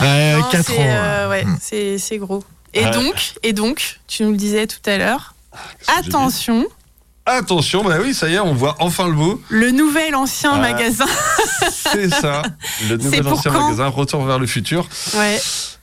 Ouais, 0.00 0.34
Non, 0.34 0.42
4 0.50 0.64
c'est, 0.66 0.78
ans. 0.78 0.82
euh, 0.86 1.30
ouais, 1.30 1.44
Hmm. 1.44 1.56
c'est 1.60 1.98
c'est 1.98 2.18
gros. 2.18 2.44
Et 2.74 2.84
Ouais. 2.84 2.90
donc, 2.90 3.34
et 3.42 3.52
donc, 3.52 3.98
tu 4.06 4.22
nous 4.24 4.30
le 4.32 4.36
disais 4.36 4.66
tout 4.66 4.78
à 4.88 4.96
l'heure. 4.98 5.34
Qu'est-ce 5.86 6.02
dit 6.02 6.08
Attention, 6.08 6.66
Attention, 7.26 7.84
bah 7.84 7.96
oui, 8.02 8.14
ça 8.14 8.28
y 8.28 8.34
est, 8.36 8.38
on 8.38 8.54
voit 8.54 8.76
enfin 8.78 9.06
le 9.06 9.12
bout. 9.14 9.42
le 9.50 9.70
nouvel 9.70 10.14
ancien 10.14 10.52
Ah. 10.54 10.58
magasin. 10.58 11.04
C'est 11.92 12.08
ça, 12.08 12.42
le 12.88 12.96
nouvel 12.96 13.26
ancien 13.28 13.50
magasin, 13.50 13.88
Retour 13.88 14.24
vers 14.24 14.38
le 14.38 14.46
futur. 14.46 14.88
Ouais. 15.14 15.38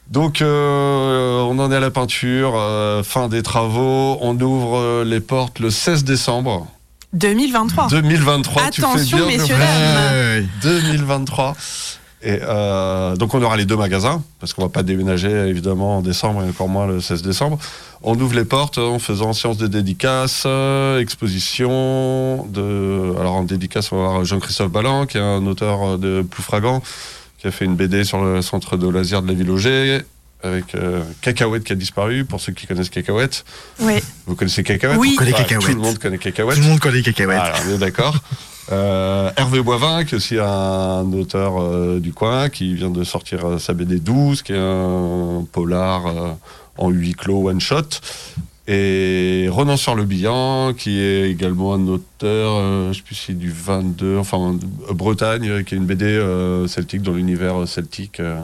Donc, 0.08 0.42
euh, 0.42 1.40
on 1.42 1.58
en 1.60 1.72
est 1.72 1.76
à 1.76 1.80
la 1.80 1.90
peinture, 1.92 2.54
euh, 2.56 3.04
fin 3.04 3.28
des 3.28 3.44
travaux. 3.44 4.18
On 4.22 4.40
ouvre 4.40 5.04
les 5.04 5.20
portes 5.20 5.60
le 5.60 5.70
16 5.72 6.04
décembre 6.04 6.68
2023. 7.14 7.88
2023. 7.88 8.64
Attention, 8.64 8.94
tu 8.94 9.00
fais 9.00 9.16
bien 9.16 9.26
messieurs, 9.26 9.56
dames. 9.58 10.14
Ouais. 10.14 10.46
2023. 10.62 11.56
Et 12.26 12.40
euh, 12.42 13.16
donc 13.16 13.36
on 13.36 13.42
aura 13.44 13.56
les 13.56 13.66
deux 13.66 13.76
magasins, 13.76 14.24
parce 14.40 14.54
qu'on 14.54 14.64
va 14.64 14.70
pas 14.70 14.82
déménager 14.82 15.30
évidemment 15.30 15.98
en 15.98 16.02
décembre 16.02 16.44
et 16.44 16.50
encore 16.50 16.68
moins 16.68 16.88
le 16.88 17.00
16 17.00 17.22
décembre. 17.22 17.60
On 18.02 18.20
ouvre 18.20 18.36
les 18.36 18.46
portes 18.46 18.80
en 18.80 18.98
faisant 18.98 19.34
séance 19.34 19.58
de 19.58 19.68
dédicaces, 19.68 20.44
euh, 20.48 21.00
exposition. 21.00 22.48
De... 22.50 23.14
Alors 23.20 23.34
en 23.34 23.44
dédicace, 23.44 23.92
on 23.92 23.98
va 23.98 24.08
avoir 24.08 24.26
Jean-Christophe 24.26 24.72
Ballan, 24.72 25.06
qui 25.06 25.18
est 25.18 25.22
un 25.22 25.46
auteur 25.46 26.00
de 26.00 26.24
Ploufragan, 26.24 26.82
qui 27.38 27.46
a 27.46 27.52
fait 27.52 27.66
une 27.66 27.76
BD 27.76 28.04
sur 28.04 28.24
le 28.24 28.42
centre 28.42 28.76
de 28.76 28.88
loisirs 28.88 29.22
de 29.22 29.28
la 29.28 29.34
ville 29.36 29.52
Auger, 29.52 30.02
avec 30.44 30.76
euh, 30.76 31.02
Cacahuète 31.22 31.64
qui 31.64 31.74
a 31.74 31.76
disparu, 31.76 32.24
pour 32.26 32.40
ceux 32.40 32.54
qui 32.54 32.68
connaissent 32.68 32.90
Cacahuète. 32.90 33.44
Ouais. 33.80 34.02
Vous 34.28 34.36
connaissez 34.36 34.64
Cacahuète 34.64 34.98
Oui. 35.00 35.12
On 35.16 35.18
connaît 35.20 35.32
Tout 35.32 35.38
Cacahuète. 35.38 35.70
le 35.76 35.82
monde 35.82 35.98
connaît 36.00 36.18
Cacahuète. 36.18 36.56
Tout 36.58 36.62
le 36.64 36.68
monde 36.70 36.80
connaît 36.80 37.02
Cacahuète. 37.02 37.38
Voilà, 37.40 37.56
on 37.68 37.74
est 37.76 37.78
d'accord. 37.80 38.16
Euh, 38.72 39.30
Hervé 39.38 39.62
Boivin, 39.62 40.06
qui 40.06 40.16
est 40.16 40.18
aussi 40.18 40.40
un 40.40 41.04
auteur 41.14 41.62
euh, 41.62 42.00
du 42.00 42.14
coin, 42.14 42.50
qui 42.50 42.74
vient 42.74 42.90
de 42.90 43.04
sortir 43.04 43.46
euh, 43.46 43.58
sa 43.60 43.74
BD 43.74 44.00
12, 44.00 44.42
qui 44.42 44.54
est 44.54 44.58
un 44.58 45.46
polar 45.52 46.08
euh, 46.08 46.32
en 46.80 46.90
huis 46.90 47.14
clos 47.14 47.48
one 47.48 47.62
shot. 47.62 47.84
Et 48.68 49.48
Ronan 49.52 49.78
sur 49.78 49.94
le 49.94 50.04
Bihan, 50.04 50.74
qui 50.76 51.00
est 51.00 51.30
également 51.30 51.76
un 51.76 51.88
auteur, 51.88 52.54
euh, 52.56 52.92
je 52.92 52.98
sais 52.98 53.04
plus 53.04 53.14
si 53.14 53.26
c'est 53.28 53.38
du 53.38 53.52
22, 53.52 54.18
enfin 54.18 54.58
Bretagne, 54.92 55.64
qui 55.64 55.76
est 55.76 55.78
une 55.78 55.86
BD 55.86 56.06
euh, 56.06 56.66
celtique 56.68 57.04
dans 57.04 57.14
l'univers 57.14 57.62
euh, 57.62 57.66
celtique. 57.68 58.20
euh. 58.20 58.42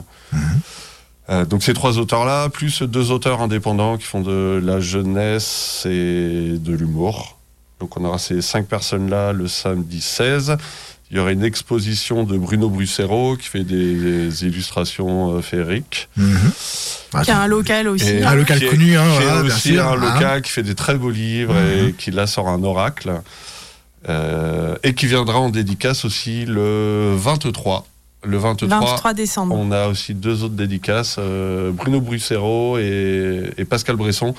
Euh, 1.31 1.45
donc 1.45 1.63
ces 1.63 1.73
trois 1.73 1.97
auteurs-là, 1.97 2.49
plus 2.49 2.81
deux 2.81 3.11
auteurs 3.11 3.41
indépendants 3.41 3.97
qui 3.97 4.05
font 4.05 4.21
de 4.21 4.61
la 4.63 4.79
jeunesse 4.81 5.83
et 5.85 6.57
de 6.59 6.73
l'humour. 6.75 7.37
Donc 7.79 7.97
on 7.97 8.03
aura 8.05 8.17
ces 8.19 8.41
cinq 8.41 8.67
personnes-là 8.67 9.31
le 9.33 9.47
samedi 9.47 10.01
16. 10.01 10.57
Il 11.09 11.17
y 11.17 11.19
aura 11.19 11.31
une 11.31 11.43
exposition 11.43 12.23
de 12.23 12.37
Bruno 12.37 12.69
Brussero 12.69 13.35
qui 13.37 13.47
fait 13.47 13.63
des 13.63 14.45
illustrations 14.45 15.35
euh, 15.37 15.41
féeriques. 15.41 16.07
Mhm. 16.17 16.51
Ah, 17.13 17.23
Qui 17.23 17.31
a 17.31 17.41
un 17.41 17.47
local 17.47 17.87
aussi. 17.89 18.07
Et- 18.09 18.23
Un 18.23 18.35
local 18.35 18.59
qui 18.59 18.65
est- 18.65 18.69
connu, 18.69 18.97
hein, 18.97 19.03
qui 19.17 19.23
voilà, 19.25 19.41
bien 19.43 19.53
aussi 19.55 19.73
sûr, 19.73 19.87
un 19.87 19.91
hein. 20.01 20.13
local 20.13 20.41
qui 20.41 20.51
fait 20.51 20.63
des 20.63 20.75
très 20.75 20.95
beaux 20.95 21.09
livres 21.09 21.55
et 21.57 21.93
qui 21.93 22.11
là 22.11 22.27
sort 22.27 22.47
un 22.47 22.63
oracle. 22.63 23.21
Euh, 24.09 24.75
et 24.83 24.95
qui 24.95 25.05
viendra 25.05 25.37
en 25.39 25.49
dédicace 25.49 26.05
aussi 26.05 26.45
le 26.45 27.13
23. 27.15 27.85
Le 28.23 28.37
23, 28.37 28.67
23 28.79 29.13
décembre. 29.13 29.55
on 29.57 29.71
a 29.71 29.87
aussi 29.87 30.13
deux 30.13 30.43
autres 30.43 30.53
dédicaces, 30.53 31.15
euh, 31.17 31.71
Bruno 31.71 31.99
Brussero 32.01 32.77
et, 32.77 33.49
et 33.57 33.65
Pascal 33.65 33.95
Bresson, 33.95 34.35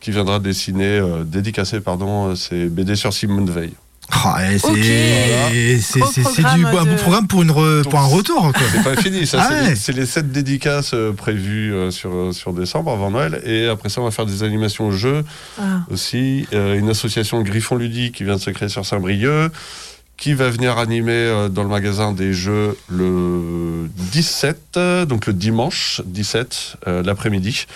qui 0.00 0.10
viendra 0.10 0.38
dessiner, 0.38 0.98
euh, 0.98 1.22
dédicacer 1.24 1.80
pardon, 1.80 2.30
euh, 2.30 2.34
ses 2.36 2.66
BD 2.68 2.96
sur 2.96 3.12
Simone 3.12 3.50
Veil. 3.50 3.72
Ah, 4.10 4.52
et 4.52 4.58
c'est 4.58 4.68
Ok. 4.68 4.76
c'est- 4.82 5.80
c'est- 5.80 6.00
Gros 6.22 6.30
c'est 6.34 6.42
du 6.42 6.66
un 6.66 6.70
bon 6.72 6.84
de- 6.84 6.96
programme 6.96 7.26
pour, 7.28 7.42
une 7.42 7.50
re- 7.50 7.82
pour 7.84 7.98
un 7.98 8.06
retour. 8.06 8.50
Quoi. 8.52 8.62
C'est 8.72 8.82
pas 8.82 8.96
fini, 9.00 9.26
ça. 9.26 9.38
Ah 9.42 9.46
c'est 9.48 9.54
ouais. 9.60 9.70
les- 9.70 9.76
c'est 9.76 9.92
les 9.92 10.06
sept 10.06 10.32
dédicaces 10.32 10.90
euh, 10.92 11.12
prévues 11.12 11.72
euh, 11.72 11.90
sur, 11.90 12.10
euh, 12.12 12.32
sur 12.32 12.52
décembre 12.52 12.90
avant 12.92 13.10
Noël. 13.10 13.40
Et 13.46 13.68
après 13.68 13.88
ça, 13.90 14.00
on 14.00 14.04
va 14.04 14.10
faire 14.10 14.26
des 14.26 14.42
animations 14.42 14.90
jeux 14.90 15.24
Ah. 15.58 15.80
aussi. 15.90 16.46
Euh, 16.52 16.78
une 16.78 16.90
association 16.90 17.40
Griffon 17.42 17.76
Ludique 17.76 18.16
qui 18.16 18.24
vient 18.24 18.36
de 18.36 18.40
se 18.40 18.50
créer 18.50 18.68
sur 18.68 18.84
Saint-Brieuc, 18.84 19.52
qui 20.22 20.34
va 20.34 20.50
venir 20.50 20.78
animer 20.78 21.10
euh, 21.10 21.48
dans 21.48 21.64
le 21.64 21.68
magasin 21.68 22.12
des 22.12 22.32
jeux 22.32 22.78
le 22.88 23.90
17, 24.12 24.76
euh, 24.76 25.04
donc 25.04 25.26
le 25.26 25.32
dimanche 25.32 26.00
17, 26.04 26.76
euh, 26.86 27.02
l'après-midi. 27.02 27.66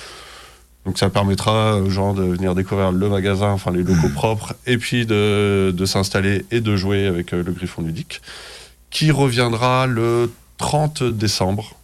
Donc 0.85 0.97
ça 0.97 1.11
permettra 1.11 1.79
aux 1.79 1.91
gens 1.91 2.15
de 2.15 2.23
venir 2.23 2.55
découvrir 2.55 2.93
le 2.93 3.09
magasin, 3.09 3.49
enfin 3.49 3.73
les 3.73 3.83
locaux 3.83 4.11
propres, 4.15 4.55
et 4.65 4.79
puis 4.79 5.07
de, 5.07 5.75
de 5.77 5.85
s'installer 5.87 6.47
et 6.53 6.61
de 6.61 6.77
jouer 6.77 7.09
avec 7.09 7.33
le 7.33 7.43
Griffon 7.43 7.83
Ludique, 7.83 8.23
qui 8.91 9.11
reviendra 9.11 9.89
le 9.89 10.31
30 10.59 11.03
décembre. 11.03 11.75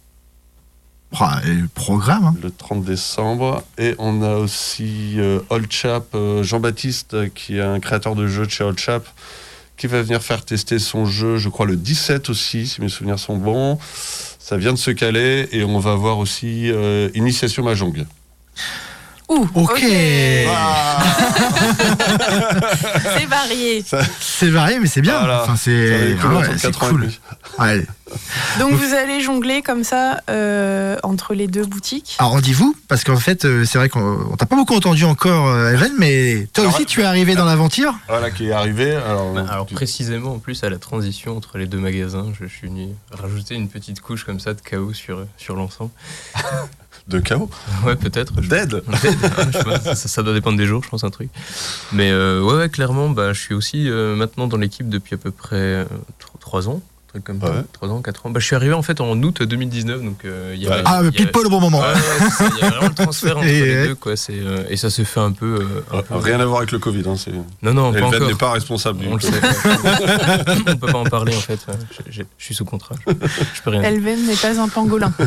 Ah, 1.19 1.41
et 1.45 1.53
le 1.53 1.67
programme. 1.67 2.23
hein. 2.23 2.35
le 2.41 2.49
30 2.49 2.85
décembre. 2.85 3.63
Et 3.77 3.95
on 3.99 4.21
a 4.21 4.35
aussi 4.35 5.15
euh, 5.17 5.39
Old 5.49 5.69
Chap, 5.69 6.05
euh, 6.15 6.41
Jean-Baptiste, 6.41 7.33
qui 7.33 7.57
est 7.57 7.61
un 7.61 7.81
créateur 7.81 8.15
de 8.15 8.27
jeux 8.27 8.45
de 8.45 8.51
chez 8.51 8.63
Old 8.63 8.79
Chap, 8.79 9.05
va 9.87 10.01
venir 10.01 10.21
faire 10.21 10.43
tester 10.45 10.79
son 10.79 11.05
jeu, 11.05 11.37
je 11.37 11.49
crois 11.49 11.65
le 11.65 11.75
17 11.75 12.29
aussi, 12.29 12.67
si 12.67 12.81
mes 12.81 12.89
souvenirs 12.89 13.19
sont 13.19 13.37
bons. 13.37 13.77
Ça 14.39 14.57
vient 14.57 14.73
de 14.73 14.77
se 14.77 14.91
caler 14.91 15.47
et 15.51 15.63
on 15.63 15.79
va 15.79 15.95
voir 15.95 16.17
aussi 16.17 16.69
euh, 16.71 17.09
Initiation 17.13 17.63
Mahjong. 17.63 18.05
Ouh, 19.33 19.49
Ok. 19.55 19.79
C'est 23.17 23.25
varié. 23.25 23.83
C'est 24.19 24.49
varié, 24.49 24.79
mais 24.79 24.87
c'est 24.87 25.01
bien. 25.01 25.19
Voilà. 25.19 25.43
Enfin, 25.43 25.55
c'est 25.55 26.15
ah 26.21 26.27
ouais, 26.27 26.45
c'est 26.57 26.71
4 26.71 26.83
ans 26.83 26.87
et 26.87 26.89
cool. 26.91 27.09
Ouais, 27.59 27.85
Donc 28.59 28.73
vous 28.73 28.93
allez 28.93 29.21
jongler 29.21 29.61
comme 29.61 29.83
ça 29.83 30.21
euh, 30.29 30.97
entre 31.03 31.33
les 31.33 31.47
deux 31.47 31.65
boutiques? 31.65 32.15
Alors 32.19 32.33
on 32.33 32.39
dit 32.39 32.53
vous, 32.53 32.75
parce 32.87 33.03
qu'en 33.03 33.17
fait, 33.17 33.45
euh, 33.45 33.65
c'est 33.65 33.77
vrai 33.77 33.89
qu'on 33.89 34.27
on 34.31 34.35
t'a 34.35 34.45
pas 34.45 34.55
beaucoup 34.55 34.75
entendu 34.75 35.03
encore, 35.05 35.47
euh, 35.49 35.71
Evan, 35.73 35.91
mais 35.99 36.47
toi 36.53 36.63
Alors, 36.65 36.75
aussi 36.75 36.85
tu 36.85 37.01
es 37.01 37.05
arrivé 37.05 37.35
dans 37.35 37.45
l'aventure? 37.45 37.93
Voilà 38.07 38.31
qui 38.31 38.47
est 38.47 38.51
arrivé. 38.53 38.95
Alors, 38.95 39.33
Bah, 39.33 39.45
alors 39.49 39.65
tu- 39.65 39.75
précisément 39.75 40.33
en 40.33 40.39
plus 40.39 40.63
à 40.63 40.69
la 40.69 40.77
transition 40.77 41.35
entre 41.37 41.57
les 41.57 41.67
deux 41.67 41.79
magasins, 41.79 42.27
je, 42.39 42.45
je 42.47 42.51
suis 42.53 42.67
venu 42.67 42.89
rajouter 43.11 43.55
une 43.55 43.69
petite 43.69 43.99
couche 44.01 44.23
comme 44.23 44.39
ça 44.39 44.53
de 44.53 44.61
chaos 44.61 44.93
sur, 44.93 45.25
sur 45.37 45.55
l'ensemble. 45.55 45.91
de 47.07 47.19
chaos. 47.19 47.49
Ouais 47.85 47.95
peut-être. 47.95 48.33
Dead. 48.41 48.69
Dead, 48.69 48.73
ouais, 48.73 48.81
je 49.51 49.57
sais 49.57 49.63
pas, 49.63 49.79
ça, 49.95 49.95
ça 49.95 50.23
doit 50.23 50.33
dépendre 50.33 50.57
des 50.57 50.65
jours, 50.65 50.83
je 50.83 50.89
pense 50.89 51.03
un 51.03 51.09
truc. 51.09 51.29
Mais 51.91 52.11
euh, 52.11 52.41
ouais, 52.41 52.55
ouais, 52.55 52.69
clairement, 52.69 53.09
bah, 53.09 53.33
je 53.33 53.39
suis 53.41 53.53
aussi 53.53 53.89
euh, 53.89 54.15
maintenant 54.15 54.47
dans 54.47 54.57
l'équipe 54.57 54.87
depuis 54.89 55.15
à 55.15 55.17
peu 55.17 55.31
près 55.31 55.55
euh, 55.57 55.85
tro- 56.19 56.37
trois 56.39 56.69
ans, 56.69 56.81
truc 57.13 57.23
comme 57.25 57.39
ça, 57.41 57.51
Ouais. 57.51 57.61
trois 57.73 57.89
ans, 57.89 58.01
quatre 58.01 58.25
ans. 58.25 58.31
Bah, 58.31 58.39
je 58.39 58.45
suis 58.47 58.55
arrivé 58.55 58.73
en 58.73 58.81
fait 58.81 58.99
en 58.99 59.21
août 59.21 59.43
2019, 59.43 60.01
donc 60.01 60.25
euh, 60.25 60.53
il 60.55 60.63
y 60.63 60.67
Ouais. 60.67 60.73
avait- 60.73 60.81
Ah, 60.85 61.01
y 61.03 61.11
pile 61.11 61.21
avait- 61.23 61.31
poil 61.31 61.45
au 61.45 61.49
bon 61.51 61.59
moment. 61.61 61.79
Ouais, 61.81 61.85
il 62.57 62.59
y 62.59 62.63
a 62.63 62.69
vraiment 62.69 62.87
le 62.87 62.93
transfert 62.95 63.37
entre 63.37 63.45
Et 63.47 63.61
les 63.65 63.87
deux, 63.89 63.95
quoi. 63.95 64.15
C'est 64.17 64.33
euh, 64.33 64.63
et 64.69 64.77
ça 64.77 64.89
s'est 64.89 65.05
fait 65.05 65.19
un 65.19 65.31
peu. 65.31 65.59
euh, 65.61 65.97
un 65.97 66.01
peu- 66.01 66.15
Rien 66.15 66.39
à 66.39 66.45
voir 66.45 66.57
avec 66.59 66.71
le 66.71 66.79
Covid. 66.79 67.03
Hein, 67.07 67.15
c'est... 67.17 67.31
Non, 67.61 67.73
non, 67.73 67.91
pas 67.91 67.99
Elven 67.99 68.15
encore. 68.15 68.27
n'est 68.27 68.33
pas 68.35 68.51
responsable. 68.53 68.99
du 68.99 69.07
On 69.07 69.13
le 69.15 69.19
sait. 69.21 69.29
On 70.67 70.75
peut 70.75 70.87
pas 70.91 70.97
en 70.97 71.03
parler 71.03 71.35
en 71.35 71.39
fait. 71.39 71.59
Je, 71.91 72.11
je- 72.11 72.23
je 72.37 72.43
suis 72.45 72.55
sous 72.55 72.65
contrat. 72.65 72.95
Je, 73.07 73.13
je 73.13 73.61
peux 73.61 73.69
rien. 73.69 73.83
Elven 73.83 74.25
n'est 74.25 74.35
pas 74.35 74.59
un 74.59 74.67
pangolin. 74.67 75.13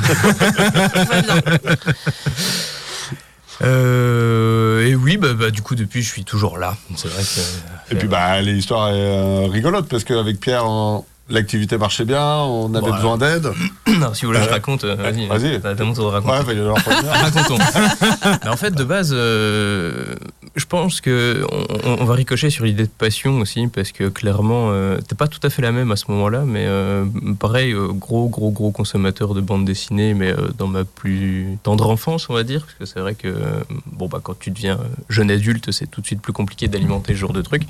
Euh, 3.62 4.86
et 4.86 4.94
oui, 4.94 5.16
bah, 5.16 5.32
bah, 5.32 5.50
du 5.50 5.62
coup 5.62 5.74
depuis 5.74 6.02
je 6.02 6.08
suis 6.10 6.24
toujours 6.24 6.58
là. 6.58 6.76
C'est 6.94 7.08
vrai 7.08 7.22
que. 7.22 7.94
Et 7.94 7.98
puis 7.98 8.06
bah 8.06 8.42
l'histoire 8.42 8.90
est 8.90 8.92
euh, 9.00 9.46
rigolote 9.50 9.88
parce 9.88 10.04
qu'avec 10.04 10.38
Pierre, 10.40 10.66
l'activité 11.28 11.78
marchait 11.78 12.04
bien, 12.04 12.24
on 12.38 12.74
avait 12.74 12.90
besoin 12.92 13.18
d'aide. 13.18 13.48
Non, 13.98 14.12
si 14.12 14.26
vous 14.26 14.32
voulez, 14.32 14.44
je 14.44 14.50
raconte. 14.50 14.84
euh, 14.84 14.94
Vas-y. 14.94 15.26
Vas-y. 15.26 15.58
T'as 15.60 15.82
mon 15.82 15.94
tour 15.94 16.10
de 16.12 16.16
raconter. 16.16 16.34
Ouais, 16.34 16.54
il 16.54 16.60
va 16.60 16.74
y. 16.74 17.06
Racontons. 17.08 17.56
En 18.50 18.56
fait, 18.58 18.72
de 18.72 18.84
base, 18.84 19.10
euh, 19.14 20.14
je 20.54 20.66
pense 20.66 21.00
que 21.00 21.42
on, 21.84 21.96
on 22.00 22.04
va 22.04 22.12
ricocher 22.14 22.50
sur 22.50 22.66
l'idée 22.66 22.82
de 22.82 22.90
passion 22.90 23.38
aussi, 23.40 23.68
parce 23.68 23.92
que 23.92 24.08
clairement, 24.08 24.68
euh, 24.70 24.98
t'es 25.00 25.14
pas 25.14 25.28
tout 25.28 25.40
à 25.44 25.48
fait 25.48 25.62
la 25.62 25.72
même 25.72 25.92
à 25.92 25.96
ce 25.96 26.10
moment-là, 26.10 26.42
mais 26.46 26.66
euh, 26.66 27.06
pareil, 27.38 27.74
gros, 27.94 28.28
gros, 28.28 28.50
gros 28.50 28.70
consommateur 28.70 29.32
de 29.32 29.40
bande 29.40 29.64
dessinée, 29.64 30.12
mais 30.12 30.34
dans 30.58 30.66
ma 30.66 30.84
plus 30.84 31.56
tendre 31.62 31.88
enfance, 31.88 32.28
on 32.28 32.34
va 32.34 32.42
dire, 32.42 32.60
parce 32.66 32.74
que 32.74 32.84
c'est 32.84 33.00
vrai 33.00 33.14
que 33.14 33.34
bon 33.92 34.08
bah 34.08 34.20
quand 34.22 34.38
tu 34.38 34.50
deviens 34.50 34.78
jeune 35.08 35.30
adulte, 35.30 35.70
c'est 35.72 35.90
tout 35.90 36.02
de 36.02 36.06
suite 36.06 36.20
plus 36.20 36.34
compliqué 36.34 36.68
d'alimenter 36.68 37.14
ce 37.14 37.18
genre 37.18 37.32
de 37.32 37.40
trucs. 37.42 37.62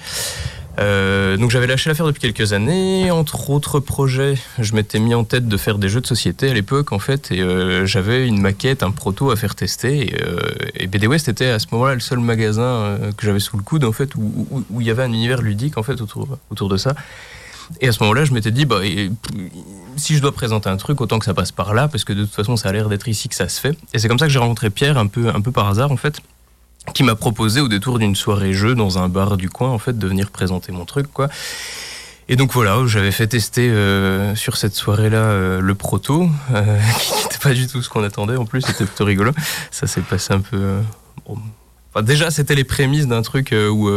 Euh, 0.78 1.36
donc 1.36 1.50
j'avais 1.50 1.66
lâché 1.66 1.88
l'affaire 1.88 2.06
depuis 2.06 2.20
quelques 2.20 2.52
années. 2.52 3.10
Entre 3.10 3.50
autres 3.50 3.80
projets, 3.80 4.34
je 4.58 4.74
m'étais 4.74 4.98
mis 4.98 5.14
en 5.14 5.24
tête 5.24 5.48
de 5.48 5.56
faire 5.56 5.78
des 5.78 5.88
jeux 5.88 6.00
de 6.00 6.06
société 6.06 6.50
à 6.50 6.54
l'époque 6.54 6.92
en 6.92 6.98
fait, 6.98 7.30
et 7.30 7.40
euh, 7.40 7.86
j'avais 7.86 8.26
une 8.26 8.40
maquette, 8.40 8.82
un 8.82 8.90
proto 8.90 9.30
à 9.30 9.36
faire 9.36 9.54
tester. 9.54 10.08
Et, 10.08 10.22
euh, 10.22 10.86
BD 10.86 11.06
West 11.06 11.28
était 11.28 11.46
à 11.48 11.58
ce 11.58 11.66
moment-là 11.72 11.94
le 11.94 12.00
seul 12.00 12.18
magasin 12.18 12.62
euh, 12.62 13.12
que 13.12 13.26
j'avais 13.26 13.40
sous 13.40 13.56
le 13.56 13.62
coude 13.62 13.84
en 13.84 13.92
fait, 13.92 14.14
où, 14.14 14.64
il 14.78 14.86
y 14.86 14.90
avait 14.90 15.02
un 15.02 15.12
univers 15.12 15.42
ludique 15.42 15.78
en 15.78 15.82
fait 15.82 16.00
autour, 16.00 16.38
autour 16.50 16.68
de 16.68 16.76
ça. 16.76 16.94
Et 17.80 17.88
à 17.88 17.92
ce 17.92 18.00
moment-là, 18.04 18.24
je 18.24 18.32
m'étais 18.32 18.52
dit, 18.52 18.64
bah, 18.64 18.80
si 19.96 20.14
je 20.14 20.22
dois 20.22 20.32
présenter 20.32 20.68
un 20.68 20.76
truc, 20.76 21.00
autant 21.00 21.18
que 21.18 21.24
ça 21.24 21.34
passe 21.34 21.50
par 21.50 21.74
là, 21.74 21.88
parce 21.88 22.04
que 22.04 22.12
de 22.12 22.24
toute 22.24 22.34
façon, 22.34 22.56
ça 22.56 22.68
a 22.68 22.72
l'air 22.72 22.88
d'être 22.88 23.08
ici 23.08 23.28
que 23.28 23.34
ça 23.34 23.48
se 23.48 23.60
fait. 23.60 23.76
Et 23.92 23.98
c'est 23.98 24.06
comme 24.06 24.20
ça 24.20 24.26
que 24.26 24.32
j'ai 24.32 24.38
rencontré 24.38 24.70
Pierre, 24.70 24.98
un 24.98 25.08
peu, 25.08 25.28
un 25.28 25.40
peu 25.40 25.50
par 25.50 25.66
hasard, 25.68 25.90
en 25.90 25.96
fait, 25.96 26.20
qui 26.94 27.02
m'a 27.02 27.14
proposé 27.14 27.60
au 27.60 27.68
détour 27.68 27.98
d'une 27.98 28.16
soirée 28.16 28.52
jeu 28.52 28.74
dans 28.74 28.98
un 28.98 29.08
bar 29.08 29.36
du 29.36 29.50
coin, 29.50 29.70
en 29.70 29.78
fait, 29.78 29.98
de 29.98 30.06
venir 30.06 30.30
présenter 30.30 30.72
mon 30.72 30.84
truc, 30.84 31.06
quoi. 31.12 31.28
Et 32.28 32.34
donc 32.34 32.52
voilà, 32.52 32.76
j'avais 32.86 33.12
fait 33.12 33.28
tester 33.28 33.70
euh, 33.70 34.34
sur 34.34 34.56
cette 34.56 34.74
soirée-là 34.74 35.18
euh, 35.18 35.60
le 35.60 35.74
proto, 35.76 36.28
euh, 36.52 36.80
qui 37.00 37.14
n'était 37.14 37.38
pas 37.38 37.54
du 37.54 37.68
tout 37.68 37.82
ce 37.82 37.88
qu'on 37.88 38.02
attendait. 38.02 38.36
En 38.36 38.44
plus, 38.44 38.62
c'était 38.62 38.84
plutôt 38.84 39.04
rigolo. 39.04 39.32
Ça 39.70 39.86
s'est 39.86 40.00
passé 40.00 40.34
un 40.34 40.40
peu. 40.40 40.80
déjà, 42.02 42.32
c'était 42.32 42.56
les 42.56 42.64
prémices 42.64 43.06
d'un 43.06 43.22
truc 43.22 43.54
où 43.54 43.88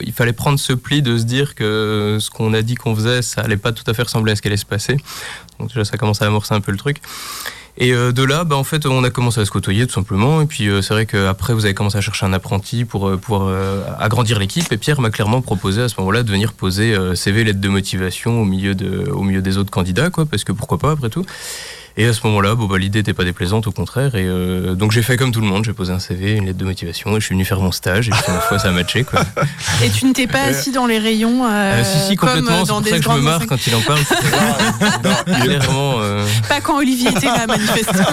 il 0.00 0.12
fallait 0.12 0.32
prendre 0.32 0.58
ce 0.58 0.72
pli 0.72 1.02
de 1.02 1.18
se 1.18 1.24
dire 1.24 1.54
que 1.54 2.16
ce 2.20 2.30
qu'on 2.30 2.54
a 2.54 2.62
dit 2.62 2.74
qu'on 2.74 2.94
faisait, 2.94 3.20
ça 3.20 3.42
allait 3.42 3.58
pas 3.58 3.72
tout 3.72 3.84
à 3.86 3.92
fait 3.92 4.02
ressembler 4.02 4.32
à 4.32 4.36
ce 4.36 4.40
qu'elle 4.40 4.52
allait 4.52 4.56
se 4.56 4.64
passer. 4.64 4.96
Donc 5.58 5.68
déjà, 5.68 5.84
ça 5.84 5.98
commence 5.98 6.22
à 6.22 6.26
amorcer 6.26 6.54
un 6.54 6.60
peu 6.62 6.72
le 6.72 6.78
truc. 6.78 7.02
Et 7.78 7.92
euh, 7.92 8.12
de 8.12 8.22
là, 8.22 8.44
bah, 8.44 8.56
en 8.56 8.64
fait, 8.64 8.84
on 8.84 9.02
a 9.02 9.10
commencé 9.10 9.40
à 9.40 9.44
se 9.44 9.50
côtoyer 9.50 9.86
tout 9.86 9.94
simplement. 9.94 10.42
Et 10.42 10.46
puis 10.46 10.68
euh, 10.68 10.82
c'est 10.82 10.92
vrai 10.92 11.06
qu'après, 11.06 11.54
vous 11.54 11.64
avez 11.64 11.74
commencé 11.74 11.96
à 11.96 12.00
chercher 12.00 12.26
un 12.26 12.32
apprenti 12.32 12.84
pour 12.84 13.08
euh, 13.08 13.16
pouvoir 13.16 13.54
agrandir 13.98 14.38
l'équipe. 14.38 14.70
Et 14.72 14.76
Pierre 14.76 15.00
m'a 15.00 15.10
clairement 15.10 15.40
proposé 15.40 15.82
à 15.82 15.88
ce 15.88 15.98
moment-là 16.00 16.22
de 16.22 16.30
venir 16.30 16.52
poser 16.52 16.94
CV, 17.14 17.44
lettre 17.44 17.60
de 17.60 17.68
motivation 17.68 18.40
au 18.40 18.44
milieu, 18.44 18.74
au 19.12 19.22
milieu 19.22 19.42
des 19.42 19.58
autres 19.58 19.70
candidats, 19.70 20.10
quoi, 20.10 20.26
parce 20.26 20.44
que 20.44 20.52
pourquoi 20.52 20.78
pas 20.78 20.92
après 20.92 21.08
tout. 21.08 21.24
Et 21.96 22.06
à 22.06 22.12
ce 22.14 22.26
moment-là, 22.26 22.54
bon, 22.54 22.66
bah, 22.66 22.78
l'idée 22.78 23.00
n'était 23.00 23.12
pas 23.12 23.24
déplaisante, 23.24 23.66
au 23.66 23.72
contraire. 23.72 24.14
Et 24.14 24.24
euh, 24.26 24.74
donc 24.74 24.92
j'ai 24.92 25.02
fait 25.02 25.16
comme 25.16 25.30
tout 25.30 25.40
le 25.40 25.46
monde, 25.46 25.64
j'ai 25.64 25.72
posé 25.74 25.92
un 25.92 25.98
CV, 25.98 26.32
une 26.36 26.46
lettre 26.46 26.58
de 26.58 26.64
motivation, 26.64 27.16
et 27.16 27.20
je 27.20 27.26
suis 27.26 27.34
venu 27.34 27.44
faire 27.44 27.60
mon 27.60 27.70
stage. 27.72 28.08
Et 28.08 28.12
puis 28.12 28.20
ma 28.32 28.40
foi, 28.40 28.58
ça 28.58 28.68
a 28.68 28.70
matché. 28.70 29.04
Quoi. 29.04 29.20
Et 29.84 29.90
tu 29.90 30.06
ne 30.06 30.12
t'es 30.12 30.26
pas 30.26 30.42
assis 30.42 30.72
dans 30.72 30.86
les 30.86 30.98
rayons 30.98 31.44
euh, 31.44 31.48
Euh, 31.50 31.84
si, 31.84 32.08
si, 32.08 32.16
comme 32.16 32.28
complètement. 32.30 32.60
C'est 32.64 32.68
dans 32.68 32.74
pour 32.76 32.82
des 32.82 32.90
ça 32.90 32.96
que 32.96 33.02
je 33.02 33.08
me 33.08 33.14
grandes 33.14 33.24
marre 33.24 33.46
quand 33.46 33.66
il 33.66 33.74
en 33.74 33.80
parle. 33.82 34.00
Clairement. 35.42 35.94
euh, 36.00 36.26
Pas 36.48 36.60
quand 36.60 36.78
Olivier 36.78 37.10
était 37.10 37.26
là, 37.26 37.46
manifestement. 37.46 38.06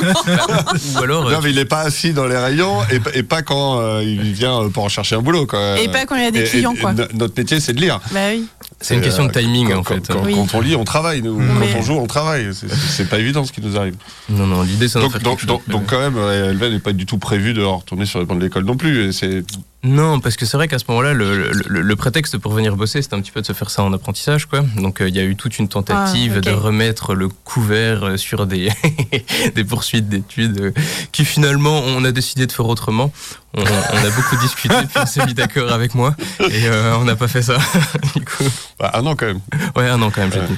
ou 0.95 1.03
alors. 1.03 1.27
euh, 1.27 1.33
Non, 1.33 1.39
mais 1.43 1.51
il 1.51 1.57
est 1.57 1.65
pas 1.65 1.81
assis 1.81 2.13
dans 2.13 2.25
les 2.25 2.37
rayons 2.37 2.79
et, 2.91 3.19
et 3.19 3.23
pas 3.23 3.41
quand 3.41 3.79
euh, 3.79 4.03
il 4.03 4.33
vient 4.33 4.63
euh, 4.63 4.69
pour 4.69 4.83
en 4.83 4.89
chercher 4.89 5.15
un 5.15 5.21
boulot. 5.21 5.45
Quoi. 5.45 5.79
Et 5.79 5.87
pas 5.89 6.05
quand 6.05 6.15
il 6.15 6.23
y 6.23 6.27
a 6.27 6.31
des 6.31 6.41
Et- 6.41 6.49
clients, 6.49 6.73
et- 6.75 6.79
quoi. 6.79 6.93
no- 6.93 7.05
notre 7.13 7.33
métier, 7.37 7.59
c'est 7.59 7.73
de 7.73 7.81
lire. 7.81 7.99
Bah 8.11 8.19
oui. 8.31 8.45
C'est 8.81 8.95
une 8.95 9.01
question 9.01 9.25
de 9.25 9.29
euh, 9.29 9.41
timing, 9.41 9.69
quand- 9.71 9.79
en 9.79 9.83
fait. 9.83 10.07
Quand, 10.07 10.13
quand- 10.19 10.25
Oui. 10.25 10.35
quand 10.35 10.57
on 10.57 10.61
lit, 10.61 10.75
on 10.75 10.83
travaille. 10.85 11.21
Nous. 11.21 11.37
Mais- 11.37 11.71
Quand 11.73 11.79
on 11.79 11.81
joue, 11.81 11.93
on 11.95 12.07
travaille. 12.07 12.49
C'est- 12.53 13.09
pas 13.09 13.19
évident 13.19 13.43
ce 13.43 13.51
qui 13.51 13.61
nous 13.61 13.75
arrive. 13.77 13.95
Non, 14.29 14.47
non, 14.47 14.61
l'idée, 14.63 14.87
c'est 14.87 14.99
Donc, 14.99 15.17
donc, 15.21 15.45
donc, 15.45 15.67
donc 15.69 15.85
quand 15.87 15.99
même, 15.99 16.15
euh, 16.17 16.51
Elven 16.51 16.71
n'est 16.71 16.79
pas 16.79 16.93
du 16.93 17.05
tout 17.05 17.17
prévu 17.17 17.53
de 17.53 17.61
retourner 17.63 18.05
sur 18.05 18.19
les 18.19 18.25
bancs 18.25 18.37
de 18.39 18.43
l'école 18.43 18.63
non 18.63 18.77
plus. 18.77 19.07
Et 19.09 19.11
c'est 19.11 19.43
Non, 19.81 20.19
parce 20.19 20.35
que 20.35 20.45
c'est 20.45 20.57
vrai 20.57 20.67
qu'à 20.67 20.77
ce 20.77 20.83
moment-là, 20.89 21.13
le, 21.13 21.51
le- 21.67 21.81
le 21.81 21.95
prétexte 21.95 22.37
pour 22.37 22.51
venir 22.51 22.75
bosser, 22.75 23.01
c'était 23.01 23.13
un 23.15 23.21
petit 23.21 23.31
peu 23.31 23.39
de 23.39 23.45
se 23.45 23.53
faire 23.53 23.69
ça 23.69 23.81
en 23.81 23.93
apprentissage, 23.93 24.45
quoi. 24.45 24.59
Donc, 24.75 24.99
euh, 25.01 25.07
il 25.07 25.15
y 25.15 25.19
a 25.19 25.23
eu 25.23 25.37
toute 25.37 25.57
une 25.57 25.69
tentative 25.69 26.33
Ah, 26.37 26.41
de 26.41 26.51
remettre 26.51 27.15
le 27.15 27.29
couvert 27.29 28.03
euh, 28.03 28.17
sur 28.17 28.45
des, 28.45 28.69
des 29.55 29.63
poursuites 29.63 30.09
d'études 30.09 30.59
euh, 30.59 30.71
qui 31.13 31.23
finalement, 31.23 31.79
on 31.79 32.03
a 32.03 32.11
décidé 32.11 32.45
de 32.45 32.51
faire 32.51 32.65
autrement. 32.67 33.13
On, 33.53 33.61
on 33.63 34.05
a 34.05 34.09
beaucoup 34.15 34.35
discuté, 34.41 34.75
puis 34.75 34.97
on 35.01 35.05
s'est 35.05 35.25
mis 35.25 35.33
d'accord 35.33 35.71
avec 35.71 35.95
moi, 35.95 36.13
et 36.41 36.65
euh, 36.67 36.97
on 36.97 37.05
n'a 37.05 37.15
pas 37.15 37.29
fait 37.29 37.41
ça. 37.41 37.57
du 38.17 38.25
coup, 38.25 38.43
bah, 38.79 38.91
un 38.95 39.05
an 39.05 39.15
quand 39.15 39.27
même. 39.27 39.39
ouais, 39.77 39.87
un 39.87 40.01
an 40.01 40.11
quand 40.11 40.19
même, 40.21 40.33
j'ai 40.33 40.39
Ouais. 40.41 40.45
tenu. 40.47 40.57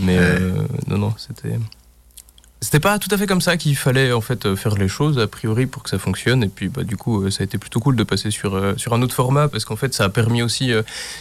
Mais 0.00 0.16
euh, 0.18 0.50
non, 0.88 0.98
non, 0.98 1.14
c'était. 1.16 1.54
C'était 2.60 2.80
pas 2.80 2.98
tout 2.98 3.08
à 3.12 3.16
fait 3.16 3.28
comme 3.28 3.40
ça 3.40 3.56
qu'il 3.56 3.76
fallait 3.76 4.12
en 4.12 4.20
fait 4.20 4.44
euh, 4.44 4.56
faire 4.56 4.74
les 4.74 4.88
choses 4.88 5.16
a 5.20 5.28
priori 5.28 5.66
pour 5.66 5.84
que 5.84 5.90
ça 5.90 5.98
fonctionne. 5.98 6.42
Et 6.42 6.48
puis 6.48 6.68
bah 6.68 6.82
du 6.82 6.96
coup 6.96 7.22
euh, 7.22 7.30
ça 7.30 7.42
a 7.42 7.44
été 7.44 7.56
plutôt 7.56 7.78
cool 7.78 7.94
de 7.94 8.02
passer 8.02 8.32
sur 8.32 8.56
euh, 8.56 8.74
sur 8.76 8.94
un 8.94 9.02
autre 9.02 9.14
format 9.14 9.46
parce 9.46 9.64
qu'en 9.64 9.76
fait 9.76 9.94
ça 9.94 10.04
a 10.04 10.08
permis 10.08 10.42
aussi 10.42 10.72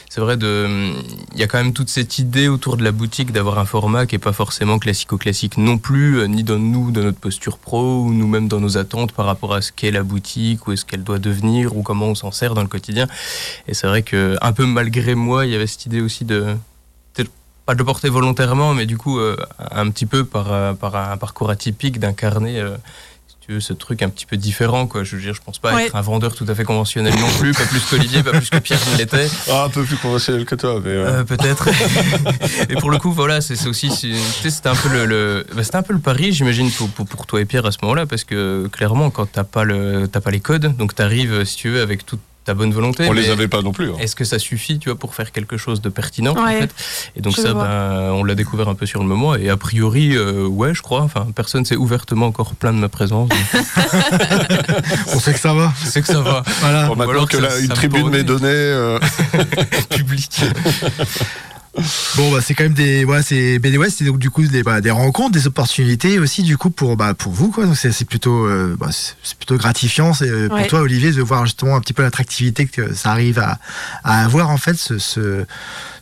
c'est 0.09 0.19
vrai 0.19 0.35
de 0.35 0.65
hum, 0.65 1.03
il 1.33 1.39
y 1.39 1.43
a 1.43 1.47
quand 1.47 1.59
même 1.59 1.73
toute 1.73 1.89
cette 1.89 2.17
idée 2.17 2.47
autour 2.47 2.75
de 2.75 2.83
la 2.83 2.91
boutique 2.91 3.31
d'avoir 3.31 3.59
un 3.59 3.65
format 3.65 4.07
qui 4.07 4.15
est 4.15 4.19
pas 4.19 4.33
forcément 4.33 4.79
classico-classique 4.79 5.57
non 5.57 5.77
plus 5.77 6.27
ni 6.27 6.43
dans 6.43 6.57
nous 6.57 6.89
dans 6.89 7.03
notre 7.03 7.19
posture 7.19 7.59
pro 7.59 8.01
ou 8.01 8.13
nous-mêmes 8.13 8.47
dans 8.47 8.59
nos 8.59 8.77
attentes 8.79 9.11
par 9.11 9.27
rapport 9.27 9.53
à 9.53 9.61
ce 9.61 9.71
qu'est 9.71 9.91
la 9.91 10.03
boutique 10.03 10.65
ou 10.67 10.71
est-ce 10.71 10.85
qu'elle 10.85 11.03
doit 11.03 11.19
devenir 11.19 11.77
ou 11.77 11.83
comment 11.83 12.07
on 12.07 12.15
s'en 12.15 12.31
sert 12.31 12.55
dans 12.55 12.63
le 12.63 12.67
quotidien. 12.67 13.07
Et 13.67 13.75
c'est 13.75 13.85
vrai 13.85 14.01
que 14.01 14.37
un 14.41 14.53
peu 14.53 14.65
malgré 14.65 15.13
moi 15.13 15.45
il 15.45 15.51
y 15.51 15.55
avait 15.55 15.67
cette 15.67 15.85
idée 15.85 16.01
aussi 16.01 16.25
de 16.25 16.55
pas 17.67 17.73
de 17.73 17.79
le 17.79 17.85
porter 17.85 18.07
volontairement, 18.09 18.73
mais 18.73 18.85
du 18.85 18.97
coup, 18.97 19.19
euh, 19.19 19.35
un 19.71 19.89
petit 19.91 20.05
peu 20.05 20.23
par, 20.23 20.51
euh, 20.53 20.73
par 20.73 20.95
un 20.95 21.17
parcours 21.17 21.49
atypique 21.49 21.99
d'incarner, 21.99 22.59
euh, 22.61 22.77
si 23.27 23.35
tu 23.45 23.51
veux, 23.53 23.59
ce 23.59 23.73
truc 23.73 24.01
un 24.01 24.07
petit 24.09 24.25
peu 24.25 24.37
différent. 24.37 24.87
Quoi. 24.87 25.03
Je 25.03 25.17
veux 25.17 25.21
dire, 25.21 25.33
je 25.33 25.41
pense 25.41 25.59
pas 25.59 25.73
Ouais. 25.75 25.87
être 25.87 25.95
un 25.97 26.01
vendeur 26.01 26.33
tout 26.33 26.45
à 26.47 26.55
fait 26.55 26.63
conventionnel 26.63 27.13
non 27.19 27.27
plus, 27.39 27.51
pas 27.51 27.65
plus 27.65 27.81
qu'Olivier, 27.81 28.23
pas 28.23 28.31
plus 28.31 28.49
que 28.49 28.57
Pierre 28.59 28.79
ne 28.93 28.97
l'était. 28.97 29.27
Ah, 29.51 29.65
un 29.65 29.69
peu 29.69 29.83
plus 29.83 29.97
conventionnel 29.97 30.45
que 30.45 30.55
toi. 30.55 30.79
Mais, 30.81 30.91
euh, 30.91 31.19
Euh, 31.19 31.23
peut-être. 31.25 31.67
et 32.69 32.75
pour 32.75 32.89
le 32.89 32.99
coup, 32.99 33.11
voilà, 33.11 33.41
c'est 33.41 33.57
c'est 33.57 33.67
aussi, 33.67 33.89
tu 33.89 34.15
c'était 34.49 34.69
un 34.69 34.75
peu 34.75 34.87
le, 34.87 35.05
le- 35.05 35.45
bah, 35.53 35.61
c'était 35.63 35.75
un 35.75 35.83
peu 35.83 35.93
le 35.93 35.99
pari, 35.99 36.31
j'imagine, 36.31 36.71
pour, 36.71 36.87
pour, 36.89 37.05
pour 37.05 37.25
toi 37.25 37.41
et 37.41 37.45
Pierre 37.45 37.65
à 37.65 37.71
ce 37.73 37.79
moment-là, 37.83 38.05
parce 38.05 38.23
que 38.23 38.67
clairement, 38.71 39.09
quand 39.09 39.25
t'as 39.29 39.43
pas 39.43 39.65
le, 39.65 40.07
t'as 40.09 40.21
pas 40.21 40.31
les 40.31 40.39
codes, 40.39 40.75
donc 40.77 40.95
t'arrives, 40.95 41.43
si 41.43 41.57
tu 41.57 41.69
veux, 41.69 41.81
avec 41.81 42.05
toute 42.05 42.21
ta 42.47 42.53
bonne 42.55 42.71
volonté. 42.71 43.05
on 43.07 43.11
les 43.11 43.29
avait 43.29 43.47
pas 43.47 43.61
non 43.61 43.71
plus. 43.73 43.89
hein. 43.91 43.95
Est-ce 43.99 44.15
que 44.15 44.23
ça 44.25 44.39
suffit, 44.39 44.79
tu 44.79 44.89
vois, 44.89 44.97
pour 44.97 45.13
faire 45.13 45.31
quelque 45.31 45.57
chose 45.57 45.81
de 45.81 45.89
pertinent 45.89 46.33
en 46.35 46.47
fait? 46.47 46.73
Et 47.15 47.21
donc 47.21 47.35
ça, 47.35 47.53
ben, 47.53 48.11
on 48.13 48.23
l'a 48.23 48.33
découvert 48.35 48.69
un 48.69 48.73
peu 48.75 48.85
sur 48.85 49.01
le 49.01 49.07
moment. 49.07 49.35
Et 49.35 49.49
a 49.49 49.57
priori, 49.57 50.15
euh, 50.15 50.47
ouais, 50.47 50.73
je 50.73 50.81
crois. 50.81 51.01
Enfin, 51.01 51.27
personne 51.35 51.65
s'est 51.65 51.75
ouvertement 51.75 52.25
encore 52.27 52.55
plaint 52.55 52.73
de 52.75 52.79
ma 52.79 52.89
présence. 52.89 53.29
donc 53.29 53.37
On 55.13 55.19
sait 55.19 55.33
que 55.33 55.39
ça 55.39 55.53
va. 55.53 55.73
C'est 55.85 56.01
que 56.01 56.07
ça 56.07 56.21
va. 56.21 56.43
Voilà. 56.61 56.87
Bon, 56.87 56.95
maintenant 56.95 57.11
alors 57.11 57.29
que 57.29 57.35
ça- 57.37 57.43
la- 57.43 57.49
ça 57.51 57.59
une 57.59 57.67
me 57.69 57.73
tribune 57.75 58.09
m'est 58.09 58.23
donnée, 58.23 58.47
euh, 58.47 58.97
Public. 59.89 60.41
Bon, 62.15 62.31
bah, 62.31 62.39
c'est 62.41 62.53
quand 62.55 62.63
même 62.63 62.73
des, 62.73 63.05
ouais, 63.05 63.21
c'est 63.21 63.59
BD 63.59 63.77
West, 63.77 63.97
c'est 63.99 64.05
donc 64.05 64.17
du 64.17 64.29
coup 64.31 64.41
des, 64.45 64.63
bah, 64.63 64.81
des 64.81 64.89
rencontres, 64.91 65.31
des 65.31 65.45
opportunités 65.47 66.17
aussi 66.19 66.41
du 66.43 66.57
coup 66.57 66.69
pour, 66.71 66.97
bah, 66.97 67.13
pour 67.13 67.31
vous, 67.31 67.51
quoi. 67.51 67.65
Donc 67.65 67.77
c'est 67.77 67.91
c'est 67.91 68.05
plutôt, 68.05 68.45
euh, 68.47 68.75
bah, 68.79 68.89
c'est 68.91 69.37
plutôt 69.37 69.57
gratifiant. 69.57 70.13
C'est 70.13 70.27
euh, 70.29 70.47
pour 70.47 70.57
Ouais. 70.57 70.67
toi, 70.67 70.81
Olivier, 70.81 71.11
de 71.11 71.21
voir 71.21 71.45
justement 71.45 71.75
un 71.75 71.79
petit 71.81 71.93
peu 71.93 72.01
l'attractivité 72.03 72.65
que 72.65 72.93
ça 72.95 73.11
arrive 73.11 73.37
à, 73.39 73.59
à 74.03 74.23
avoir 74.25 74.49
en 74.49 74.57
fait, 74.57 74.75
ce, 74.75 74.97
ce, 74.97 75.45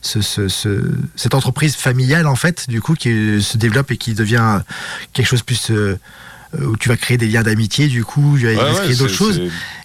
ce, 0.00 0.22
ce- 0.22 0.48
ce- 0.48 0.94
cette 1.14 1.34
entreprise 1.34 1.76
familiale 1.76 2.26
en 2.26 2.36
fait, 2.36 2.68
du 2.68 2.80
coup, 2.80 2.94
qui 2.94 3.42
se 3.42 3.58
développe 3.58 3.90
et 3.90 3.96
qui 3.98 4.14
devient 4.14 4.60
quelque 5.12 5.26
chose 5.26 5.42
plus 5.42 5.70
euh, 5.70 5.98
où 6.60 6.76
tu 6.76 6.88
vas 6.88 6.96
créer 6.96 7.16
des 7.18 7.28
liens 7.28 7.42
d'amitié, 7.42 7.88
du 7.88 8.04
coup, 8.04 8.36
il 8.36 8.46
va 8.46 8.52
Ouais, 8.72 8.74
créer 8.84 8.96
d'autres 8.96 9.12
choses. 9.12 9.40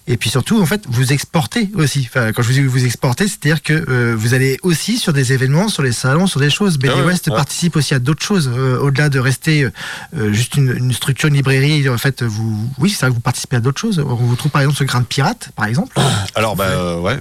Et 0.08 0.16
puis 0.16 0.30
surtout, 0.30 0.60
en 0.60 0.66
fait, 0.66 0.82
vous 0.88 1.12
exportez 1.12 1.70
aussi. 1.74 2.08
Enfin, 2.10 2.32
quand 2.32 2.42
je 2.42 2.48
vous 2.48 2.54
dis 2.54 2.60
vous 2.62 2.84
exportez, 2.84 3.28
c'est-à-dire 3.28 3.62
que 3.62 3.72
euh, 3.88 4.14
vous 4.18 4.34
allez 4.34 4.58
aussi 4.62 4.98
sur 4.98 5.12
des 5.12 5.32
événements, 5.32 5.68
sur 5.68 5.82
les 5.84 5.92
salons, 5.92 6.26
sur 6.26 6.40
des 6.40 6.50
choses. 6.50 6.76
BD 6.76 6.92
Ah 6.96 7.04
West 7.06 7.28
ouais. 7.28 7.36
participe 7.36 7.76
aussi 7.76 7.94
à 7.94 8.00
d'autres 8.00 8.22
choses, 8.24 8.50
euh, 8.52 8.78
au-delà 8.80 9.08
de 9.10 9.20
rester 9.20 9.68
euh, 10.16 10.32
juste 10.32 10.56
une, 10.56 10.74
une 10.76 10.92
structure, 10.92 11.28
une 11.28 11.36
librairie. 11.36 11.88
En 11.88 11.98
fait, 11.98 12.24
vous, 12.24 12.68
oui, 12.78 12.90
c'est 12.90 13.00
vrai 13.06 13.10
que 13.10 13.14
vous 13.14 13.20
participez 13.20 13.56
à 13.56 13.60
d'autres 13.60 13.80
choses. 13.80 14.00
On 14.04 14.14
vous 14.16 14.34
trouve 14.34 14.50
par 14.50 14.62
exemple 14.62 14.78
ce 14.78 14.84
grain 14.84 15.00
de 15.00 15.06
pirate, 15.06 15.50
par 15.54 15.66
exemple. 15.66 15.96
Alors, 16.34 16.56
bah, 16.56 16.64
euh, 16.70 16.98
ouais. 17.00 17.18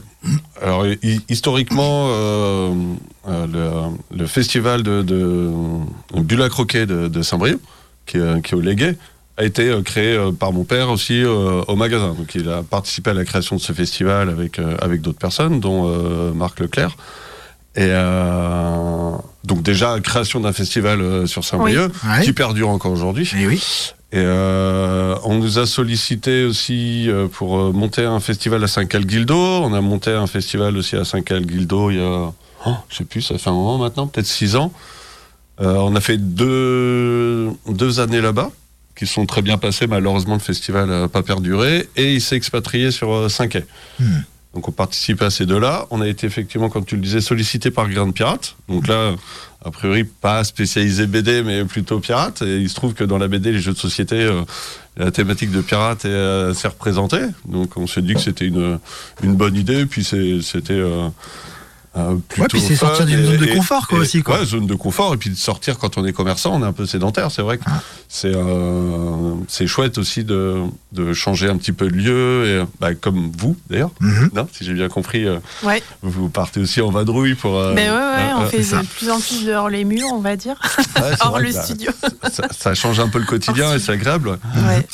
Alors, 0.60 0.88
hi- 0.88 1.22
historiquement, 1.30 2.08
euh, 2.10 2.74
euh, 3.28 3.92
le, 4.12 4.18
le 4.18 4.26
festival 4.28 4.82
de, 4.82 5.04
de 5.04 5.52
Bulle 6.16 6.42
à 6.42 6.50
croquet 6.50 6.88
de, 6.88 7.08
de 7.08 7.22
Saint-Brieuc, 7.22 7.60
qui, 8.08 8.18
qui 8.44 8.52
est 8.52 8.58
au 8.58 8.62
Légué, 8.62 8.98
a 9.38 9.44
été 9.46 9.70
euh, 9.70 9.82
créé 9.82 10.16
euh, 10.16 10.32
par 10.32 10.52
mon 10.54 10.64
père 10.64 10.90
aussi 10.90 11.24
euh, 11.24 11.64
au 11.68 11.76
magasin. 11.76 12.14
Donc, 12.14 12.36
il 12.36 12.50
a 12.50 12.64
participé 12.64 13.12
à 13.12 13.14
la 13.14 13.26
création 13.26 13.56
de 13.56 13.62
ce 13.62 13.74
festival 13.74 14.30
avec, 14.30 14.60
avec 14.82 15.02
d'autres 15.02 15.20
personnes, 15.20 15.60
dont 15.60 15.86
Marc 16.34 16.60
Leclerc. 16.60 16.96
Et 17.76 17.88
euh, 17.88 19.12
donc, 19.44 19.64
déjà, 19.64 20.00
création 20.02 20.40
d'un 20.42 20.52
festival 20.54 21.28
sur 21.28 21.44
Saint-Brieuc, 21.46 21.92
Ouais. 22.06 22.24
qui 22.24 22.34
perdure 22.34 22.70
encore 22.70 22.92
aujourd'hui. 22.92 23.30
Et 23.40 23.48
oui. 23.48 23.62
Et 24.14 24.18
euh, 24.18 25.16
on 25.24 25.36
nous 25.36 25.58
a 25.58 25.66
sollicité 25.66 26.44
aussi 26.44 27.10
pour 27.32 27.72
monter 27.74 28.04
un 28.04 28.20
festival 28.20 28.62
à 28.62 28.68
Saint-Cal-Guildo. 28.68 29.36
On 29.36 29.74
a 29.74 29.80
monté 29.80 30.12
un 30.12 30.28
festival 30.28 30.76
aussi 30.76 30.98
à 30.98 31.06
Saint-Cal-Guildo 31.06 31.92
il 31.92 31.98
y 31.98 32.02
a, 32.02 32.34
oh, 32.66 32.74
je 32.90 32.96
sais 32.98 33.06
plus, 33.06 33.22
ça 33.22 33.38
fait 33.38 33.50
un 33.50 33.54
moment 33.54 33.78
maintenant, 33.78 34.08
peut-être 34.08 34.28
six 34.28 34.58
ans. 34.58 34.74
Euh, 35.62 35.76
on 35.76 35.96
a 35.96 36.02
fait 36.02 36.18
deux, 36.18 37.52
deux 37.70 38.00
années 38.02 38.20
là-bas, 38.20 38.52
qui 38.96 39.08
sont 39.08 39.26
très 39.26 39.42
bien 39.42 39.58
passées. 39.58 39.88
Malheureusement, 39.88 40.34
le 40.34 40.40
festival 40.40 40.90
n'a 40.90 41.08
pas 41.08 41.24
perduré. 41.24 41.90
Et 41.96 42.14
il 42.14 42.22
s'est 42.22 42.36
expatrié 42.36 42.92
sur 42.92 43.12
euh, 43.14 43.30
Saint-Quay. 43.30 43.66
Hmm. 44.00 44.22
Donc 44.54 44.68
on 44.68 44.72
participe 44.72 45.22
à 45.22 45.30
ces 45.30 45.46
deux-là. 45.46 45.88
On 45.92 46.02
a 46.02 46.08
été 46.08 46.28
effectivement, 46.28 46.70
comme 46.70 46.84
tu 46.84 46.96
le 46.96 47.02
disais, 47.02 47.22
sollicité 47.22 47.72
par 47.72 47.90
Grain 47.90 48.06
de 48.06 48.12
Pirate. 48.12 48.56
Donc 48.68 48.88
là, 48.88 49.14
a 49.64 49.70
priori, 49.70 50.04
pas 50.04 50.44
spécialisé 50.44 51.06
BD, 51.06 51.44
mais 51.44 51.64
plutôt 51.66 52.00
pirate. 52.00 52.42
Et 52.42 52.58
il 52.58 52.70
se 52.70 52.76
trouve 52.76 52.94
que 52.94 53.04
dans 53.04 53.20
la 53.20 53.28
BD, 53.28 53.52
les 53.52 53.60
jeux 53.60 53.74
de 53.74 53.78
société, 53.78 54.16
euh, 54.16 54.42
la 54.98 55.12
thématique 55.12 55.52
de 55.52 55.62
pirate 55.62 56.06
est 56.06 56.10
euh, 56.10 56.52
assez 56.52 56.68
représentée. 56.68 57.26
Donc 57.46 57.78
on 57.78 57.86
s'est 57.86 58.02
dit 58.02 58.16
que 58.16 58.20
c'était 58.20 58.48
une, 58.48 58.80
une 59.24 59.36
bonne 59.36 59.56
idée. 59.56 59.86
Puis 59.86 60.04
c'était 60.04 60.74
euh, 60.74 61.10
euh, 61.98 62.16
plutôt. 62.30 62.42
Ouais, 62.44 62.48
puis 62.50 62.62
c'est 62.62 62.76
sortir 62.76 63.06
d'une 63.06 63.20
et- 63.20 63.24
zone 63.26 63.38
de 63.38 63.46
confort, 63.54 63.88
quoi, 63.88 63.98
et- 63.98 64.02
aussi, 64.02 64.24
quoi. 64.24 64.40
Ouais, 64.40 64.46
zone 64.46 64.66
de 64.68 64.76
confort. 64.76 65.14
Et 65.14 65.18
puis 65.18 65.30
de 65.30 65.36
sortir 65.36 65.78
quand 65.78 65.98
on 65.98 66.06
est 66.06 66.14
commerçant, 66.14 66.54
on 66.56 66.64
est 66.64 66.66
un 66.68 66.72
peu 66.74 66.86
sédentaire. 66.86 67.32
C'est 67.32 67.42
vrai 67.42 67.58
que 67.58 67.64
Ah. 67.68 67.82
c'est 68.08 68.32
euh, 68.34 69.34
c'est 69.48 69.68
chouette 69.68 69.98
aussi 69.98 70.24
de, 70.24 70.62
de 70.94 71.12
changer 71.14 71.50
un 71.50 71.58
petit 71.58 71.74
peu 71.74 71.88
de 71.90 71.94
lieu. 71.96 72.46
Et, 72.48 72.66
bah, 72.80 72.94
comme 72.96 73.32
vous, 73.38 73.58
d'ailleurs. 73.70 73.92
Non, 74.34 74.48
si 74.54 74.64
j'ai 74.64 74.74
bien 74.74 74.88
compris, 74.90 75.26
euh, 75.28 75.40
Ouais. 75.64 75.84
vous 76.02 76.30
partez 76.30 76.60
aussi 76.62 76.80
en 76.82 76.92
vadrouille 76.92 77.36
pour. 77.36 77.58
euh, 77.58 77.74
Ben 77.74 77.92
ouais, 77.92 77.98
ouais, 77.98 78.32
euh, 78.32 78.36
on 78.38 78.42
euh, 78.44 78.48
fait 78.48 78.60
de 78.60 78.86
plus 78.88 79.10
en 79.10 79.20
plus 79.20 79.46
dehors 79.46 79.70
les 79.70 79.84
murs, 79.84 80.08
on 80.14 80.20
va 80.22 80.36
dire, 80.38 80.56
hors 81.22 81.32
vrai 81.32 81.44
le 81.44 81.54
bah, 81.54 81.62
studio. 81.64 81.92
ça, 82.32 82.44
ça 82.52 82.74
change 82.74 83.00
un 83.00 83.10
peu 83.10 83.20
le 83.20 83.26
quotidien 83.26 83.74
et 83.76 83.80
c'est 83.80 83.92
agréable. 83.92 84.30
ouais. 84.56 84.88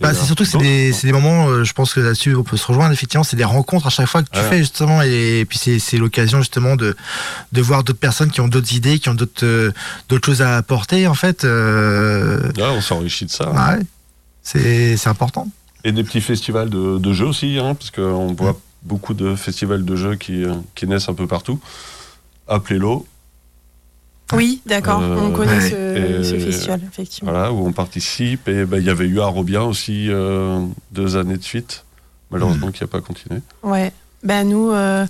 Bah, 0.00 0.14
c'est 0.14 0.20
euh, 0.20 0.24
surtout 0.24 0.44
que 0.44 0.50
c'est 0.50 0.58
des, 0.58 0.92
des 0.92 1.12
moments, 1.12 1.48
euh, 1.48 1.64
je 1.64 1.72
pense 1.72 1.92
que 1.94 2.00
là-dessus 2.00 2.34
on 2.34 2.42
peut 2.42 2.56
se 2.56 2.66
rejoindre, 2.66 2.92
effectivement, 2.92 3.24
c'est 3.24 3.36
des 3.36 3.44
rencontres 3.44 3.86
à 3.86 3.90
chaque 3.90 4.06
fois 4.06 4.22
que 4.22 4.30
tu 4.30 4.40
fais 4.40 4.58
justement, 4.58 5.02
et, 5.02 5.44
puis 5.48 5.58
c'est, 5.58 5.98
l'occasion 5.98 6.38
justement 6.38 6.76
de, 6.76 6.96
de 7.52 7.62
voir 7.62 7.84
d'autres 7.84 7.98
personnes 7.98 8.30
qui 8.30 8.40
ont 8.40 8.48
d'autres 8.48 8.72
idées, 8.74 8.98
qui 8.98 9.08
ont 9.08 9.14
d'autres, 9.14 9.44
euh, 9.44 9.72
choses 10.24 10.42
à 10.42 10.56
apporter 10.56 11.06
en 11.06 11.14
fait. 11.14 11.44
euh, 11.44 12.50
ouais, 12.56 12.62
on 12.64 12.80
s'enrichit 12.80 13.26
de 13.26 13.30
ça. 13.30 13.50
ouais. 13.50 13.80
C'est, 14.42 14.96
c'est 14.96 15.08
important. 15.10 15.46
Et 15.84 15.92
des 15.92 16.02
petits 16.04 16.22
festivals 16.22 16.70
de, 16.70 16.98
de 16.98 17.12
jeux 17.12 17.26
aussi, 17.26 17.58
hein, 17.58 17.74
parce 17.74 17.90
qu'on 17.90 18.32
voit 18.32 18.58
beaucoup 18.82 19.14
de 19.14 19.34
festivals 19.36 19.84
de 19.84 19.96
jeux 19.96 20.16
qui, 20.16 20.44
euh, 20.44 20.54
qui 20.74 20.86
naissent 20.86 21.08
un 21.08 21.14
peu 21.14 21.26
partout. 21.26 21.60
Appelez-le, 22.46 22.86
Oui, 24.34 24.60
d'accord, 24.66 25.00
Euh, 25.02 25.16
on 25.16 25.30
connaît 25.32 25.56
ouais. 25.56 26.22
ce, 26.22 26.38
festival, 26.38 26.80
effectivement. 26.86 27.32
voilà, 27.32 27.52
où 27.52 27.66
on 27.66 27.72
participe. 27.72 28.48
Et 28.48 28.64
ben, 28.64 28.78
il 28.78 28.84
y 28.84 28.90
avait 28.90 29.06
eu 29.06 29.20
à 29.20 29.26
Robien 29.26 29.62
aussi 29.62 30.06
euh, 30.10 30.60
deux 30.92 31.16
années 31.16 31.36
de 31.38 31.42
suite, 31.42 31.84
malheureusement 32.30 32.70
qui 32.70 32.82
n'a 32.82 32.88
pas 32.88 33.00
continué. 33.00 33.40
Ouais. 33.62 33.92
Ben 34.22 34.48
nous, 34.48 34.70
euh, 34.70 35.06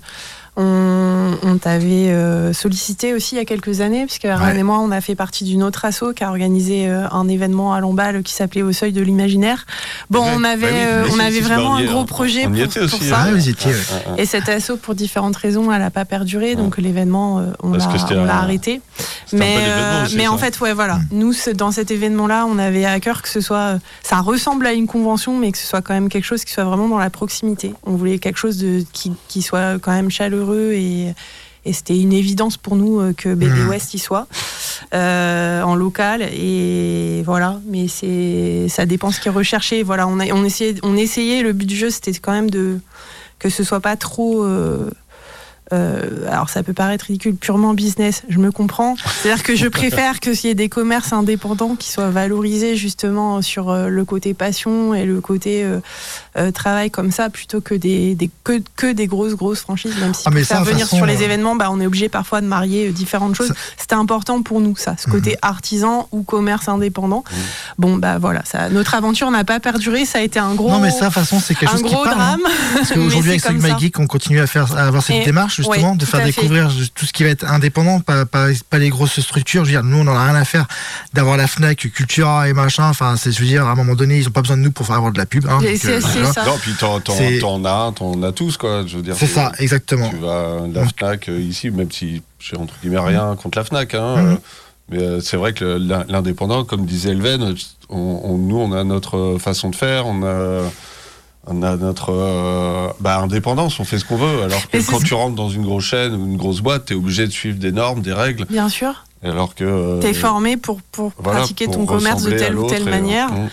on, 1.42 1.48
on 1.50 1.58
t'avait 1.58 2.10
euh, 2.10 2.52
sollicité 2.52 3.14
aussi 3.14 3.34
il 3.34 3.38
y 3.38 3.40
a 3.40 3.44
quelques 3.44 3.80
années, 3.80 4.04
puisque 4.06 4.24
Ariane 4.24 4.56
et 4.58 4.62
moi, 4.62 4.78
on 4.80 4.90
a 4.90 5.00
fait 5.00 5.14
partie 5.14 5.44
d'une 5.44 5.62
autre 5.62 5.84
asso 5.84 6.12
qui 6.14 6.24
a 6.24 6.28
organisé 6.30 6.88
euh, 6.88 7.08
un 7.10 7.28
événement 7.28 7.72
à 7.74 7.80
Lamballe 7.80 8.22
qui 8.22 8.32
s'appelait 8.32 8.62
Au 8.62 8.72
Seuil 8.72 8.92
de 8.92 9.02
l'Imaginaire. 9.02 9.66
Bon, 10.10 10.20
Ouais, 10.22 10.32
on 10.36 10.44
avait, 10.44 10.62
bah 10.62 10.68
oui, 10.72 10.78
euh, 10.86 11.04
on 11.14 11.18
avait 11.18 11.40
vraiment 11.40 11.76
un 11.76 11.84
gros 11.84 12.00
on- 12.00 12.04
projet 12.04 12.46
on 12.46 12.50
pour, 12.50 12.58
était 12.60 12.80
pour 12.86 12.94
aussi, 12.98 13.08
ça. 13.08 13.20
hein. 13.22 13.30
Vous 13.32 13.46
y 13.46 13.50
étiez, 13.50 13.70
ouais. 13.70 13.76
Ouais, 13.76 14.12
ouais. 14.16 14.22
Et 14.22 14.26
cette 14.26 14.48
asso, 14.48 14.72
pour 14.80 14.94
différentes 14.94 15.36
raisons, 15.36 15.72
elle 15.72 15.80
n'a 15.80 15.90
pas 15.90 16.04
perduré, 16.04 16.54
donc 16.56 16.78
l'événement, 16.78 17.38
euh, 17.40 17.46
on 17.62 17.72
l'a 17.72 18.36
arrêté. 18.38 18.80
Mais, 19.32 19.56
aussi, 20.04 20.16
mais 20.16 20.24
ça. 20.24 20.32
en 20.32 20.38
fait, 20.38 20.58
ouais, 20.60 20.72
voilà. 20.72 20.96
Mm. 20.96 21.02
Nous, 21.12 21.34
dans 21.54 21.70
cet 21.70 21.90
événement-là, 21.90 22.46
on 22.48 22.58
avait 22.58 22.84
à 22.84 22.98
cœur 23.00 23.22
que 23.22 23.28
ce 23.28 23.40
soit, 23.40 23.78
ça 24.02 24.20
ressemble 24.20 24.66
à 24.66 24.72
une 24.72 24.86
convention, 24.86 25.36
mais 25.38 25.52
que 25.52 25.58
ce 25.58 25.66
soit 25.66 25.82
quand 25.82 25.94
même 25.94 26.08
quelque 26.08 26.24
chose 26.24 26.44
qui 26.44 26.52
soit 26.52 26.64
vraiment 26.64 26.88
dans 26.88 26.98
la 26.98 27.10
proximité. 27.10 27.74
On 27.84 27.92
voulait 27.92 28.18
quelque 28.18 28.38
chose 28.38 28.58
de 28.58 28.84
qui, 28.92 29.12
qui 29.28 29.42
soit 29.42 29.78
quand 29.80 29.92
même 29.92 30.10
chaleureux 30.10 30.72
et 30.72 31.14
et 31.64 31.72
c'était 31.72 31.98
une 31.98 32.12
évidence 32.12 32.56
pour 32.56 32.76
nous 32.76 33.00
euh, 33.00 33.12
que 33.12 33.34
BD 33.34 33.52
Mm. 33.52 33.68
West 33.68 33.94
y 33.94 33.98
soit 33.98 34.26
euh, 34.94 35.62
en 35.62 35.74
local 35.74 36.22
et 36.22 37.22
voilà. 37.26 37.60
Mais 37.66 37.88
c'est 37.88 38.68
ça 38.68 38.86
dépend 38.86 39.10
ce 39.10 39.20
qui 39.20 39.28
est 39.28 39.32
recherché. 39.32 39.82
Voilà, 39.82 40.06
on 40.06 40.18
a 40.20 40.26
on 40.32 40.44
essayait 40.44 40.76
on 40.82 40.96
essayait. 40.96 41.42
Le 41.42 41.52
but 41.52 41.66
du 41.66 41.76
jeu, 41.76 41.90
c'était 41.90 42.12
quand 42.14 42.32
même 42.32 42.50
de 42.50 42.78
que 43.38 43.50
ce 43.50 43.64
soit 43.64 43.80
pas 43.80 43.96
trop 43.96 44.44
euh, 44.44 44.90
euh, 45.74 46.26
alors 46.28 46.48
ça 46.48 46.62
peut 46.62 46.72
paraître 46.72 47.04
ridicule, 47.04 47.36
purement 47.36 47.74
business, 47.74 48.22
je 48.30 48.38
me 48.38 48.50
comprends. 48.50 48.96
C'est-à-dire 48.96 49.42
que 49.42 49.54
je 49.54 49.68
préfère 49.68 50.20
que 50.20 50.32
s'il 50.32 50.48
y 50.48 50.50
ait 50.50 50.54
des 50.54 50.70
commerces 50.70 51.12
indépendants 51.12 51.76
qui 51.76 51.90
soient 51.90 52.08
valorisés 52.08 52.74
justement 52.74 53.42
sur 53.42 53.74
le 53.74 54.04
côté 54.06 54.32
passion 54.32 54.94
et 54.94 55.04
le 55.04 55.20
côté 55.20 55.66
euh, 56.38 56.50
travail 56.52 56.90
comme 56.90 57.10
ça, 57.10 57.28
plutôt 57.30 57.60
que 57.60 57.74
des, 57.74 58.14
des- 58.14 58.30
que, 58.44 58.62
que 58.76 58.92
des 58.92 59.06
grosses 59.06 59.34
grosses 59.34 59.60
franchises. 59.60 59.94
Même 60.00 60.14
si 60.14 60.22
Ah, 60.26 60.30
pour 60.30 60.40
ça, 60.40 60.46
faire 60.56 60.64
venir 60.64 60.84
façon, 60.86 60.96
sur 60.96 61.06
les 61.06 61.18
euh, 61.22 61.24
événements, 61.24 61.56
bah, 61.56 61.68
on 61.70 61.80
est 61.80 61.86
obligé 61.86 62.08
parfois 62.08 62.40
de 62.40 62.46
marier 62.46 62.88
euh, 62.88 62.92
différentes 62.92 63.34
choses. 63.34 63.48
Ça- 63.48 63.54
C'était 63.76 63.94
important 63.94 64.42
pour 64.42 64.60
nous 64.60 64.76
ça, 64.76 64.94
ce 64.98 65.08
côté 65.08 65.36
artisan 65.42 66.08
ou 66.12 66.22
commerce 66.22 66.68
indépendant. 66.68 67.24
Bon 67.78 67.96
bah 67.96 68.18
voilà, 68.18 68.42
ça, 68.44 68.68
notre 68.70 68.94
aventure 68.94 69.30
n'a 69.30 69.44
pas 69.44 69.60
perduré, 69.60 70.04
ça 70.04 70.18
a 70.18 70.22
été 70.22 70.38
un 70.38 70.54
gros 70.54 70.70
Non, 70.70 70.78
mais 70.80 70.90
ça, 70.90 71.00
de 71.00 71.04
toute 71.06 71.14
façon, 71.14 71.40
c'est 71.40 71.54
quelque 71.54 71.70
un 71.70 71.78
chose 71.78 71.82
qui 71.86 71.94
gros 71.94 72.04
parle. 72.04 72.20
hein. 72.20 72.36
drame. 72.38 72.52
Parce 72.74 72.90
Mais 72.90 72.96
qu'aujourd'hui, 72.96 73.38
c'est 73.40 73.48
avec 73.48 73.62
ça. 73.62 73.76
Geek, 73.78 73.98
on 73.98 74.06
continue 74.06 74.40
à, 74.40 74.46
faire, 74.46 74.76
à 74.76 74.82
avoir 74.86 75.02
cette 75.02 75.16
Et- 75.22 75.24
démarche, 75.24 75.56
justement, 75.56 75.92
ouais, 75.92 75.96
de 75.96 76.04
faire 76.04 76.20
fait. 76.20 76.26
découvrir 76.26 76.70
tout 76.94 77.06
ce 77.06 77.12
qui 77.12 77.24
va 77.24 77.30
être 77.30 77.44
indépendant, 77.44 78.00
pas, 78.00 78.24
pas, 78.26 78.46
pas 78.70 78.78
les 78.78 78.88
grosses 78.90 79.20
structures. 79.20 79.64
Je 79.64 79.70
veux 79.70 79.74
dire, 79.76 79.84
nous, 79.84 79.98
on 79.98 80.04
n'en 80.04 80.14
a 80.16 80.24
rien 80.24 80.34
à 80.34 80.44
faire 80.44 80.66
d'avoir 81.14 81.36
la 81.36 81.46
Fnac, 81.46 81.76
Cultura 81.78 82.48
et 82.48 82.52
machin. 82.52 82.88
Enfin, 82.88 83.16
c'est, 83.16 83.32
je 83.32 83.40
veux 83.40 83.46
dire, 83.46 83.66
à 83.66 83.70
un 83.70 83.74
moment 83.74 83.94
donné, 83.94 84.18
ils 84.18 84.24
n'ont 84.24 84.30
pas 84.30 84.42
besoin 84.42 84.56
de 84.56 84.62
nous 84.62 84.70
pour 84.72 84.86
faire 84.86 84.96
avoir 84.96 85.12
de 85.12 85.18
la 85.18 85.26
pub. 85.26 85.46
hein. 85.48 85.58
C'est- 85.62 85.88
euh, 85.88 86.27
ça. 86.32 86.44
Non, 86.44 86.56
puis 86.60 86.72
t'en, 86.78 87.64
as, 87.64 87.92
t'en 87.92 88.22
as 88.22 88.32
tous, 88.32 88.56
quoi. 88.56 88.84
Je 88.86 88.96
veux 88.96 89.02
dire, 89.02 89.14
C'est 89.16 89.26
ça, 89.26 89.52
exactement. 89.58 90.08
Tu 90.10 90.16
vas 90.16 90.62
à 90.64 90.66
la 90.72 90.84
Fnac 90.86 91.28
euh, 91.28 91.40
ici, 91.40 91.70
même 91.70 91.90
si 91.90 92.22
j'ai 92.40 92.56
entre 92.56 92.74
guillemets 92.82 92.98
rien 93.00 93.36
contre 93.36 93.58
la 93.58 93.64
Fnac, 93.64 93.94
hein, 93.94 94.16
Mhm. 94.16 94.32
euh, 94.32 94.36
mais 94.90 94.98
euh, 95.02 95.20
c'est 95.20 95.36
vrai 95.36 95.52
que 95.52 95.64
l'indépendant, 96.08 96.64
comme 96.64 96.86
disait 96.86 97.10
Elven, 97.10 97.54
on, 97.90 97.96
on- 98.24 98.38
nous 98.38 98.56
on 98.58 98.72
a 98.72 98.84
notre 98.84 99.36
façon 99.38 99.68
de 99.70 99.76
faire, 99.76 100.06
on 100.06 100.22
a, 100.22 100.62
on 101.46 101.62
a 101.62 101.76
notre 101.76 102.12
euh, 102.12 102.88
bah, 103.00 103.18
indépendance, 103.18 103.80
on 103.80 103.84
fait 103.84 103.98
ce 103.98 104.04
qu'on 104.04 104.16
veut. 104.16 104.42
Alors 104.44 104.68
que 104.70 104.78
quand 104.90 105.00
tu 105.02 105.14
rentres 105.14 105.34
dans 105.36 105.50
une 105.50 105.62
grosse 105.64 105.84
chaîne 105.84 106.14
ou 106.14 106.24
une 106.26 106.36
grosse 106.36 106.60
boîte, 106.60 106.86
t'es 106.86 106.94
obligé 106.94 107.26
de 107.26 107.32
suivre 107.32 107.58
des 107.58 107.72
normes, 107.72 108.00
des 108.02 108.12
règles. 108.12 108.44
Bien 108.46 108.68
sûr. 108.68 109.04
Alors 109.22 109.54
que 109.56 109.64
euh, 109.64 109.98
T'es 110.00 110.14
formé 110.14 110.56
pour, 110.56 110.80
pour 110.92 111.10
voilà, 111.18 111.40
pratiquer 111.40 111.64
pour 111.64 111.74
ton 111.74 111.86
commerce 111.86 112.22
de 112.22 112.30
telle 112.30 112.56
ou 112.56 112.68
telle 112.68 112.82
et, 112.86 112.90
manière. 112.90 113.28
euh, 113.32 113.46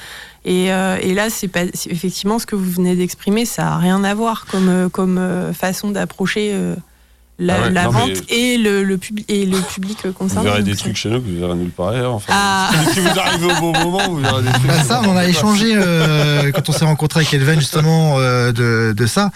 Et, 0.45 0.71
euh, 0.71 0.97
et 1.01 1.15
là, 1.15 1.31
c'est 1.31 1.47
pas 1.47 1.63
effectivement 1.63 2.37
ce 2.37 2.45
que 2.45 2.55
vous 2.55 2.69
venez 2.69 2.95
d'exprimer, 2.95 3.45
ça 3.45 3.73
a 3.73 3.77
rien 3.77 4.03
à 4.03 4.13
voir 4.13 4.45
comme, 4.45 4.69
euh, 4.69 4.89
comme 4.89 5.17
euh, 5.17 5.53
façon 5.53 5.89
d'approcher 5.89 6.51
euh, 6.53 6.75
la, 7.37 7.55
Ah 7.55 7.61
ouais, 7.63 7.69
la 7.71 7.83
non, 7.85 7.89
vente 7.91 8.09
mais- 8.29 8.35
et 8.35 8.57
le, 8.57 8.83
le, 8.83 8.97
public 8.97 9.25
et 9.29 9.45
le 9.45 9.57
public 9.59 9.97
Vous 10.05 10.13
concerné. 10.13 10.49
verrez 10.49 10.63
des 10.63 10.75
trucs 10.75 10.95
chez 10.95 11.09
nous 11.09 11.19
que 11.21 11.27
vous 11.29 11.39
verrez 11.39 11.55
nulle 11.55 11.69
part 11.69 11.89
ailleurs. 11.89 12.13
Enfin, 12.13 12.31
Ah. 12.33 12.69
si 12.93 12.99
vous 13.01 13.19
arrivez 13.19 13.45
au 13.45 13.55
bon 13.59 13.71
moment, 13.73 14.07
vous 14.09 14.17
verrez 14.19 14.41
des 14.43 14.51
trucs. 14.51 14.67
Bah 14.67 14.83
ça, 14.83 15.01
vous 15.01 15.09
on 15.09 15.13
en 15.13 15.17
a 15.17 15.25
échangé 15.27 15.73
euh, 15.75 16.51
quand 16.53 16.69
on 16.69 16.71
s'est 16.71 16.85
rencontré 16.85 17.19
avec 17.21 17.33
Elven 17.33 17.59
justement 17.59 18.15
euh, 18.19 18.51
de, 18.53 18.93
de 18.95 19.05
ça, 19.05 19.31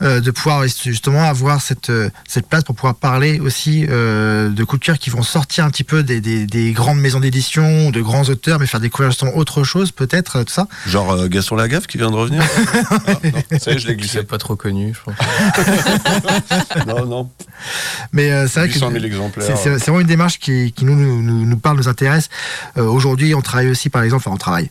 euh, 0.00 0.20
de 0.20 0.30
pouvoir 0.30 0.64
justement 0.66 1.24
avoir 1.24 1.60
cette, 1.60 1.92
cette 2.26 2.46
place 2.48 2.64
pour 2.64 2.74
pouvoir 2.74 2.94
parler 2.94 3.38
aussi 3.40 3.86
euh, 3.88 4.48
de 4.48 4.64
coups 4.64 4.80
de 4.80 4.86
cœur 4.86 4.98
qui 4.98 5.10
vont 5.10 5.22
sortir 5.22 5.64
un 5.66 5.70
petit 5.70 5.84
peu 5.84 6.02
des, 6.02 6.20
des, 6.22 6.46
des 6.46 6.72
grandes 6.72 6.98
maisons 7.00 7.20
d'édition, 7.20 7.90
de 7.90 8.00
grands 8.00 8.24
auteurs, 8.24 8.58
mais 8.60 8.66
faire 8.66 8.80
découvrir 8.80 9.10
justement 9.10 9.36
autre 9.36 9.62
chose 9.62 9.92
peut-être, 9.92 10.42
tout 10.44 10.52
ça. 10.52 10.66
Genre 10.86 11.12
euh, 11.12 11.28
Gaston 11.28 11.56
Lagaffe 11.56 11.86
qui 11.86 11.98
vient 11.98 12.10
de 12.10 12.16
revenir. 12.16 12.42
Ah, 12.90 12.98
non, 13.24 13.58
ça 13.58 13.72
y 13.72 13.74
est, 13.74 13.78
je 13.78 13.88
l'ai 13.88 13.96
glissé. 13.96 14.22
pas 14.22 14.38
trop 14.38 14.56
connu, 14.56 14.94
je 14.94 15.00
pense. 15.04 15.14
Non, 16.86 17.06
non. 17.06 17.30
Mais 18.12 18.30
euh, 18.32 18.46
c'est 18.48 18.60
vrai 18.60 18.68
que 18.68 18.74
800 18.74 18.90
000 18.92 19.04
exemplaires. 19.04 19.56
C'est- 19.56 19.76
vraiment 19.78 20.00
une 20.00 20.06
démarche 20.06 20.38
qui, 20.38 20.72
qui 20.72 20.84
nous, 20.84 20.94
nous, 20.94 21.22
nous- 21.22 21.44
nous 21.46 21.56
parle, 21.58 21.76
nous 21.76 21.88
intéresse. 21.88 22.28
Euh, 22.76 22.84
Aujourd'hui, 22.84 23.34
on 23.34 23.40
travaille 23.42 23.68
aussi, 23.70 23.88
par 23.90 24.02
exemple, 24.02 24.22
enfin, 24.26 24.34
on 24.34 24.38
travaille. 24.38 24.70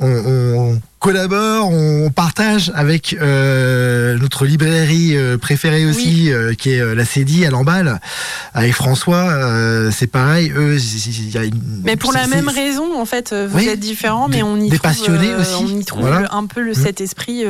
On, 0.00 0.08
on 0.10 0.80
collabore, 1.00 1.70
on 1.70 2.10
partage 2.10 2.70
avec 2.74 3.16
euh, 3.20 4.16
notre 4.18 4.44
librairie 4.44 5.16
euh, 5.16 5.38
préférée 5.38 5.86
aussi, 5.86 6.30
euh, 6.30 6.52
qui 6.54 6.70
est 6.72 6.94
la 6.94 7.04
CEDI 7.06 7.46
à 7.46 7.50
l'emballe, 7.50 8.00
avec 8.54 8.74
François. 8.74 9.16
euh, 9.30 9.90
c'est 9.90 10.06
pareil, 10.06 10.52
eux, 10.54 10.76
y 10.78 11.38
a 11.38 11.44
une- 11.44 11.80
Mais 11.84 11.96
pour 11.96 12.12
la 12.12 12.26
même 12.26 12.48
raison, 12.48 13.00
en 13.00 13.06
fait, 13.06 13.32
vous 13.34 13.56
Oui, 13.58 13.66
êtes 13.68 13.80
différents, 13.80 14.28
mais 14.28 14.42
on 14.42 14.56
y 14.58 14.68
des 14.68 14.78
trouve, 14.78 14.80
passionnés 14.80 15.34
aussi, 15.34 15.54
On 15.64 15.68
y 15.80 15.84
trouve 15.84 16.02
voilà. 16.02 16.28
un 16.34 16.46
peu 16.46 16.60
le, 16.60 16.72
Mm. 16.72 16.74
cet 16.74 17.00
esprit, 17.00 17.44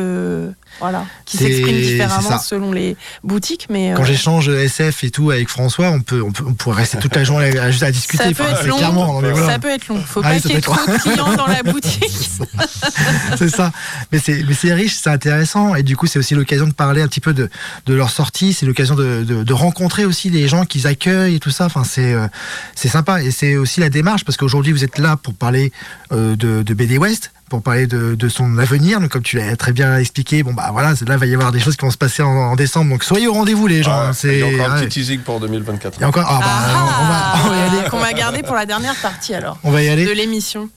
voilà, 0.80 1.04
qui 1.26 1.36
s'exprime 1.36 1.76
différemment 1.76 2.38
selon 2.38 2.70
les 2.72 2.96
boutiques, 3.24 3.66
mais 3.68 3.92
Quand 3.96 4.04
j'échange 4.04 4.48
SF 4.48 5.02
et 5.04 5.10
tout 5.10 5.30
avec 5.32 5.48
François, 5.48 5.90
on 5.90 6.00
peut, 6.00 6.22
on 6.22 6.30
peut, 6.30 6.44
on 6.46 6.54
pourrait 6.54 6.82
rester 6.82 6.98
toute 6.98 7.16
la 7.16 7.24
journée 7.24 7.58
à, 7.58 7.70
juste 7.72 7.82
à 7.82 7.90
discuter. 7.90 8.22
ça 8.22 8.30
peut 8.30 8.44
Enfin, 8.44 8.52
être 8.60 8.66
long. 8.68 8.76
clairement, 8.76 9.20
voilà. 9.20 9.46
Ça 9.54 9.58
peut 9.58 9.70
être 9.70 9.88
long. 9.88 10.00
Faut 10.06 10.20
Ah 10.22 10.30
pas 10.30 10.38
qu'il 10.38 10.52
y 10.52 10.54
ait 10.54 10.60
trop 10.60 10.74
de 10.76 10.98
clients 11.02 11.34
dans 11.34 11.46
la 11.48 11.62
boutique. 11.64 12.30
c'est 13.48 13.56
ça. 13.56 13.72
Mais 14.12 14.18
c'est, 14.18 14.44
mais 14.46 14.54
c'est 14.54 14.72
riche, 14.72 14.96
c'est 15.02 15.10
intéressant. 15.10 15.74
Et 15.74 15.82
du 15.82 15.96
coup, 15.96 16.06
c'est 16.06 16.18
aussi 16.18 16.34
l'occasion 16.34 16.66
de 16.66 16.72
parler 16.72 17.02
un 17.02 17.08
petit 17.08 17.20
peu 17.20 17.32
de, 17.32 17.48
de 17.86 17.94
leur 17.94 18.10
sortie. 18.10 18.52
C'est 18.52 18.66
l'occasion 18.66 18.94
de, 18.94 19.24
de, 19.24 19.42
de 19.42 19.52
rencontrer 19.52 20.04
aussi 20.04 20.30
des 20.30 20.46
gens 20.48 20.64
qu'ils 20.64 20.86
accueillent 20.86 21.36
et 21.36 21.40
tout 21.40 21.50
ça. 21.50 21.64
Enfin, 21.66 21.84
c'est, 21.84 22.12
euh, 22.12 22.26
c'est 22.74 22.88
sympa. 22.88 23.22
Et 23.22 23.30
c'est 23.30 23.56
aussi 23.56 23.80
la 23.80 23.88
démarche 23.90 24.24
parce 24.24 24.36
qu'aujourd'hui, 24.36 24.72
vous 24.72 24.84
êtes 24.84 24.98
là 24.98 25.16
pour 25.16 25.34
parler 25.34 25.72
euh, 26.12 26.36
de, 26.36 26.62
de 26.62 26.74
BD 26.74 26.98
West, 26.98 27.32
pour 27.48 27.62
parler 27.62 27.86
de, 27.86 28.14
de 28.14 28.28
son 28.28 28.58
avenir. 28.58 29.00
Donc, 29.00 29.10
comme 29.10 29.22
tu 29.22 29.36
l'as 29.36 29.56
très 29.56 29.72
bien 29.72 29.96
expliqué, 29.98 30.42
bon, 30.42 30.52
bah 30.52 30.68
voilà, 30.72 30.90
là, 30.90 30.96
il 31.14 31.18
va 31.18 31.26
y 31.26 31.34
avoir 31.34 31.50
des 31.52 31.60
choses 31.60 31.76
qui 31.76 31.84
vont 31.84 31.90
se 31.90 31.96
passer 31.98 32.22
en, 32.22 32.28
en 32.28 32.56
décembre. 32.56 32.90
Donc, 32.90 33.02
soyez 33.04 33.26
au 33.26 33.32
rendez-vous, 33.32 33.66
les 33.66 33.82
gens. 33.82 33.92
Hein. 33.98 34.12
c'est, 34.12 34.38
il 34.38 34.40
y 34.40 34.42
a 34.42 34.46
encore 34.62 34.74
un 34.76 34.80
petit 34.80 35.00
teasing 35.00 35.20
pour 35.20 35.40
2024. 35.40 35.96
Il 35.98 36.00
y 36.02 36.04
a 36.04 36.08
encore, 36.08 36.26
ah, 36.28 36.38
bah, 36.40 36.96
on, 37.02 37.06
va, 37.08 37.46
on 37.46 37.50
va 37.50 37.56
y 37.56 37.78
aller. 37.78 37.88
qu'on 37.90 37.98
va 37.98 38.12
garder 38.12 38.42
pour 38.42 38.54
la 38.54 38.66
dernière 38.66 38.94
partie 38.96 39.34
alors 39.34 39.58
On 39.64 39.70
va 39.70 39.82
y 39.82 39.88
aller. 39.88 40.04
de 40.06 40.12
l'émission. 40.12 40.68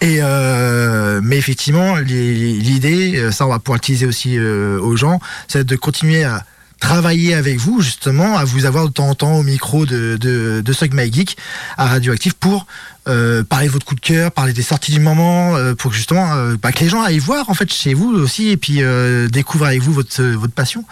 Et 0.00 0.18
euh, 0.22 1.20
mais 1.22 1.36
effectivement, 1.38 1.96
li- 1.96 2.58
l'idée, 2.60 3.16
euh, 3.18 3.32
ça 3.32 3.46
on 3.46 3.50
va 3.50 3.58
pouvoir 3.58 3.76
le 3.76 3.80
teaser 3.80 4.06
aussi 4.06 4.38
euh, 4.38 4.78
aux 4.80 4.96
gens, 4.96 5.20
c'est 5.48 5.64
de 5.64 5.76
continuer 5.76 6.22
à 6.24 6.44
travailler 6.80 7.34
avec 7.34 7.58
vous 7.58 7.80
justement, 7.82 8.38
à 8.38 8.44
vous 8.44 8.64
avoir 8.64 8.86
de 8.86 8.92
temps 8.92 9.08
en 9.08 9.14
temps 9.16 9.34
au 9.34 9.42
micro 9.42 9.84
de, 9.86 10.16
de, 10.20 10.62
de 10.64 10.72
Suck 10.72 10.94
My 10.94 11.12
Geek 11.12 11.36
à 11.76 11.86
Radioactif 11.88 12.34
pour 12.34 12.66
euh, 13.08 13.42
parler 13.42 13.66
de 13.66 13.72
votre 13.72 13.84
coup 13.84 13.96
de 13.96 14.00
cœur, 14.00 14.30
parler 14.30 14.52
des 14.52 14.62
sorties 14.62 14.92
du 14.92 15.00
moment, 15.00 15.56
euh, 15.56 15.74
pour 15.74 15.92
justement 15.92 16.32
euh, 16.34 16.54
bah, 16.62 16.70
que 16.70 16.78
les 16.84 16.88
gens 16.88 17.02
aillent 17.02 17.18
voir 17.18 17.50
en 17.50 17.54
fait 17.54 17.72
chez 17.72 17.94
vous 17.94 18.10
aussi 18.14 18.50
et 18.50 18.56
puis 18.56 18.82
euh, 18.84 19.26
découvrent 19.26 19.66
avec 19.66 19.82
vous 19.82 19.92
votre, 19.92 20.22
votre 20.22 20.52
passion. 20.54 20.84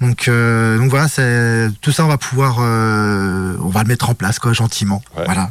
Donc, 0.00 0.28
euh, 0.28 0.78
donc 0.78 0.88
voilà, 0.88 1.08
tout 1.82 1.92
ça 1.92 2.06
on 2.06 2.08
va 2.08 2.16
pouvoir, 2.16 2.58
euh, 2.60 3.54
on 3.62 3.68
va 3.68 3.82
le 3.82 3.88
mettre 3.88 4.08
en 4.08 4.14
place 4.14 4.38
quoi, 4.38 4.54
gentiment. 4.54 5.02
Ouais. 5.14 5.24
Voilà. 5.26 5.50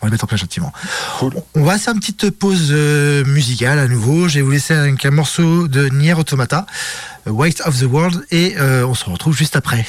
On 0.00 0.06
va 0.06 0.08
le 0.08 0.12
mettre 0.12 0.24
en 0.24 0.26
place 0.26 0.40
gentiment. 0.40 0.72
Cool. 1.18 1.34
On 1.54 1.64
va 1.64 1.78
faire 1.78 1.94
une 1.94 2.00
petite 2.00 2.30
pause 2.30 2.68
euh, 2.70 3.24
musicale 3.24 3.78
à 3.78 3.88
nouveau. 3.88 4.28
Je 4.28 4.36
vais 4.36 4.42
vous 4.42 4.50
laisser 4.50 4.74
avec 4.74 5.04
un 5.04 5.10
morceau 5.10 5.68
de 5.68 5.88
Nier 5.88 6.14
Automata, 6.14 6.66
euh, 7.26 7.30
White 7.30 7.62
of 7.64 7.80
the 7.80 7.84
World, 7.84 8.24
et 8.30 8.56
euh, 8.58 8.86
on 8.86 8.94
se 8.94 9.08
retrouve 9.08 9.36
juste 9.36 9.56
après.「 9.56 9.86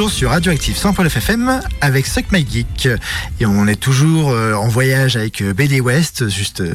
toujours 0.00 0.16
sur 0.16 0.30
Radioactive 0.30 0.76
100.9 0.76 1.14
FM 1.14 1.60
avec 1.82 2.06
Suck 2.06 2.32
My 2.32 2.46
Geek. 2.50 2.88
Et 3.38 3.44
on 3.44 3.66
est 3.66 3.76
toujours 3.76 4.30
euh, 4.30 4.54
en 4.54 4.66
voyage 4.66 5.16
avec 5.16 5.42
euh, 5.42 5.52
BD 5.52 5.82
West, 5.82 6.30
juste 6.30 6.62
euh, 6.62 6.72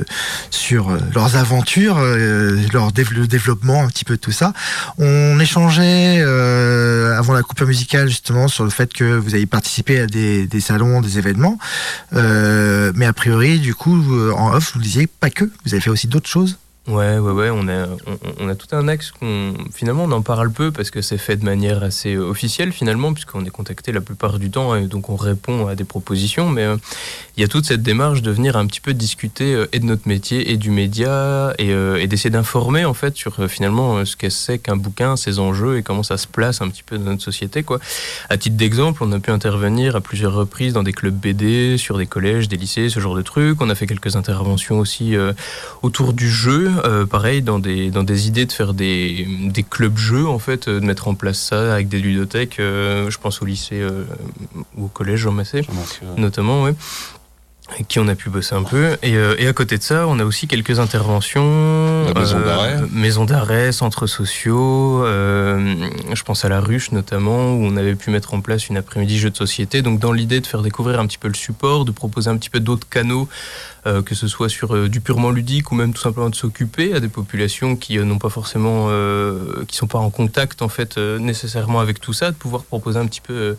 sur 0.51 0.95
leurs 1.15 1.35
aventures, 1.35 1.97
leur 1.97 2.91
le 2.95 3.25
développement, 3.25 3.81
un 3.81 3.87
petit 3.87 4.05
peu 4.05 4.17
tout 4.17 4.31
ça. 4.31 4.53
On 4.99 5.39
échangeait 5.39 6.21
avant 6.21 7.33
la 7.33 7.41
coupure 7.41 7.65
musicale 7.65 8.09
justement 8.09 8.47
sur 8.47 8.63
le 8.63 8.69
fait 8.69 8.93
que 8.93 9.17
vous 9.17 9.33
avez 9.33 9.47
participé 9.47 10.01
à 10.01 10.05
des, 10.05 10.45
des 10.45 10.59
salons, 10.59 11.01
des 11.01 11.17
événements. 11.17 11.57
mais 12.11 13.05
a 13.07 13.13
priori, 13.13 13.57
du 13.57 13.73
coup, 13.73 14.03
en 14.37 14.53
off, 14.53 14.73
vous 14.75 14.81
disiez 14.81 15.07
pas 15.07 15.31
que, 15.31 15.45
vous 15.65 15.73
avez 15.73 15.81
fait 15.81 15.89
aussi 15.89 16.07
d'autres 16.07 16.29
choses 16.29 16.59
Ouais, 16.87 17.17
ouais, 17.17 17.31
ouais, 17.31 17.49
on 17.49 17.67
a, 17.67 18.55
tout 18.55 18.67
un 18.73 18.87
axe 18.87 19.09
qu'on 19.09 19.55
finalement 19.73 20.03
on 20.03 20.11
en 20.11 20.21
parle 20.21 20.51
peu 20.51 20.71
parce 20.71 20.91
que 20.91 21.01
c'est 21.01 21.17
fait 21.17 21.35
de 21.35 21.43
manière 21.43 21.81
assez 21.81 22.15
officielle 22.15 22.71
finalement 22.71 23.11
puisqu'on 23.11 23.43
est 23.43 23.49
contacté 23.49 23.91
la 23.91 24.01
plupart 24.01 24.37
du 24.37 24.51
temps 24.51 24.75
et 24.75 24.85
donc 24.85 25.09
on 25.09 25.15
répond 25.15 25.65
à 25.65 25.73
des 25.73 25.83
propositions, 25.83 26.47
mais 26.47 26.61
euh, 26.61 26.77
il 27.37 27.41
y 27.41 27.43
a 27.43 27.47
toute 27.47 27.65
cette 27.65 27.81
démarche 27.81 28.21
de 28.21 28.29
venir 28.29 28.55
un 28.55 28.67
petit 28.67 28.81
peu 28.81 28.93
discuter 28.93 29.55
euh, 29.55 29.65
et 29.73 29.79
de 29.79 29.85
notre 29.85 30.07
métier 30.07 30.51
et 30.51 30.57
du 30.57 30.69
média 30.69 31.55
et, 31.57 31.71
euh, 31.71 32.05
d'essayer 32.05 32.29
d'informer 32.29 32.85
en 32.85 32.93
fait 32.93 33.15
sur 33.15 33.49
finalement 33.49 34.05
ce 34.05 34.15
qu'est 34.15 34.29
c'est 34.29 34.59
qu'un 34.59 34.75
bouquin, 34.75 35.15
ses 35.15 35.39
enjeux 35.39 35.77
et 35.77 35.83
comment 35.83 36.03
ça 36.03 36.17
se 36.17 36.27
place 36.27 36.61
un 36.61 36.69
petit 36.69 36.83
peu 36.83 36.99
dans 36.99 37.09
notre 37.11 37.23
société 37.23 37.63
quoi. 37.63 37.79
À 38.29 38.37
titre 38.37 38.57
d'exemple, 38.57 39.03
on 39.03 39.11
a 39.11 39.19
pu 39.19 39.31
intervenir 39.31 39.95
à 39.95 40.01
plusieurs 40.01 40.35
reprises 40.35 40.73
dans 40.73 40.83
des 40.83 40.93
clubs 40.93 41.15
BD, 41.15 41.79
sur 41.79 41.97
des 41.97 42.05
collèges, 42.05 42.47
des 42.47 42.57
lycées, 42.57 42.89
ce 42.89 42.99
genre 42.99 43.15
de 43.15 43.23
trucs. 43.23 43.59
On 43.59 43.71
a 43.71 43.75
fait 43.75 43.87
quelques 43.87 44.15
interventions 44.15 44.77
aussi 44.77 45.15
autour 45.81 46.13
du 46.13 46.29
jeu 46.29 46.74
euh, 46.83 47.05
pareil, 47.05 47.41
dans 47.41 47.59
des, 47.59 47.91
dans 47.91 48.03
des 48.03 48.27
idées 48.27 48.45
de 48.45 48.51
faire 48.51 48.73
des, 48.73 49.27
des 49.45 49.63
clubs 49.63 49.97
jeux, 49.97 50.27
en 50.27 50.39
fait, 50.39 50.67
euh, 50.67 50.79
de 50.79 50.85
mettre 50.85 51.07
en 51.07 51.15
place 51.15 51.39
ça 51.39 51.73
avec 51.73 51.87
des 51.87 51.99
ludothèques, 51.99 52.59
euh, 52.59 53.09
je 53.09 53.17
pense 53.17 53.41
au 53.41 53.45
lycée 53.45 53.83
ou 54.77 54.85
au 54.85 54.87
collège 54.87 55.21
Jean 55.21 55.31
Massé, 55.31 55.61
notamment, 56.17 56.63
ouais 56.63 56.75
avec 57.71 57.87
qui 57.87 57.99
on 57.99 58.07
a 58.07 58.15
pu 58.15 58.29
bosser 58.29 58.55
un 58.55 58.63
peu. 58.63 58.97
Et, 59.01 59.13
et, 59.13 59.47
à 59.47 59.53
côté 59.53 59.77
de 59.77 59.83
ça, 59.83 60.05
on 60.07 60.19
a 60.19 60.23
aussi 60.23 60.47
quelques 60.47 60.79
interventions. 60.79 62.05
maison 62.13 62.39
d'arrêt. 62.39 62.77
Maison 62.91 63.25
d'arrêt, 63.25 63.71
centres 63.71 64.07
sociaux. 64.07 65.03
je 65.05 66.23
pense 66.23 66.45
à 66.45 66.49
la 66.49 66.59
ruche 66.59 66.91
notamment, 66.91 67.53
où 67.53 67.65
on 67.65 67.75
avait 67.75 67.95
pu 67.95 68.11
mettre 68.11 68.33
en 68.33 68.41
place 68.41 68.69
une 68.69 68.77
après-midi 68.77 69.17
jeu 69.17 69.31
de 69.31 69.37
société. 69.37 69.81
Donc 69.81 69.99
dans 69.99 70.11
l'idée 70.11 70.41
de 70.41 70.47
faire 70.47 70.61
découvrir 70.61 70.99
un 70.99 71.07
petit 71.07 71.17
peu 71.17 71.27
le 71.27 71.33
support, 71.33 71.85
de 71.85 71.91
proposer 71.91 72.29
un 72.29 72.37
petit 72.37 72.51
peu 72.51 72.59
d'autres 72.59 72.87
canaux 72.87 73.27
euh, 73.87 74.01
que 74.01 74.15
ce 74.15 74.27
soit 74.27 74.49
sur 74.49 74.75
euh, 74.75 74.89
du 74.89 74.99
purement 74.99 75.29
ludique 75.29 75.71
ou 75.71 75.75
même 75.75 75.93
tout 75.93 76.01
simplement 76.01 76.31
de 76.31 76.35
s'occuper 76.35 76.95
à 76.95 76.99
des 76.99 77.07
populations 77.07 77.75
qui 77.75 77.99
euh, 77.99 78.03
n'ont 78.03 78.17
pas 78.17 78.29
forcément, 78.29 78.89
qui 79.67 79.75
sont 79.75 79.85
pas 79.85 79.99
en 79.99 80.09
contact 80.09 80.63
en 80.63 80.69
fait 80.69 80.97
nécessairement 80.97 81.79
avec 81.79 81.99
tout 81.99 82.13
ça, 82.13 82.31
de 82.31 82.35
pouvoir 82.35 82.63
proposer 82.63 82.97
un 82.97 83.05
petit 83.05 83.21
peu 83.21 83.55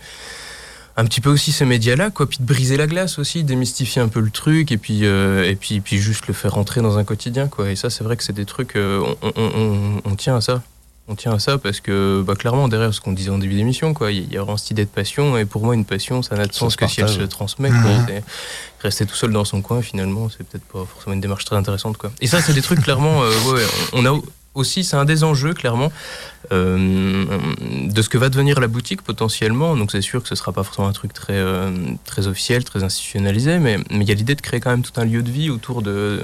un 0.96 1.04
petit 1.04 1.20
peu 1.20 1.30
aussi 1.30 1.52
ces 1.52 1.64
médias-là, 1.64 2.10
quoi, 2.10 2.26
puis 2.26 2.38
de 2.40 2.44
briser 2.44 2.76
la 2.76 2.86
glace 2.86 3.18
aussi, 3.18 3.44
démystifier 3.44 4.00
un 4.00 4.08
peu 4.08 4.20
le 4.20 4.30
truc, 4.30 4.72
et 4.72 4.78
puis, 4.78 5.04
et 5.04 5.56
puis, 5.58 5.80
puis 5.80 5.98
juste 5.98 6.26
le 6.26 6.34
faire 6.34 6.54
rentrer 6.54 6.80
dans 6.80 6.98
un 6.98 7.04
quotidien, 7.04 7.48
quoi. 7.48 7.70
Et 7.70 7.76
ça, 7.76 7.90
c'est 7.90 8.04
vrai 8.04 8.16
que 8.16 8.24
c'est 8.24 8.32
des 8.32 8.46
trucs, 8.46 8.74
on, 8.76 9.16
on, 10.04 10.14
tient 10.16 10.36
à 10.36 10.40
ça. 10.40 10.62
On 11.08 11.14
tient 11.14 11.32
à 11.32 11.38
ça 11.38 11.56
parce 11.56 11.78
que 11.78 12.24
bah, 12.26 12.34
clairement 12.34 12.66
derrière 12.66 12.92
ce 12.92 13.00
qu'on 13.00 13.12
disait 13.12 13.30
en 13.30 13.38
début 13.38 13.54
d'émission 13.54 13.94
quoi 13.94 14.10
il 14.10 14.32
y 14.32 14.36
a 14.36 14.40
vraiment 14.40 14.56
cette 14.56 14.72
idée 14.72 14.84
de 14.84 14.90
passion 14.90 15.38
et 15.38 15.44
pour 15.44 15.64
moi 15.64 15.76
une 15.76 15.84
passion 15.84 16.20
ça 16.20 16.34
n'a 16.34 16.46
de 16.46 16.52
sens 16.52 16.74
que 16.74 16.88
si 16.88 17.00
elle 17.00 17.08
se 17.08 17.22
transmet 17.22 17.70
mmh. 17.70 18.22
rester 18.80 19.06
tout 19.06 19.14
seul 19.14 19.30
dans 19.30 19.44
son 19.44 19.62
coin 19.62 19.82
finalement 19.82 20.28
c'est 20.28 20.42
peut-être 20.42 20.64
pas 20.64 20.84
forcément 20.84 21.14
une 21.14 21.20
démarche 21.20 21.44
très 21.44 21.54
intéressante 21.54 21.96
quoi. 21.96 22.10
Et 22.20 22.26
ça 22.26 22.42
c'est 22.42 22.54
des 22.54 22.62
trucs 22.62 22.80
clairement 22.80 23.22
euh, 23.22 23.30
ouais, 23.52 23.62
on 23.92 24.04
a 24.04 24.20
aussi, 24.56 24.84
c'est 24.84 24.96
un 24.96 25.04
des 25.04 25.24
enjeux, 25.24 25.54
clairement, 25.54 25.92
euh, 26.52 27.24
de 27.88 28.02
ce 28.02 28.08
que 28.08 28.18
va 28.18 28.28
devenir 28.28 28.60
la 28.60 28.68
boutique 28.68 29.02
potentiellement. 29.02 29.76
Donc, 29.76 29.90
c'est 29.90 30.00
sûr 30.00 30.22
que 30.22 30.28
ce 30.28 30.34
ne 30.34 30.38
sera 30.38 30.52
pas 30.52 30.62
forcément 30.62 30.88
un 30.88 30.92
truc 30.92 31.12
très, 31.12 31.34
euh, 31.34 31.70
très 32.04 32.26
officiel, 32.26 32.64
très 32.64 32.84
institutionnalisé, 32.84 33.58
mais 33.58 33.78
il 33.90 34.04
y 34.04 34.10
a 34.10 34.14
l'idée 34.14 34.34
de 34.34 34.40
créer 34.40 34.60
quand 34.60 34.70
même 34.70 34.82
tout 34.82 34.98
un 35.00 35.04
lieu 35.04 35.22
de 35.22 35.30
vie 35.30 35.50
autour 35.50 35.82
de, 35.82 36.20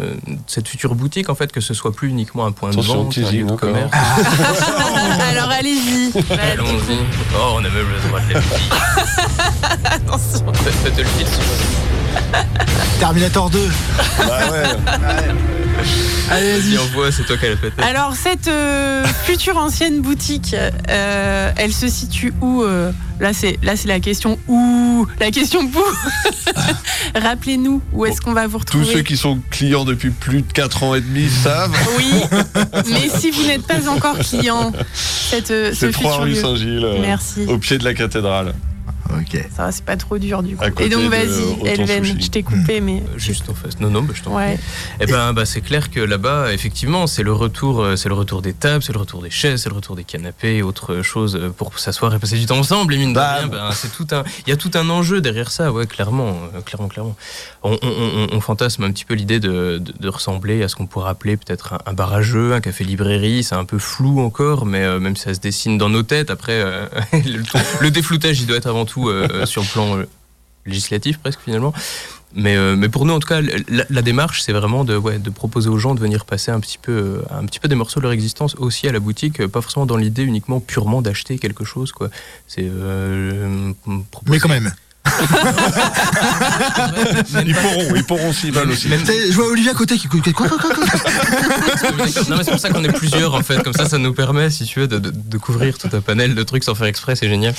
cette 0.46 0.68
future 0.68 0.94
boutique, 0.94 1.28
en 1.28 1.34
fait, 1.34 1.52
que 1.52 1.60
ce 1.60 1.74
soit 1.74 1.92
plus 1.92 2.08
uniquement 2.08 2.46
un 2.46 2.52
point 2.52 2.70
de 2.70 2.80
vente, 2.80 3.16
un 3.18 3.30
lieu 3.30 3.44
de 3.44 3.52
commerce. 3.56 3.92
Alors, 5.20 5.50
allez-y. 5.50 6.12
Allons-y. 6.30 6.98
Oh, 7.34 7.54
on 7.54 7.58
a 7.58 7.62
même 7.62 7.72
le 7.74 8.08
droit 8.08 8.20
de 8.20 8.34
la 8.34 8.40
vie. 8.40 8.70
Attention. 9.84 10.52
Faites 10.52 10.98
le 10.98 11.04
fil. 11.04 11.26
Terminator 13.00 13.50
2. 13.50 13.58
Bah 14.18 14.38
ouais. 14.52 14.62
Allez, 16.30 16.58
vas-y. 16.58 16.76
voit, 16.92 17.10
c'est 17.12 17.24
toi 17.24 17.36
qui 17.36 17.46
as 17.46 17.50
la 17.50 17.56
pété. 17.56 17.82
Alors, 17.82 18.14
cette 18.14 18.48
euh, 18.48 19.04
future 19.24 19.56
ancienne 19.56 20.00
boutique, 20.00 20.54
euh, 20.88 21.52
elle 21.56 21.72
se 21.72 21.88
situe 21.88 22.32
où 22.40 22.62
euh 22.62 22.92
Là, 23.20 23.32
c'est 23.32 23.56
là, 23.62 23.76
c'est 23.76 23.86
la 23.86 24.00
question 24.00 24.36
où 24.48 25.06
La 25.20 25.30
question 25.30 25.60
où 25.62 26.40
Rappelez-nous, 27.14 27.80
où 27.92 28.04
est-ce 28.04 28.20
qu'on 28.20 28.32
va 28.32 28.48
vous 28.48 28.58
retrouver 28.58 28.84
Tous 28.84 28.90
ceux 28.90 29.02
qui 29.02 29.16
sont 29.16 29.38
clients 29.48 29.84
depuis 29.84 30.10
plus 30.10 30.42
de 30.42 30.52
4 30.52 30.82
ans 30.82 30.94
et 30.96 31.00
demi 31.00 31.28
savent. 31.28 31.72
Oui, 31.96 32.12
mais 32.90 33.08
si 33.08 33.30
vous 33.30 33.44
n'êtes 33.44 33.64
pas 33.64 33.88
encore 33.88 34.18
client, 34.18 34.72
cette, 34.92 35.48
ce 35.48 35.86
3 35.86 36.16
rue 36.16 36.34
Saint-Gilles, 36.34 36.98
Merci. 37.00 37.44
au 37.46 37.58
pied 37.58 37.78
de 37.78 37.84
la 37.84 37.94
cathédrale. 37.94 38.54
Ok. 39.22 39.40
Ça 39.54 39.64
va, 39.66 39.72
c'est 39.72 39.84
pas 39.84 39.96
trop 39.96 40.18
dur 40.18 40.42
du 40.42 40.56
coup. 40.56 40.64
Et 40.80 40.88
donc 40.88 41.10
vas-y, 41.10 41.66
Elven, 41.66 42.20
je 42.20 42.28
t'ai 42.28 42.42
coupé, 42.42 42.80
mais. 42.80 43.00
Euh, 43.00 43.18
juste 43.18 43.48
en 43.48 43.54
face. 43.54 43.78
Non, 43.78 43.90
non, 43.90 44.02
bah, 44.02 44.14
je 44.16 44.22
t'en 44.22 44.34
ouais. 44.36 44.58
Eh 45.00 45.06
ben, 45.06 45.32
bah, 45.32 45.44
c'est 45.44 45.60
clair 45.60 45.90
que 45.90 46.00
là-bas, 46.00 46.52
effectivement, 46.52 47.06
c'est 47.06 47.22
le 47.22 47.32
retour, 47.32 47.82
euh, 47.82 47.96
c'est 47.96 48.08
le 48.08 48.14
retour 48.14 48.42
des 48.42 48.52
tables, 48.52 48.82
c'est 48.82 48.92
le 48.92 48.98
retour 48.98 49.22
des 49.22 49.30
chaises, 49.30 49.62
c'est 49.62 49.68
le 49.68 49.76
retour 49.76 49.94
des 49.94 50.04
canapés, 50.04 50.56
et 50.56 50.62
autre 50.62 51.02
chose 51.02 51.36
euh, 51.36 51.50
pour 51.50 51.78
s'asseoir 51.78 52.14
et 52.14 52.18
passer 52.18 52.38
du 52.38 52.46
temps 52.46 52.58
ensemble. 52.58 52.94
Et 52.94 52.98
mine 52.98 53.10
de 53.10 53.14
bah, 53.14 53.36
rien, 53.38 53.46
ben, 53.46 53.70
c'est 53.72 53.92
tout 53.92 54.06
un, 54.12 54.24
il 54.46 54.50
y 54.50 54.52
a 54.52 54.56
tout 54.56 54.70
un 54.74 54.88
enjeu 54.88 55.20
derrière 55.20 55.50
ça, 55.50 55.72
ouais, 55.72 55.86
clairement, 55.86 56.36
clairement, 56.64 56.88
clairement. 56.88 57.16
On, 57.62 57.78
on, 57.82 58.28
on, 58.32 58.40
fantasme 58.40 58.82
un 58.82 58.90
petit 58.90 59.04
peu 59.04 59.14
l'idée 59.14 59.38
de, 59.38 59.80
de, 59.80 60.08
ressembler 60.08 60.64
à 60.64 60.68
ce 60.68 60.74
qu'on 60.74 60.86
pourrait 60.86 61.10
appeler 61.10 61.36
peut-être 61.36 61.74
un, 61.86 61.92
bar 61.92 62.12
à 62.12 62.22
jeu, 62.22 62.54
un 62.54 62.60
café-librairie. 62.60 63.44
C'est 63.44 63.54
un 63.54 63.64
peu 63.64 63.78
flou 63.78 64.20
encore, 64.20 64.66
mais 64.66 64.98
même 64.98 65.14
si 65.14 65.22
ça 65.22 65.34
se 65.34 65.38
dessine 65.38 65.78
dans 65.78 65.88
nos 65.88 66.02
têtes, 66.02 66.30
après, 66.30 66.60
le, 67.12 67.42
le, 67.80 67.90
défloutage, 67.92 68.40
il 68.40 68.46
doit 68.46 68.56
être 68.56 68.66
avant 68.66 68.84
tout 68.84 69.11
sur 69.44 69.62
le 69.62 69.68
plan 69.68 69.96
euh, 69.96 70.04
législatif 70.66 71.18
presque 71.18 71.40
finalement. 71.40 71.72
Mais, 72.34 72.56
euh, 72.56 72.76
mais 72.76 72.88
pour 72.88 73.04
nous, 73.04 73.12
en 73.12 73.20
tout 73.20 73.28
cas, 73.28 73.42
la, 73.68 74.02
démarche, 74.02 74.40
c'est 74.40 74.52
vraiment 74.52 74.84
de, 74.84 74.96
ouais, 74.96 75.18
de 75.18 75.28
proposer 75.28 75.68
aux 75.68 75.76
gens 75.76 75.94
de 75.94 76.00
venir 76.00 76.24
passer 76.24 76.50
un 76.50 76.60
petit, 76.60 76.78
peu, 76.78 76.92
euh, 76.92 77.22
un 77.30 77.44
petit 77.44 77.60
peu 77.60 77.68
des 77.68 77.74
morceaux 77.74 78.00
de 78.00 78.04
leur 78.04 78.12
existence 78.12 78.54
aussi 78.54 78.88
à 78.88 78.92
la 78.92 79.00
boutique, 79.00 79.46
pas 79.48 79.60
forcément 79.60 79.84
dans 79.84 79.98
l'idée 79.98 80.22
uniquement 80.22 80.58
purement 80.58 81.02
d'acheter 81.02 81.38
quelque 81.38 81.64
chose. 81.64 81.92
Quoi. 81.92 82.08
C'est, 82.46 82.70
mais 84.26 84.38
quand 84.38 84.48
même 84.48 84.72
ils 87.44 87.54
pourront, 87.54 87.94
ils 87.94 88.04
pourront 88.04 88.32
s'ils 88.32 88.52
veulent 88.52 88.70
aussi. 88.70 88.88
Je 88.88 89.32
vois 89.34 89.48
Olivier 89.48 89.70
à 89.72 89.74
côté 89.74 89.96
qui 89.96 90.06
quoi, 90.08 90.20
quoi, 90.48 90.48
quoi, 90.48 90.70
Non 92.28 92.36
mais 92.36 92.44
c'est 92.44 92.50
pour 92.50 92.60
ça 92.60 92.70
qu'on 92.70 92.84
est 92.84 92.92
plusieurs 92.92 93.34
en 93.34 93.42
fait, 93.42 93.62
comme 93.62 93.72
ça 93.72 93.86
ça 93.86 93.98
nous 93.98 94.14
permet 94.14 94.50
si 94.50 94.64
tu 94.64 94.80
veux 94.80 94.86
de, 94.88 94.98
de, 94.98 95.38
couvrir 95.38 95.76
tout 95.78 95.88
un 95.92 96.00
panel 96.00 96.34
de 96.34 96.42
trucs 96.42 96.64
sans 96.64 96.74
faire 96.74 96.86
exprès, 96.86 97.16
c'est 97.16 97.28
génial. 97.28 97.54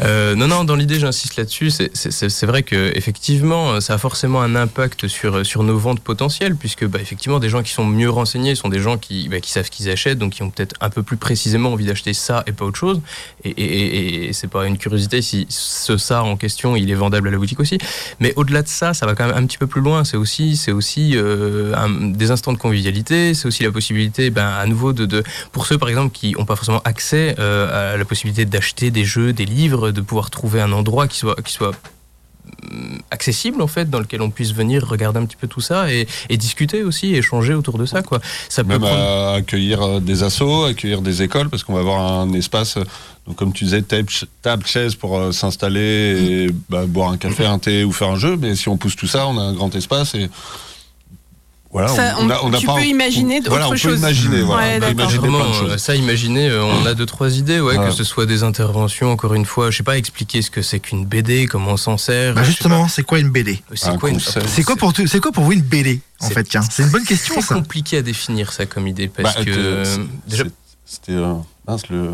Euh, 0.00 0.34
non 0.34 0.48
non, 0.48 0.64
dans 0.64 0.74
l'idée 0.74 0.98
j'insiste 0.98 1.36
là-dessus, 1.36 1.70
c'est 1.70 2.46
vrai 2.46 2.62
que 2.62 2.92
effectivement 2.96 3.80
ça 3.80 3.94
a 3.94 3.98
forcément 3.98 4.42
un 4.42 4.56
impact 4.56 5.06
sur, 5.06 5.46
sur 5.46 5.62
nos 5.62 5.78
ventes 5.78 6.00
potentielles 6.00 6.56
puisque 6.56 6.84
bah, 6.86 6.98
effectivement 7.00 7.38
des 7.38 7.48
gens 7.48 7.62
qui 7.62 7.72
sont 7.72 7.86
mieux 7.86 8.10
renseignés 8.10 8.54
sont 8.56 8.68
des 8.68 8.80
gens 8.80 8.98
qui, 8.98 9.28
bah, 9.28 9.40
qui 9.40 9.50
savent 9.50 9.66
ce 9.66 9.70
qu'ils 9.70 9.90
achètent 9.90 10.18
donc 10.18 10.32
qui 10.32 10.42
ont 10.42 10.50
peut-être 10.50 10.74
un 10.80 10.90
peu 10.90 11.02
plus 11.02 11.16
précisément 11.16 11.72
envie 11.72 11.86
d'acheter 11.86 12.14
ça 12.14 12.42
et 12.46 12.52
pas 12.52 12.64
autre 12.64 12.78
chose. 12.78 13.00
Et, 13.44 13.50
et, 13.50 14.28
et 14.28 14.32
c'est 14.32 14.48
pas 14.48 14.66
une 14.66 14.78
curiosité 14.78 15.22
si 15.22 15.46
ce 15.48 15.96
ça 15.96 16.22
en 16.22 16.36
question 16.36 16.76
il 16.80 16.90
est 16.90 16.94
vendable 16.94 17.28
à 17.28 17.30
la 17.30 17.38
boutique 17.38 17.60
aussi. 17.60 17.78
Mais 18.20 18.32
au-delà 18.36 18.62
de 18.62 18.68
ça, 18.68 18.94
ça 18.94 19.06
va 19.06 19.14
quand 19.14 19.26
même 19.26 19.36
un 19.36 19.46
petit 19.46 19.58
peu 19.58 19.66
plus 19.66 19.80
loin. 19.80 20.04
C'est 20.04 20.16
aussi, 20.16 20.56
c'est 20.56 20.72
aussi 20.72 21.12
euh, 21.14 21.74
des 22.12 22.30
instants 22.30 22.52
de 22.52 22.58
convivialité. 22.58 23.34
C'est 23.34 23.46
aussi 23.46 23.62
la 23.62 23.72
possibilité, 23.72 24.30
ben, 24.30 24.46
à 24.46 24.66
nouveau, 24.66 24.92
de, 24.92 25.22
pour 25.52 25.66
ceux 25.66 25.78
par 25.78 25.88
exemple 25.88 26.12
qui 26.12 26.32
n'ont 26.32 26.44
pas 26.44 26.56
forcément 26.56 26.80
accès 26.84 27.34
euh, 27.38 27.94
à 27.94 27.96
la 27.96 28.04
possibilité 28.04 28.44
d'acheter 28.44 28.90
des 28.90 29.04
jeux, 29.04 29.32
des 29.32 29.44
livres, 29.44 29.90
de 29.90 30.00
pouvoir 30.00 30.30
trouver 30.30 30.60
un 30.60 30.72
endroit 30.72 31.06
qui 31.08 31.18
soit, 31.18 31.36
qui 31.42 31.52
soit 31.52 31.74
accessible 33.10 33.62
en 33.62 33.66
fait 33.66 33.90
dans 33.90 34.00
lequel 34.00 34.22
on 34.22 34.30
puisse 34.30 34.52
venir 34.52 34.86
regarder 34.86 35.18
un 35.18 35.26
petit 35.26 35.36
peu 35.36 35.48
tout 35.48 35.60
ça 35.60 35.92
et, 35.92 36.06
discuter 36.36 36.82
aussi 36.84 37.14
échanger 37.14 37.52
autour 37.52 37.76
de 37.76 37.84
ça 37.84 38.02
quoi 38.02 38.20
ça 38.48 38.64
peut 38.64 38.78
Même 38.78 38.84
accueillir 38.84 39.82
euh, 39.82 40.00
des 40.00 40.22
assos 40.22 40.64
accueillir 40.64 41.02
des 41.02 41.22
écoles 41.22 41.50
parce 41.50 41.64
qu'on 41.64 41.74
va 41.74 41.80
avoir 41.80 42.00
un 42.00 42.32
espace 42.32 42.78
donc, 43.26 43.36
comme 43.36 43.52
tu 43.52 43.64
disais, 43.64 43.82
table, 43.82 44.66
chaise 44.66 44.94
pour 44.94 45.16
euh, 45.16 45.30
s'installer 45.30 46.48
et 46.48 46.50
bah, 46.68 46.86
boire 46.86 47.10
un 47.10 47.16
café, 47.16 47.46
un 47.46 47.58
thé 47.58 47.84
ou 47.84 47.92
faire 47.92 48.08
un 48.08 48.18
jeu. 48.18 48.36
Mais 48.36 48.56
si 48.56 48.68
on 48.68 48.76
pousse 48.76 48.96
tout 48.96 49.06
ça, 49.06 49.28
on 49.28 49.38
a 49.38 49.42
un 49.42 49.52
grand 49.52 49.72
espace 49.76 50.14
et 50.14 50.28
voilà, 51.72 52.16
on, 52.18 52.48
on, 52.48 52.50
tu 52.58 52.66
peux 52.66 52.84
imaginer 52.84 53.38
d'autres 53.38 53.50
voilà, 53.50 53.68
on 53.68 53.76
choses. 53.76 53.92
Peut 53.92 53.98
imaginer, 53.98 54.42
voilà, 54.42 54.78
ouais, 54.80 54.92
imaginer 54.92 55.28
plein 55.28 55.78
Ça, 55.78 55.94
imaginer, 55.94 56.48
euh, 56.48 56.64
on 56.64 56.84
a 56.84 56.94
deux 56.94 57.06
trois 57.06 57.36
idées, 57.36 57.60
ouais, 57.60 57.76
que 57.76 57.92
ce 57.92 58.02
soit 58.02 58.26
des 58.26 58.42
interventions. 58.42 59.12
Encore 59.12 59.34
une 59.34 59.44
fois, 59.44 59.70
je 59.70 59.76
sais 59.76 59.82
pas 59.84 59.96
expliquer 59.96 60.42
ce 60.42 60.50
que 60.50 60.62
c'est 60.62 60.80
qu'une 60.80 61.04
BD, 61.04 61.46
comment 61.46 61.72
on 61.72 61.76
s'en 61.76 61.96
sert. 61.96 62.34
Bah 62.34 62.42
justement, 62.42 62.88
c'est 62.88 63.04
quoi 63.04 63.20
une 63.20 63.30
BD 63.30 63.62
C'est 63.74 63.96
quoi, 63.98 64.10
quoi, 64.10 64.76
pour 64.76 64.92
c'est 65.06 65.20
quoi 65.20 65.30
pour 65.30 65.44
vous 65.44 65.52
une 65.52 65.62
BD 65.62 66.00
en 66.20 66.28
fait 66.28 66.42
Tiens, 66.44 66.62
c'est 66.62 66.82
une 66.82 66.90
bonne 66.90 67.04
question. 67.04 67.36
C'est 67.40 67.54
compliqué 67.54 67.98
à 67.98 68.02
définir 68.02 68.52
ça 68.52 68.66
comme 68.66 68.88
idée 68.88 69.06
parce 69.06 69.36
bah, 69.36 69.44
que 69.44 69.84
déjà 70.26 70.44
c'était 70.84 71.14
mince 71.68 71.88
le 71.88 72.10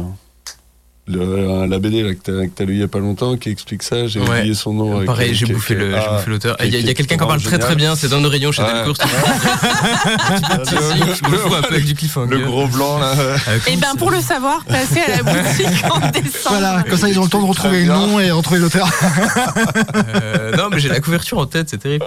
le, 1.09 1.67
la 1.67 1.79
BD 1.79 2.03
là, 2.03 2.15
que 2.15 2.21
tu 2.21 2.63
as 2.63 2.65
lu 2.65 2.75
il 2.75 2.81
y 2.81 2.83
a 2.83 2.89
pas 2.89 2.99
longtemps 2.99 3.37
qui 3.37 3.51
explique 3.51 3.83
ça. 3.83 4.07
J'ai 4.07 4.21
oublié 4.21 4.55
son 4.55 4.73
nom. 4.73 5.05
Pareil, 5.05 5.35
j'ai 5.35 5.47
bouffé 5.47 5.75
l'auteur. 5.75 6.57
Il 6.65 6.75
y 6.75 6.91
a, 6.91 6.95
quelqu'un 6.95 7.17
qui 7.17 7.23
en 7.23 7.27
parle 7.27 7.43
très 7.43 7.59
très 7.59 7.77
bien. 7.77 7.95
C'est 7.95 8.09
dans 8.09 8.21
nos 8.21 8.29
rayons 8.29 8.53
chez 8.53 8.63
Delcourt. 8.63 8.97
Le 12.29 12.39
gros 12.39 12.67
blanc 12.69 12.99
là. 12.99 13.15
Et 13.67 13.73
eh 13.73 13.77
ben 13.77 13.95
pour 13.97 14.11
le 14.11 14.21
savoir, 14.21 14.65
passez 14.65 15.01
à 15.01 15.17
la 15.17 15.23
boutique 15.23 15.85
en 15.91 15.99
décembre. 16.11 16.59
Voilà, 16.59 16.83
comme 16.83 16.99
ça 16.99 17.09
ils 17.09 17.19
ont 17.19 17.25
le 17.25 17.29
temps 17.29 17.43
de 17.43 17.49
retrouver 17.49 17.85
le 17.85 17.93
nom 17.93 18.21
et 18.21 18.31
retrouver 18.31 18.61
l'auteur. 18.61 18.89
Euh, 19.97 20.57
non, 20.57 20.69
mais 20.71 20.79
j'ai 20.79 20.89
la 20.89 21.01
couverture 21.01 21.39
en 21.39 21.47
tête, 21.47 21.69
c'est 21.71 21.79
terrible. 21.79 22.07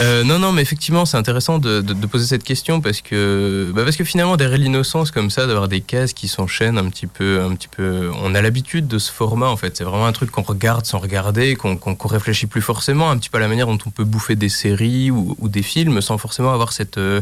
Euh, 0.00 0.24
non, 0.24 0.38
non, 0.38 0.52
mais 0.52 0.62
effectivement, 0.62 1.04
c'est 1.04 1.16
intéressant 1.16 1.58
de, 1.58 1.82
poser 2.10 2.26
cette 2.26 2.44
question 2.44 2.80
parce 2.80 3.00
que, 3.00 3.70
bah, 3.74 3.82
parce 3.84 3.96
que 3.96 4.04
finalement, 4.04 4.36
derrière 4.36 4.58
l'innocence 4.58 5.10
comme 5.10 5.30
ça, 5.30 5.46
d'avoir 5.46 5.68
des 5.68 5.80
cases 5.80 6.12
qui 6.12 6.28
s'enchaînent 6.28 6.78
un 6.78 6.88
petit 6.88 7.06
peu, 7.06 7.42
un 7.42 7.54
petit 7.54 7.68
peu, 7.68 8.10
on 8.22 8.34
a 8.34 8.40
l'habitude 8.40 8.86
de 8.86 8.98
ce 8.98 9.10
format 9.10 9.48
en 9.48 9.56
fait. 9.56 9.76
C'est 9.76 9.84
vraiment 9.84 10.06
un 10.06 10.12
truc 10.12 10.30
qu'on 10.30 10.42
regarde 10.42 10.86
sans 10.86 10.98
regarder, 10.98 11.56
qu'on 11.56 11.76
qu 11.76 12.06
réfléchit 12.06 12.46
plus 12.46 12.62
forcément, 12.62 13.10
un 13.10 13.18
petit 13.18 13.28
peu 13.28 13.38
à 13.38 13.40
la 13.40 13.48
manière 13.48 13.66
dont 13.66 13.78
on 13.86 13.90
peut 13.90 14.04
bouffer 14.04 14.36
des 14.36 14.48
séries 14.48 15.10
ou, 15.10 15.36
des 15.48 15.62
films 15.62 16.00
sans 16.00 16.18
forcément 16.18 16.52
avoir 16.52 16.72
cette 16.72 16.98
euh, 16.98 17.20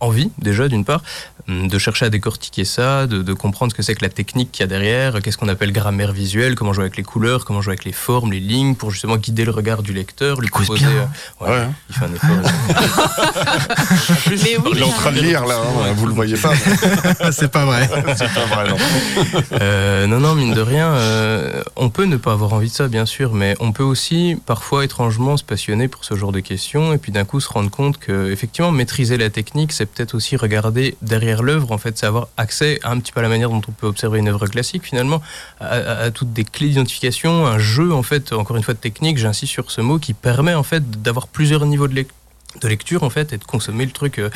envie 0.00 0.30
déjà 0.38 0.68
d'une 0.68 0.84
part 0.84 1.02
hum, 1.48 1.68
de 1.68 1.78
chercher 1.78 2.06
à 2.06 2.10
décortiquer 2.10 2.64
ça, 2.64 3.06
de, 3.06 3.32
comprendre 3.32 3.72
ce 3.72 3.76
que 3.76 3.82
c'est 3.82 3.94
que 3.94 4.02
la 4.02 4.08
technique 4.08 4.52
qu'il 4.52 4.62
y 4.62 4.64
a 4.64 4.66
derrière, 4.66 5.22
qu'est-ce 5.22 5.38
qu'on 5.38 5.48
appelle 5.48 5.72
grammaire 5.72 6.12
visuelle, 6.12 6.54
comment 6.54 6.72
jouer 6.72 6.84
avec 6.84 6.96
les 6.96 7.02
couleurs, 7.02 7.44
comment 7.44 7.60
jouer 7.62 7.72
avec 7.72 7.84
les 7.84 7.92
formes, 7.92 8.32
les 8.32 8.40
lignes, 8.40 8.74
pour 8.74 8.90
justement 8.90 9.16
guider 9.16 9.44
le 9.44 9.50
regard 9.50 9.82
du 9.82 9.92
lecteur, 9.92 10.40
lui 10.40 10.48
proposer. 10.48 10.86
Euh, 10.86 11.46
ouais, 11.46 11.66
Il 11.90 11.94
fait 11.94 12.04
un 12.04 12.14
effort. 12.14 12.28
il 14.74 14.78
est 14.78 14.82
en 14.82 14.88
train 14.90 15.12
de 15.12 15.20
lire 15.20 15.46
là, 15.46 15.56
hein, 15.60 15.92
vous 15.94 16.06
le 16.06 16.14
voyez 16.14 16.36
pas. 16.36 16.52
c'est 17.32 17.50
pas 17.50 17.64
vrai. 17.64 17.88
c'est 18.16 18.32
pas 18.32 18.46
vrai. 18.46 18.68
Non. 18.68 18.76
Euh, 19.60 20.06
non, 20.06 20.20
non, 20.20 20.34
mine 20.34 20.54
de 20.54 20.60
rien, 20.60 20.88
euh, 20.88 21.62
on 21.76 21.90
peut 21.90 22.04
ne 22.04 22.16
pas 22.16 22.32
avoir 22.32 22.52
envie 22.52 22.68
de 22.68 22.74
ça, 22.74 22.88
bien 22.88 23.06
sûr, 23.06 23.34
mais 23.34 23.54
on 23.60 23.72
peut 23.72 23.82
aussi 23.82 24.36
parfois 24.46 24.84
étrangement 24.84 25.36
se 25.36 25.44
passionner 25.44 25.88
pour 25.88 26.04
ce 26.04 26.14
genre 26.14 26.32
de 26.32 26.40
questions 26.40 26.92
et 26.92 26.98
puis 26.98 27.12
d'un 27.12 27.24
coup 27.24 27.40
se 27.40 27.48
rendre 27.48 27.70
compte 27.70 27.98
que 27.98 28.30
effectivement 28.30 28.72
maîtriser 28.72 29.16
la 29.16 29.30
technique, 29.30 29.72
c'est 29.72 29.85
peut-être 29.86 30.14
aussi 30.14 30.36
regarder 30.36 30.96
derrière 31.02 31.42
l'œuvre, 31.42 31.72
en 31.72 31.78
fait, 31.78 31.96
c'est 31.98 32.06
avoir 32.06 32.28
accès 32.36 32.78
à 32.82 32.90
un 32.90 32.98
petit 32.98 33.12
peu 33.12 33.20
à 33.20 33.22
la 33.22 33.28
manière 33.28 33.50
dont 33.50 33.62
on 33.68 33.72
peut 33.72 33.86
observer 33.86 34.18
une 34.18 34.28
œuvre 34.28 34.46
classique, 34.46 34.84
finalement, 34.84 35.22
à, 35.60 36.10
toutes 36.10 36.32
des 36.32 36.44
clés 36.44 36.68
d'identification, 36.68 37.46
un 37.46 37.58
jeu, 37.58 37.92
en 37.92 38.02
fait, 38.02 38.32
encore 38.32 38.56
une 38.56 38.62
fois, 38.62 38.74
de 38.74 38.78
technique, 38.78 39.18
j'insiste 39.18 39.52
sur 39.52 39.70
ce 39.70 39.80
mot, 39.80 39.98
qui 39.98 40.12
permet, 40.12 40.54
en 40.54 40.62
fait, 40.62 41.02
d'avoir 41.02 41.28
plusieurs 41.28 41.64
niveaux 41.66 41.88
de, 41.88 41.94
de 41.94 42.68
lecture, 42.68 43.02
en 43.02 43.10
fait, 43.10 43.32
et 43.32 43.38
de 43.38 43.44
consommer 43.44 43.84
le 43.84 43.92
truc 43.92 44.18
euh, 44.18 44.30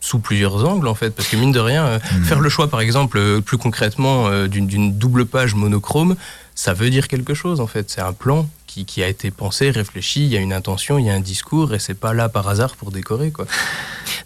sous 0.00 0.18
plusieurs 0.18 0.64
angles 0.64 0.86
en 0.88 0.94
fait. 0.94 1.10
Parce 1.10 1.28
que 1.28 1.36
mine 1.36 1.52
de 1.52 1.58
rien 1.58 1.84
euh, 1.84 1.98
mmh. 1.98 2.24
faire 2.24 2.38
le 2.38 2.48
choix 2.48 2.68
par 2.68 2.80
exemple 2.80 3.18
euh, 3.18 3.40
plus 3.40 3.58
concrètement 3.58 4.46
d'une 4.46 4.96
double 4.96 5.26
page 5.26 5.56
monochrome 5.56 6.14
ça 6.56 6.72
veut 6.72 6.90
dire 6.90 7.06
quelque 7.06 7.34
chose 7.34 7.60
en 7.60 7.68
fait. 7.68 7.90
C'est 7.90 8.00
un 8.00 8.14
plan 8.14 8.48
qui, 8.84 9.02
a 9.02 9.08
été 9.08 9.30
pensé 9.30 9.70
réfléchi 9.70 10.24
il 10.24 10.32
y 10.32 10.36
a 10.36 10.40
une 10.40 10.52
intention 10.52 10.98
il 10.98 11.06
y 11.06 11.10
a 11.10 11.14
un 11.14 11.20
discours 11.20 11.74
et 11.74 11.78
c'est 11.78 11.94
pas 11.94 12.12
là 12.12 12.28
par 12.28 12.48
hasard 12.48 12.76
pour 12.76 12.90
décorer 12.90 13.30
quoi. 13.30 13.46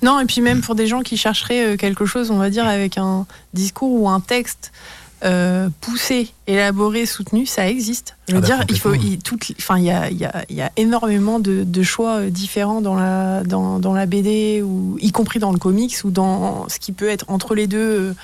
Non, 0.03 0.19
et 0.19 0.25
puis 0.25 0.41
même 0.41 0.63
pour 0.63 0.75
des 0.75 0.87
gens 0.87 1.03
qui 1.03 1.17
chercheraient 1.17 1.75
euh, 1.75 1.77
quelque 1.77 2.07
chose, 2.07 2.31
on 2.31 2.39
va 2.39 2.49
dire, 2.49 2.67
avec 2.67 2.97
un 2.97 3.27
discours 3.53 3.93
ou 3.93 4.09
un 4.09 4.21
texte 4.21 4.73
euh, 5.25 5.69
poussé, 5.81 6.33
élaboré, 6.47 7.05
soutenu, 7.07 7.47
ça 7.47 7.69
existe. 7.69 8.17
Je 8.29 8.35
veux 8.35 8.39
ah 8.39 8.41
bah, 8.41 8.47
dire, 8.47 8.65
il 8.71 8.79
faut, 8.79 8.95
il, 8.95 9.19
enfin, 9.59 9.79
il 9.79 9.85
y 9.85 9.91
a, 9.91 10.11
y, 10.11 10.25
a, 10.25 10.45
y 10.49 10.61
a, 10.63 10.71
énormément 10.77 11.41
de, 11.41 11.63
de, 11.65 11.83
choix 11.83 12.21
euh, 12.21 12.31
différents 12.31 12.81
dans 12.81 12.95
la, 12.95 13.43
dans, 13.43 13.79
dans, 13.79 13.93
la 13.93 14.07
BD, 14.07 14.63
ou 14.63 14.97
y 15.01 15.13
compris 15.13 15.39
dans 15.39 15.53
le 15.53 15.59
comics, 15.59 15.97
ou 16.05 16.11
dans 16.11 16.69
ce 16.69 16.79
qui 16.79 16.93
peut 16.93 17.09
être 17.09 17.27
entre 17.29 17.55
les 17.55 17.67
deux. 17.67 18.15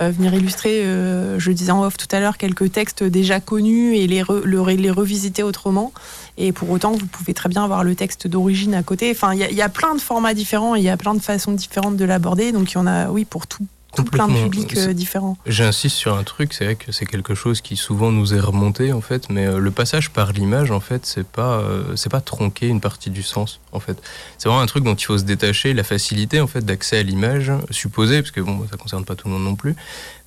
Euh, 0.00 0.10
venir 0.12 0.32
illustrer, 0.32 0.84
euh, 0.84 1.40
je 1.40 1.50
disais 1.50 1.72
en 1.72 1.82
off 1.82 1.96
tout 1.96 2.06
à 2.12 2.20
l'heure, 2.20 2.38
quelques 2.38 2.70
textes 2.70 3.02
déjà 3.02 3.40
connus 3.40 3.96
et 3.96 4.06
les, 4.06 4.22
les 4.44 4.90
revisiter 4.90 5.42
autrement. 5.42 5.92
Et 6.36 6.52
pour 6.52 6.70
autant, 6.70 6.92
vous 6.92 7.06
pouvez 7.06 7.34
très 7.34 7.48
bien 7.48 7.64
avoir 7.64 7.82
le 7.82 7.96
texte 7.96 8.28
d'origine 8.28 8.74
à 8.74 8.84
côté. 8.84 9.10
Enfin, 9.10 9.34
il 9.34 9.40
y, 9.40 9.54
y, 9.54 9.62
a 9.62 9.68
plein 9.68 9.96
de 9.96 10.00
formats 10.00 10.34
différents, 10.34 10.76
il 10.76 10.84
y 10.84 10.88
a 10.88 10.96
plein 10.96 11.14
de 11.14 11.20
façons 11.20 11.50
différentes 11.50 11.96
de 11.96 12.04
l'aborder. 12.04 12.52
Donc 12.52 12.70
il 12.70 12.74
y 12.76 12.78
en 12.78 12.86
a, 12.86 13.10
oui, 13.10 13.24
pour 13.24 13.48
tout, 13.48 13.66
plein 14.04 14.28
de 14.28 14.34
publics 14.34 14.76
euh, 14.76 14.92
différents. 14.92 15.36
J'insiste 15.46 15.96
sur 15.96 16.16
un 16.16 16.22
truc, 16.22 16.52
c'est 16.52 16.64
vrai 16.64 16.74
que 16.76 16.92
c'est 16.92 17.06
quelque 17.06 17.34
chose 17.34 17.60
qui 17.60 17.76
souvent 17.76 18.12
nous 18.12 18.34
est 18.34 18.40
remonté 18.40 18.92
en 18.92 19.00
fait, 19.00 19.28
mais 19.30 19.46
euh, 19.46 19.58
le 19.58 19.70
passage 19.70 20.10
par 20.10 20.32
l'image 20.32 20.70
en 20.70 20.80
fait, 20.80 21.06
c'est 21.06 21.26
pas 21.26 21.58
euh, 21.58 21.96
c'est 21.96 22.10
pas 22.10 22.20
tronquer 22.20 22.68
une 22.68 22.80
partie 22.80 23.10
du 23.10 23.22
sens 23.22 23.60
en 23.72 23.80
fait. 23.80 24.00
C'est 24.36 24.48
vraiment 24.48 24.62
un 24.62 24.66
truc 24.66 24.84
dont 24.84 24.94
il 24.94 25.04
faut 25.04 25.18
se 25.18 25.24
détacher, 25.24 25.74
la 25.74 25.84
facilité 25.84 26.40
en 26.40 26.46
fait 26.46 26.64
d'accès 26.64 26.98
à 26.98 27.02
l'image 27.02 27.52
supposée, 27.70 28.20
parce 28.22 28.30
que 28.30 28.40
bon, 28.40 28.66
ça 28.70 28.76
concerne 28.76 29.04
pas 29.04 29.14
tout 29.14 29.28
le 29.28 29.34
monde 29.34 29.44
non 29.44 29.56
plus, 29.56 29.74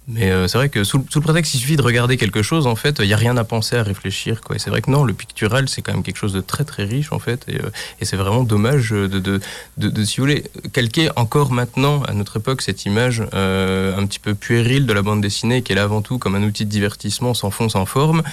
mais 0.08 0.32
euh, 0.32 0.48
c'est 0.48 0.58
vrai 0.58 0.70
que 0.70 0.84
sous, 0.84 0.98
le 0.98 1.22
prétexte 1.22 1.52
qu'il 1.52 1.60
suffit 1.60 1.76
de 1.76 1.82
regarder 1.82 2.18
quelque 2.18 2.42
chose, 2.42 2.66
en 2.66 2.76
fait, 2.76 2.98
il 3.00 3.06
n'y 3.06 3.14
a 3.14 3.18
rien 3.18 3.38
à 3.38 3.44
penser, 3.44 3.76
à 3.76 3.84
réfléchir. 3.84 4.42
Quoi. 4.42 4.56
Et 4.56 4.60
c'est 4.60 4.72
vrai 4.72 4.82
que 4.82 4.90
non, 4.90 5.04
le 5.04 5.14
pictural, 5.14 5.70
c'est 5.70 5.82
quand 5.82 5.94
même 5.94 6.04
quelque 6.04 6.18
chose 6.18 6.34
de 6.34 6.42
très 6.42 6.64
très 6.64 6.84
riche, 6.84 7.12
en 7.12 7.20
fait. 7.20 7.46
Et, 7.48 7.58
euh, 7.58 7.70
c'est 8.02 8.18
vraiment 8.18 8.44
dommage 8.44 8.90
de, 8.90 9.08
de, 9.08 9.40
de, 9.78 10.04
si 10.04 10.18
vous 10.18 10.24
voulez, 10.24 10.44
calquer 10.74 11.10
encore 11.16 11.52
maintenant, 11.52 12.02
à 12.04 12.14
notre 12.14 12.38
époque, 12.38 12.64
cette 12.64 12.86
image 12.86 13.24
euh, 13.34 13.96
un 13.96 14.06
petit 14.08 14.20
peu 14.20 14.34
puérile 14.34 14.88
de 14.88 14.94
la 14.94 15.04
bande 15.04 15.22
dessinée, 15.22 15.62
qui 15.62 15.72
est 15.72 15.76
là 15.76 15.84
avant 15.84 16.02
tout 16.02 16.18
comme 16.18 16.36
un 16.36 16.44
outil 16.44 16.66
de 16.66 16.72
divertissement 16.72 17.34
sans 17.34 17.52
fond, 17.52 17.70
sans 17.70 17.86
forme 17.86 18.24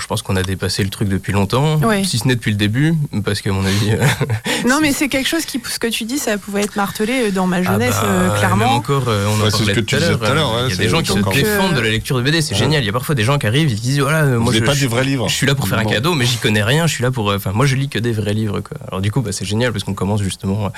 je 0.00 0.06
pense 0.06 0.22
qu'on 0.22 0.36
a 0.36 0.42
dépassé 0.42 0.82
le 0.82 0.88
truc 0.88 1.08
depuis 1.08 1.32
longtemps, 1.32 1.78
si 2.04 2.18
ce 2.18 2.26
n'est 2.26 2.34
depuis 2.34 2.50
le 2.50 2.56
début, 2.56 2.94
parce 3.24 3.42
qu'à 3.42 3.52
mon 3.52 3.64
avis. 3.64 3.90
Euh, 3.90 4.04
non, 4.68 4.78
mais 4.80 4.92
c'est 4.92 5.08
quelque 5.08 5.28
chose 5.28 5.44
qui, 5.44 5.60
ce 5.68 5.78
que 5.78 5.86
tu 5.86 6.04
dis, 6.04 6.18
ça 6.18 6.38
pouvait 6.38 6.62
être 6.62 6.76
martelé 6.76 7.28
euh, 7.28 7.30
dans 7.30 7.46
ma 7.46 7.56
ah 7.56 7.62
jeunesse, 7.62 7.94
bah, 8.00 8.08
euh, 8.08 8.38
clairement. 8.38 8.68
Même 8.68 8.76
encore, 8.76 9.04
on 9.06 9.46
en 9.46 9.50
parlait 9.50 9.82
tout 9.82 9.94
à 9.94 10.34
l'heure. 10.34 10.64
il 10.66 10.70
y 10.70 10.72
a 10.72 10.76
des 10.76 10.88
gens 10.88 11.02
qui 11.02 11.12
se 11.12 11.34
défendent 11.34 11.74
de 11.74 11.80
la 11.80 11.90
lecture 11.90 12.16
de 12.16 12.22
BD, 12.22 12.40
c'est 12.40 12.54
génial. 12.54 12.82
Il 12.82 12.86
y 12.86 12.88
a 12.88 12.92
parfois 12.92 13.14
des 13.14 13.24
gens 13.24 13.38
qui 13.38 13.46
arrivent, 13.46 13.70
ils 13.70 13.80
disent 13.80 14.00
voilà, 14.00 14.24
moi 14.24 14.52
je, 14.52 14.60
pas 14.60 14.74
des 14.74 14.86
vrais 14.86 15.04
livres. 15.04 15.28
Je 15.28 15.34
suis 15.34 15.46
là 15.46 15.54
pour 15.54 15.68
faire 15.68 15.78
un 15.78 15.84
cadeau, 15.84 16.14
mais 16.14 16.24
j'y 16.24 16.38
connais 16.38 16.62
rien. 16.62 16.86
Je 16.86 16.94
suis 16.94 17.02
là 17.02 17.10
pour. 17.10 17.32
Enfin, 17.32 17.52
moi, 17.52 17.66
je 17.66 17.76
lis 17.76 17.88
que 17.88 17.98
des 17.98 18.12
vrais 18.12 18.34
livres. 18.34 18.60
Quoi. 18.60 18.78
Alors 18.88 19.00
du 19.02 19.10
coup, 19.10 19.20
bah, 19.20 19.32
c'est 19.32 19.44
génial 19.44 19.72
parce 19.72 19.84
qu'on 19.84 19.94
commence 19.94 20.22
justement. 20.22 20.72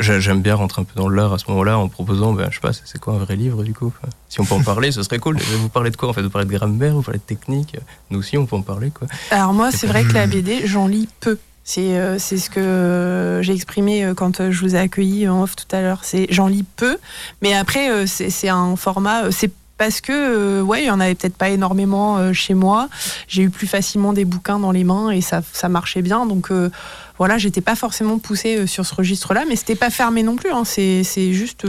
J'aime 0.00 0.40
bien 0.40 0.54
rentrer 0.54 0.82
un 0.82 0.84
peu 0.84 0.94
dans 0.94 1.08
l'art 1.08 1.32
à 1.32 1.38
ce 1.38 1.44
moment-là 1.48 1.78
en 1.78 1.88
proposant, 1.88 2.32
ben, 2.32 2.48
je 2.50 2.56
sais 2.56 2.60
pas, 2.60 2.72
c'est 2.72 3.00
quoi 3.00 3.14
un 3.14 3.18
vrai 3.18 3.36
livre 3.36 3.64
du 3.64 3.74
coup. 3.74 3.92
Si 4.28 4.40
on 4.40 4.44
peut 4.44 4.54
en 4.54 4.62
parler, 4.62 4.92
ce 4.92 5.02
serait 5.02 5.18
cool. 5.18 5.36
Vous 5.38 5.68
parlez 5.68 5.90
de 5.90 5.96
quoi 5.96 6.08
en 6.08 6.12
fait? 6.12 6.22
Vous 6.22 6.30
parlez 6.30 6.46
de 6.46 6.52
grammaire, 6.52 6.94
vous 6.94 7.02
parlez 7.02 7.18
de 7.18 7.24
technique? 7.24 7.76
Nous 8.10 8.18
aussi, 8.18 8.38
on 8.38 8.46
en 8.56 8.62
parler 8.62 8.90
quoi. 8.90 9.08
Alors 9.30 9.52
moi, 9.52 9.70
c'est 9.70 9.86
vrai 9.86 10.04
que 10.04 10.12
la 10.12 10.26
BD, 10.26 10.66
j'en 10.66 10.86
lis 10.86 11.08
peu. 11.20 11.38
C'est 11.64 11.96
euh, 11.96 12.18
c'est 12.18 12.38
ce 12.38 12.50
que 12.50 13.40
j'ai 13.42 13.52
exprimé 13.52 14.04
euh, 14.04 14.14
quand 14.14 14.50
je 14.50 14.60
vous 14.60 14.74
ai 14.74 14.78
accueilli 14.78 15.28
en 15.28 15.42
off 15.42 15.54
tout 15.54 15.76
à 15.76 15.80
l'heure. 15.80 16.00
C'est 16.02 16.26
j'en 16.30 16.48
lis 16.48 16.64
peu, 16.64 16.98
mais 17.40 17.54
après 17.54 17.88
euh, 17.90 18.06
c'est 18.06 18.48
un 18.48 18.74
format. 18.76 19.30
C'est 19.30 19.50
parce 19.78 20.00
que 20.00 20.60
ouais, 20.60 20.82
il 20.82 20.86
y 20.86 20.90
en 20.90 21.00
avait 21.00 21.14
peut-être 21.14 21.36
pas 21.36 21.50
énormément 21.50 22.32
chez 22.32 22.54
moi. 22.54 22.88
J'ai 23.26 23.42
eu 23.42 23.50
plus 23.50 23.66
facilement 23.66 24.12
des 24.12 24.24
bouquins 24.24 24.60
dans 24.60 24.70
les 24.70 24.84
mains 24.84 25.10
et 25.10 25.20
ça 25.20 25.42
ça 25.52 25.68
marchait 25.68 26.02
bien. 26.02 26.24
Donc 26.26 26.50
voilà, 27.18 27.38
j'étais 27.38 27.60
pas 27.60 27.74
forcément 27.74 28.18
poussée 28.18 28.68
sur 28.68 28.86
ce 28.86 28.94
registre-là, 28.94 29.44
mais 29.48 29.56
c'était 29.56 29.74
pas 29.74 29.90
fermé 29.90 30.22
non 30.22 30.36
plus. 30.36 30.52
Hein. 30.52 30.64
C'est 30.64 31.32
juste 31.32 31.66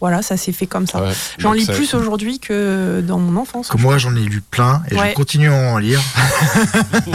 voilà, 0.00 0.22
ça 0.22 0.36
s'est 0.36 0.52
fait 0.52 0.66
comme 0.66 0.86
ça. 0.86 1.02
j'en 1.38 1.52
lis 1.52 1.66
plus 1.66 1.94
aujourd'hui 1.94 2.38
que 2.38 3.02
dans 3.06 3.18
mon 3.18 3.40
enfance. 3.40 3.68
Que 3.68 3.76
moi, 3.78 3.98
j'en 3.98 4.14
ai 4.14 4.20
lu 4.20 4.40
plein 4.40 4.82
et 4.90 4.96
je 4.96 5.14
continue 5.14 5.48
à 5.48 5.54
en 5.54 5.78
lire. 5.78 6.00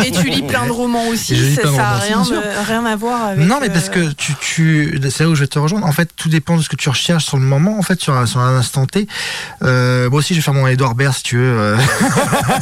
et 0.04 0.12
tu 0.12 0.30
lis 0.30 0.44
plein 0.44 0.66
de 0.66 0.72
romans 0.72 1.08
aussi, 1.08 1.56
ça 1.56 1.72
n'a 1.72 1.98
rien, 1.98 2.24
rien, 2.68 2.86
à 2.86 2.96
voir 2.96 3.24
avec. 3.26 3.46
Non, 3.46 3.60
mais 3.62 3.70
parce 3.70 3.90
que 3.90 4.00
euh, 4.00 4.14
tu, 4.18 4.34
tu 4.36 5.00
c'est 5.10 5.24
là 5.24 5.30
où 5.30 5.36
je 5.36 5.42
vais 5.42 5.48
te 5.48 5.60
rejoindre. 5.60 5.86
En 5.86 5.92
fait, 5.92 6.10
tout 6.16 6.30
dépend 6.30 6.58
de 6.58 6.62
ce 6.62 6.70
que 6.70 6.76
tu 6.76 6.90
recherches 6.90 7.26
sur 7.26 7.38
le 7.38 7.44
moment, 7.44 7.78
en 7.78 7.82
fait, 7.84 8.02
sur 8.02 8.16
un, 8.16 8.26
sur 8.26 8.40
un 8.40 8.58
instant 8.58 8.86
T. 8.86 9.08
Euh, 9.62 10.10
moi 10.10 10.20
aussi, 10.20 10.34
je 10.34 10.40
vais 10.40 10.44
faire 10.44 10.54
mon 10.54 10.68
Edouard 10.68 10.96
Baird 10.96 11.16
si 11.16 11.24
tu 11.24 11.38
veux. 11.38 11.58
Euh. 11.58 11.78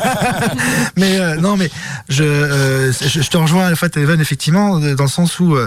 mais 0.97 1.37
non, 1.37 1.57
mais 1.57 1.69
je, 2.09 2.91
je, 2.91 3.29
te 3.29 3.37
rejoins, 3.37 3.71
en 3.71 3.75
fait, 3.75 3.97
Evan, 3.97 4.19
effectivement, 4.19 4.79
dans 4.79 5.03
le 5.03 5.09
sens 5.09 5.39
où 5.39 5.57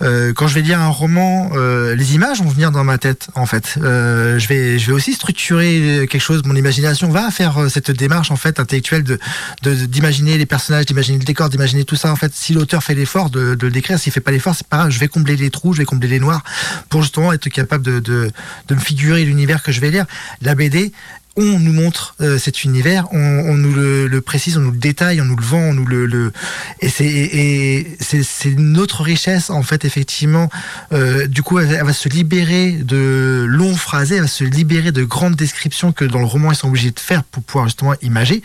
quand 0.00 0.46
je 0.46 0.54
vais 0.54 0.62
lire 0.62 0.80
un 0.80 0.88
roman, 0.88 1.50
les 1.54 2.14
images 2.14 2.42
vont 2.42 2.48
venir 2.48 2.70
dans 2.70 2.84
ma 2.84 2.98
tête, 2.98 3.28
en 3.34 3.46
fait. 3.46 3.78
Euh, 3.94 4.38
je 4.38 4.86
vais 4.86 4.92
aussi 4.92 5.12
structurer 5.12 6.06
quelque 6.10 6.22
chose. 6.22 6.42
Mon 6.44 6.56
imagination 6.56 7.08
va 7.08 7.30
faire 7.30 7.58
euh, 7.58 7.68
cette 7.68 7.90
démarche 7.90 8.30
en 8.30 8.36
fait 8.36 8.58
intellectuelle 8.58 9.04
de 9.04 9.18
d'imaginer 9.62 10.36
les 10.36 10.46
personnages, 10.46 10.86
d'imaginer 10.86 11.18
le 11.18 11.24
décor, 11.24 11.48
d'imaginer 11.48 11.84
tout 11.84 11.96
ça. 11.96 12.12
En 12.12 12.16
fait, 12.16 12.32
si 12.34 12.52
l'auteur 12.52 12.82
fait 12.82 12.94
l'effort 12.94 13.30
de, 13.30 13.56
le 13.60 13.70
décrire, 13.70 13.98
s'il 13.98 14.12
fait 14.12 14.20
pas 14.20 14.30
l'effort, 14.30 14.54
c'est 14.54 14.66
pas 14.66 14.78
grave. 14.78 14.90
Je 14.90 14.98
vais 14.98 15.08
combler 15.08 15.36
les 15.36 15.50
trous, 15.50 15.72
je 15.72 15.78
vais 15.78 15.84
combler 15.84 16.08
les 16.08 16.20
noirs 16.20 16.42
pour 16.88 17.02
justement 17.02 17.32
être 17.32 17.48
capable 17.48 17.84
de, 17.84 18.00
de, 18.00 18.30
de 18.68 18.74
me 18.74 18.80
figurer 18.80 19.24
l'univers 19.24 19.62
que 19.62 19.72
je 19.72 19.80
vais 19.80 19.90
lire. 19.90 20.06
La 20.42 20.54
BD, 20.54 20.92
on 21.36 21.58
nous 21.58 21.72
montre 21.72 22.14
euh, 22.20 22.38
cet 22.38 22.64
univers, 22.64 23.08
on, 23.12 23.54
nous 23.54 23.72
le, 23.72 24.20
précise, 24.20 24.56
on 24.56 24.60
nous 24.60 24.70
le 24.70 24.78
détaille, 24.78 25.20
on 25.20 25.24
nous 25.24 25.36
le 25.36 25.44
vend, 25.44 25.58
on 25.58 25.74
nous 25.74 25.86
le, 25.86 26.06
le... 26.06 26.32
et 26.80 26.88
c'est 26.88 28.22
c'est 28.22 28.54
notre 28.56 29.02
richesse 29.02 29.50
en 29.50 29.62
fait 29.62 29.84
effectivement. 29.84 30.48
Euh, 30.92 31.26
du 31.26 31.42
coup, 31.42 31.58
elle, 31.58 31.84
va 31.84 31.92
se 31.92 32.08
libérer 32.08 32.72
de 32.72 33.44
longs 33.48 33.76
phrasés, 33.76 34.16
elle 34.16 34.22
va 34.22 34.28
se 34.28 34.44
libérer 34.44 34.92
de 34.92 35.04
grandes 35.04 35.34
descriptions 35.34 35.92
que 35.92 36.04
dans 36.04 36.20
le 36.20 36.26
roman 36.26 36.52
ils 36.52 36.56
sont 36.56 36.68
obligés 36.68 36.92
de 36.92 37.00
faire 37.00 37.24
pour 37.24 37.42
pouvoir 37.42 37.66
justement 37.66 37.94
imager. 38.02 38.42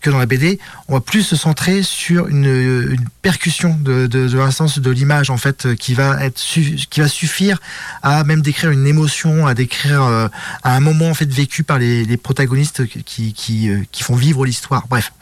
Que 0.00 0.10
dans 0.10 0.18
la 0.18 0.26
BD, 0.26 0.58
on 0.88 0.94
va 0.94 1.00
plus 1.00 1.22
se 1.22 1.36
centrer 1.36 1.82
sur 1.82 2.28
une, 2.28 2.46
une 2.46 3.04
percussion 3.22 3.76
de, 3.80 4.06
de, 4.06 4.28
de 4.28 4.80
de 4.80 4.90
l'image 4.90 5.30
en 5.30 5.36
fait 5.36 5.74
qui 5.74 5.94
va 5.94 6.24
être 6.24 6.40
qui 6.40 7.00
va 7.00 7.08
suffire 7.08 7.58
à 8.02 8.24
même 8.24 8.42
décrire 8.42 8.70
une 8.70 8.86
émotion, 8.86 9.46
à 9.46 9.54
décrire 9.54 10.02
euh, 10.02 10.28
à 10.62 10.76
un 10.76 10.80
moment 10.80 11.10
en 11.10 11.14
fait 11.14 11.30
vécu 11.32 11.64
par 11.64 11.78
les, 11.78 12.04
les 12.04 12.16
protagonistes 12.28 12.86
qui, 12.86 13.32
qui, 13.32 13.70
euh, 13.70 13.80
qui 13.90 14.02
font 14.02 14.14
vivre 14.14 14.44
l'histoire. 14.44 14.86
Bref. 14.90 15.12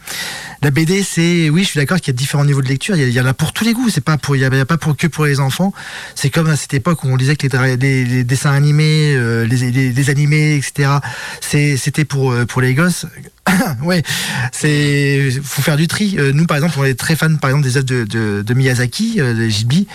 La 0.61 0.73
BD, 0.73 1.05
c'est, 1.05 1.49
oui, 1.51 1.63
je 1.63 1.69
suis 1.69 1.79
d'accord 1.79 1.99
qu'il 1.99 2.13
y 2.13 2.17
a 2.17 2.19
différents 2.19 2.45
niveaux 2.45 2.63
de 2.63 2.67
lecture. 2.67 2.97
Il 2.97 3.09
y, 3.09 3.21
en 3.21 3.27
a 3.27 3.33
pour 3.33 3.53
tous 3.53 3.63
les 3.63 3.75
goûts. 3.75 3.89
C'est 3.91 4.01
pas 4.01 4.19
pour, 4.19 4.35
il 4.35 4.41
y 4.41 4.45
a, 4.45 4.65
pas 4.65 4.77
pour 4.77 4.97
que 4.97 5.07
pour 5.07 5.25
les 5.25 5.39
enfants. 5.39 5.73
C'est 6.17 6.31
comme 6.31 6.49
à 6.49 6.57
cette 6.57 6.75
époque 6.75 7.05
où 7.05 7.09
on 7.09 7.17
disait 7.17 7.37
que 7.37 7.47
les, 7.77 8.25
dessins 8.25 8.51
animés, 8.51 9.15
euh, 9.15 9.45
les, 9.45 10.11
animés, 10.11 10.57
etc. 10.57 10.95
c'était 11.41 12.05
pour, 12.05 12.33
euh, 12.33 12.45
pour 12.45 12.61
les 12.61 12.75
gosses. 12.75 13.07
ouais, 13.85 14.03
c'est 14.51 15.31
faut 15.45 15.63
faire 15.63 15.77
du 15.77 15.87
tri. 15.87 16.17
nous, 16.35 16.47
par 16.47 16.57
exemple, 16.57 16.75
on 16.77 16.85
est 16.85 16.99
très 16.99 17.15
fans, 17.15 17.37
par 17.37 17.51
exemple, 17.51 17.69
des 17.69 17.77
œuvres 17.77 18.43
de 18.43 18.55
Miyazaki, 18.55 19.19
de 19.19 19.47
Ghibli 19.47 19.87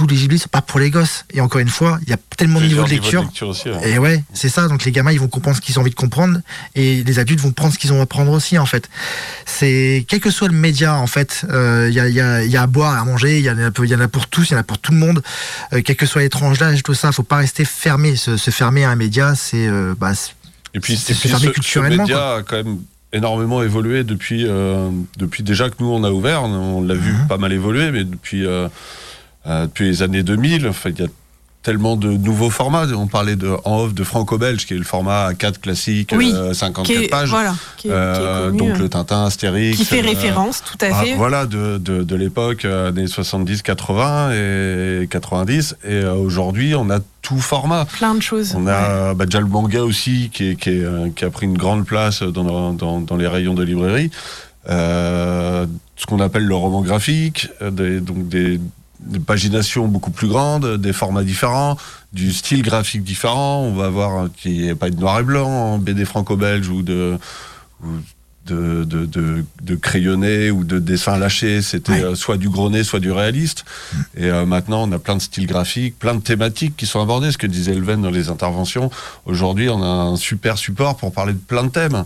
tous 0.00 0.06
les 0.06 0.16
Ghibli 0.16 0.38
sont 0.38 0.48
pas 0.48 0.62
pour 0.62 0.80
les 0.80 0.88
gosses. 0.88 1.26
Et 1.30 1.42
encore 1.42 1.60
une 1.60 1.68
fois, 1.68 1.98
il 2.02 2.08
y 2.08 2.14
a 2.14 2.16
tellement 2.38 2.58
de 2.58 2.64
niveaux 2.64 2.84
de 2.84 2.88
lecture. 2.88 3.30
Et 3.84 3.98
ouais, 3.98 4.24
c'est 4.32 4.48
ça. 4.48 4.66
Donc 4.66 4.84
les 4.84 4.92
gamins, 4.92 5.12
ils 5.12 5.20
vont 5.20 5.28
comprendre 5.28 5.58
ce 5.58 5.60
qu'ils 5.60 5.78
ont 5.78 5.82
envie 5.82 5.90
de 5.90 5.94
comprendre, 5.94 6.40
et 6.74 7.04
les 7.04 7.18
adultes 7.18 7.40
vont 7.40 7.52
prendre 7.52 7.74
ce 7.74 7.78
qu'ils 7.78 7.92
ont 7.92 8.00
à 8.00 8.06
prendre 8.06 8.32
aussi, 8.32 8.56
en 8.56 8.64
fait. 8.64 8.88
C'est 9.44 10.06
quel 10.08 10.20
que 10.20 10.30
soit 10.30 10.48
le 10.48 10.54
média, 10.54 10.96
en 10.96 11.06
fait, 11.06 11.44
euh, 11.50 11.86
il 11.90 11.94
y, 11.94 12.00
a, 12.00 12.08
y, 12.08 12.18
a, 12.18 12.44
y, 12.44 12.56
a, 12.56 12.62
à 12.62 12.66
boire, 12.66 12.98
à 12.98 13.04
manger. 13.04 13.40
Il 13.40 13.44
y, 13.44 13.50
en 13.50 13.58
a, 13.58 13.84
y 13.84 13.94
en 13.94 14.00
a 14.00 14.08
pour 14.08 14.26
tous, 14.26 14.48
il 14.48 14.52
y 14.54 14.56
en 14.56 14.60
a 14.60 14.62
pour 14.62 14.78
tout 14.78 14.92
le 14.92 14.98
monde. 14.98 15.22
Euh, 15.74 15.82
quel 15.84 15.96
que 15.96 16.06
soit 16.06 16.22
l'étrange 16.22 16.58
d'âge, 16.58 16.82
tout 16.82 16.94
ça, 16.94 17.12
faut 17.12 17.22
pas 17.22 17.36
rester 17.36 17.66
fermé. 17.66 18.16
Se, 18.16 18.36
fermer 18.50 18.84
à 18.84 18.90
un 18.90 18.96
média, 18.96 19.34
c'est 19.34 19.68
euh, 19.68 19.94
bah, 19.98 20.12
et 20.72 20.80
puis 20.80 20.96
c'est 20.96 21.12
fermé 21.12 21.50
culturellement. 21.52 22.06
Ce 22.06 22.12
média 22.12 22.34
a 22.36 22.42
quand 22.42 22.56
même 22.56 22.78
énormément 23.12 23.62
évolué 23.62 24.02
depuis 24.04 24.46
depuis 25.18 25.42
déjà 25.42 25.68
que 25.68 25.74
nous 25.80 25.88
on 25.88 26.04
a 26.04 26.10
ouvert. 26.10 26.44
On 26.44 26.80
l'a 26.82 26.94
vu 26.94 27.12
mhm. 27.12 27.26
pas 27.28 27.36
mal 27.36 27.52
évoluer, 27.52 27.90
mais 27.90 28.04
depuis 28.04 28.46
euh, 29.46 29.66
depuis 29.66 29.86
les 29.86 30.02
années 30.02 30.22
2000. 30.22 30.66
Enfin, 30.68 30.90
il 30.90 31.00
y 31.00 31.04
a 31.04 31.08
tellement 31.62 31.96
de 31.96 32.08
nouveaux 32.08 32.50
formats. 32.50 32.86
On 32.94 33.06
parlait 33.06 33.36
de, 33.36 33.54
en 33.64 33.80
off 33.80 33.94
de 33.94 34.02
franco-belge, 34.02 34.66
qui 34.66 34.74
est 34.74 34.78
le 34.78 34.84
format 34.84 35.34
4 35.34 35.60
classique, 35.60 36.14
54 36.52 36.90
euh, 36.90 37.08
pages. 37.08 37.28
Voilà, 37.28 37.54
euh, 37.86 38.50
donc 38.50 38.78
le 38.78 38.88
Tintin, 38.88 39.26
Astérix. 39.26 39.76
Qui 39.76 39.84
fait 39.84 40.00
référence, 40.00 40.62
tout 40.62 40.78
à 40.84 40.88
ah, 40.92 41.02
fait. 41.02 41.14
Voilà, 41.14 41.46
de, 41.46 41.78
de, 41.78 42.02
de 42.02 42.16
l'époque, 42.16 42.64
années 42.64 43.06
70, 43.06 43.62
80 43.62 44.32
et 44.32 45.08
90. 45.10 45.76
Et 45.86 46.04
aujourd'hui, 46.04 46.74
on 46.74 46.88
a 46.90 46.98
tout 47.22 47.38
format. 47.38 47.84
Plein 47.84 48.14
de 48.14 48.22
choses. 48.22 48.54
On 48.56 48.66
a 48.66 49.12
bah, 49.14 49.26
déjà 49.26 49.40
le 49.40 49.46
manga 49.46 49.82
aussi, 49.82 50.30
qui, 50.32 50.50
est, 50.50 50.56
qui, 50.56 50.70
est, 50.70 51.14
qui, 51.14 51.24
a 51.24 51.30
pris 51.30 51.46
une 51.46 51.58
grande 51.58 51.84
place 51.84 52.22
dans, 52.22 52.72
dans, 52.72 53.00
dans 53.00 53.16
les 53.16 53.26
rayons 53.26 53.54
de 53.54 53.62
librairie. 53.62 54.10
Euh, 54.68 55.66
ce 55.96 56.06
qu'on 56.06 56.20
appelle 56.20 56.44
le 56.44 56.54
roman 56.54 56.82
graphique, 56.82 57.48
des, 57.60 58.00
donc 58.00 58.28
des, 58.28 58.60
des 59.06 59.20
paginations 59.20 59.88
beaucoup 59.88 60.10
plus 60.10 60.28
grandes, 60.28 60.76
des 60.76 60.92
formats 60.92 61.24
différents, 61.24 61.76
du 62.12 62.32
style 62.32 62.62
graphique 62.62 63.02
différent. 63.02 63.62
On 63.62 63.74
va 63.74 63.88
voir 63.88 64.28
qu'il 64.36 64.60
n'y 64.60 64.70
a 64.70 64.76
pas 64.76 64.90
de 64.90 64.96
noir 64.96 65.20
et 65.20 65.22
blanc 65.22 65.48
en 65.48 65.78
BD 65.78 66.04
franco-belge 66.04 66.68
ou 66.68 66.82
de, 66.82 67.18
de, 68.46 68.84
de, 68.84 69.44
de, 69.62 69.74
crayonné 69.76 70.50
ou 70.50 70.64
de 70.64 70.78
dessin 70.78 71.18
lâché. 71.18 71.62
C'était 71.62 72.04
euh, 72.04 72.14
soit 72.14 72.36
du 72.36 72.48
gros 72.48 72.70
soit 72.82 73.00
du 73.00 73.12
réaliste. 73.12 73.64
Et 74.16 74.26
euh, 74.26 74.46
maintenant, 74.46 74.88
on 74.88 74.92
a 74.92 74.98
plein 74.98 75.16
de 75.16 75.22
styles 75.22 75.46
graphiques, 75.46 75.98
plein 75.98 76.14
de 76.14 76.20
thématiques 76.20 76.76
qui 76.76 76.86
sont 76.86 77.00
abordées. 77.00 77.32
Ce 77.32 77.38
que 77.38 77.46
disait 77.46 77.72
Elven 77.72 78.02
dans 78.02 78.10
les 78.10 78.28
interventions. 78.28 78.90
Aujourd'hui, 79.24 79.68
on 79.68 79.82
a 79.82 79.86
un 79.86 80.16
super 80.16 80.58
support 80.58 80.96
pour 80.96 81.12
parler 81.12 81.32
de 81.32 81.38
plein 81.38 81.64
de 81.64 81.70
thèmes. 81.70 82.04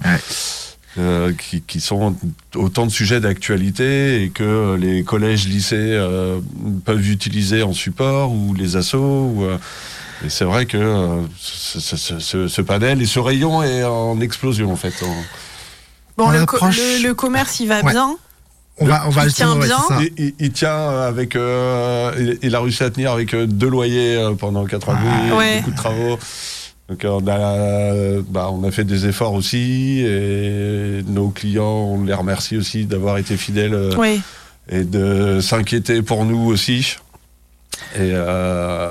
Euh, 0.96 1.32
qui, 1.32 1.60
qui, 1.60 1.80
sont 1.80 2.14
autant 2.54 2.86
de 2.86 2.90
sujets 2.92 3.18
d'actualité 3.18 4.22
et 4.22 4.30
que 4.30 4.76
les 4.76 5.02
collèges, 5.02 5.48
lycées 5.48 5.74
euh, 5.76 6.38
peuvent 6.84 7.10
utiliser 7.10 7.64
en 7.64 7.72
support 7.72 8.30
ou 8.30 8.54
les 8.54 8.76
assos. 8.76 9.34
Euh, 9.40 9.58
et 10.24 10.28
c'est 10.28 10.44
vrai 10.44 10.66
que 10.66 11.22
ce, 11.36 11.80
ce, 11.80 12.46
ce, 12.46 12.60
panel 12.62 13.02
et 13.02 13.06
ce 13.06 13.18
rayon 13.18 13.64
est 13.64 13.82
en 13.82 14.20
explosion 14.20 14.70
en 14.70 14.76
fait. 14.76 14.94
Bon, 16.16 16.30
le, 16.30 16.38
le, 17.02 17.12
commerce, 17.14 17.58
il 17.58 17.66
va 17.66 17.82
bien. 17.82 18.16
On 18.78 18.86
va, 18.86 19.08
on 19.08 19.10
va 19.10 19.26
il 19.26 19.34
tient 19.34 19.56
bien. 19.56 19.78
Il, 20.16 20.34
il, 20.38 20.52
tient 20.52 20.90
avec, 21.00 21.34
il, 21.34 22.54
a 22.54 22.60
réussi 22.60 22.84
à 22.84 22.90
tenir 22.90 23.10
avec 23.10 23.34
deux 23.34 23.68
loyers 23.68 24.32
pendant 24.38 24.64
quatre 24.64 24.90
ans, 24.90 24.96
ah, 24.96 25.56
beaucoup 25.56 25.70
de 25.72 25.76
travaux. 25.76 26.18
Donc 26.88 27.04
on 27.04 27.26
a, 27.26 28.20
bah, 28.28 28.50
on 28.52 28.62
a 28.64 28.70
fait 28.70 28.84
des 28.84 29.06
efforts 29.06 29.32
aussi 29.32 30.00
et 30.00 31.02
nos 31.06 31.30
clients, 31.30 31.64
on 31.64 32.04
les 32.04 32.12
remercie 32.12 32.56
aussi 32.56 32.84
d'avoir 32.84 33.16
été 33.16 33.36
fidèles 33.36 33.90
oui. 33.96 34.20
et 34.68 34.84
de 34.84 35.40
s'inquiéter 35.40 36.02
pour 36.02 36.24
nous 36.26 36.44
aussi. 36.46 36.96
Et 37.96 38.10
euh, 38.12 38.90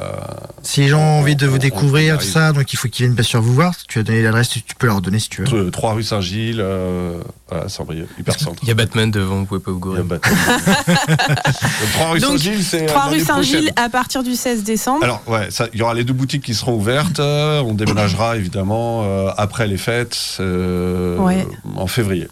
si 0.61 0.81
les 0.81 0.87
gens 0.87 1.01
ont 1.01 1.19
envie 1.19 1.35
de 1.35 1.45
vous 1.45 1.57
découvrir, 1.57 2.17
tout 2.17 2.25
ça, 2.25 2.53
donc 2.53 2.71
il 2.71 2.77
faut 2.77 2.87
qu'ils 2.87 3.05
viennent 3.05 3.15
bien 3.15 3.23
sûr 3.23 3.41
vous 3.41 3.53
voir. 3.53 3.73
Tu 3.87 3.99
as 3.99 4.03
donné 4.03 4.21
l'adresse, 4.21 4.49
tu 4.49 4.61
peux 4.79 4.87
leur 4.87 5.01
donner 5.01 5.19
si 5.19 5.27
tu 5.29 5.43
veux. 5.43 5.71
3 5.71 5.93
rue 5.93 6.03
Saint-Gilles, 6.03 6.61
euh, 6.61 7.21
voilà, 7.49 7.67
Saint-Brieuc, 7.67 8.07
hyper 8.17 8.39
centre. 8.39 8.59
Il 8.63 8.69
y 8.69 8.71
a 8.71 8.75
Batman 8.75 9.11
devant, 9.11 9.39
vous 9.39 9.45
pouvez 9.45 9.59
pas 9.59 9.71
vous 9.71 9.79
gourer. 9.79 10.01
3 11.93 12.11
rue 12.11 12.19
Saint-Gilles, 12.21 12.63
c'est. 12.63 12.85
3 12.85 13.07
rue 13.07 13.19
Saint-Gilles 13.19 13.73
à 13.75 13.89
partir 13.89 14.23
du 14.23 14.35
16 14.35 14.63
décembre. 14.63 15.03
Alors, 15.03 15.21
ouais, 15.27 15.49
il 15.73 15.79
y 15.79 15.81
aura 15.81 15.93
les 15.93 16.05
deux 16.05 16.13
boutiques 16.13 16.43
qui 16.43 16.53
seront 16.53 16.75
ouvertes. 16.75 17.19
On 17.19 17.73
déménagera 17.73 18.37
évidemment 18.37 19.03
euh, 19.03 19.31
après 19.37 19.67
les 19.67 19.77
fêtes, 19.77 20.17
euh, 20.39 21.43
en 21.75 21.87
février. 21.87 22.27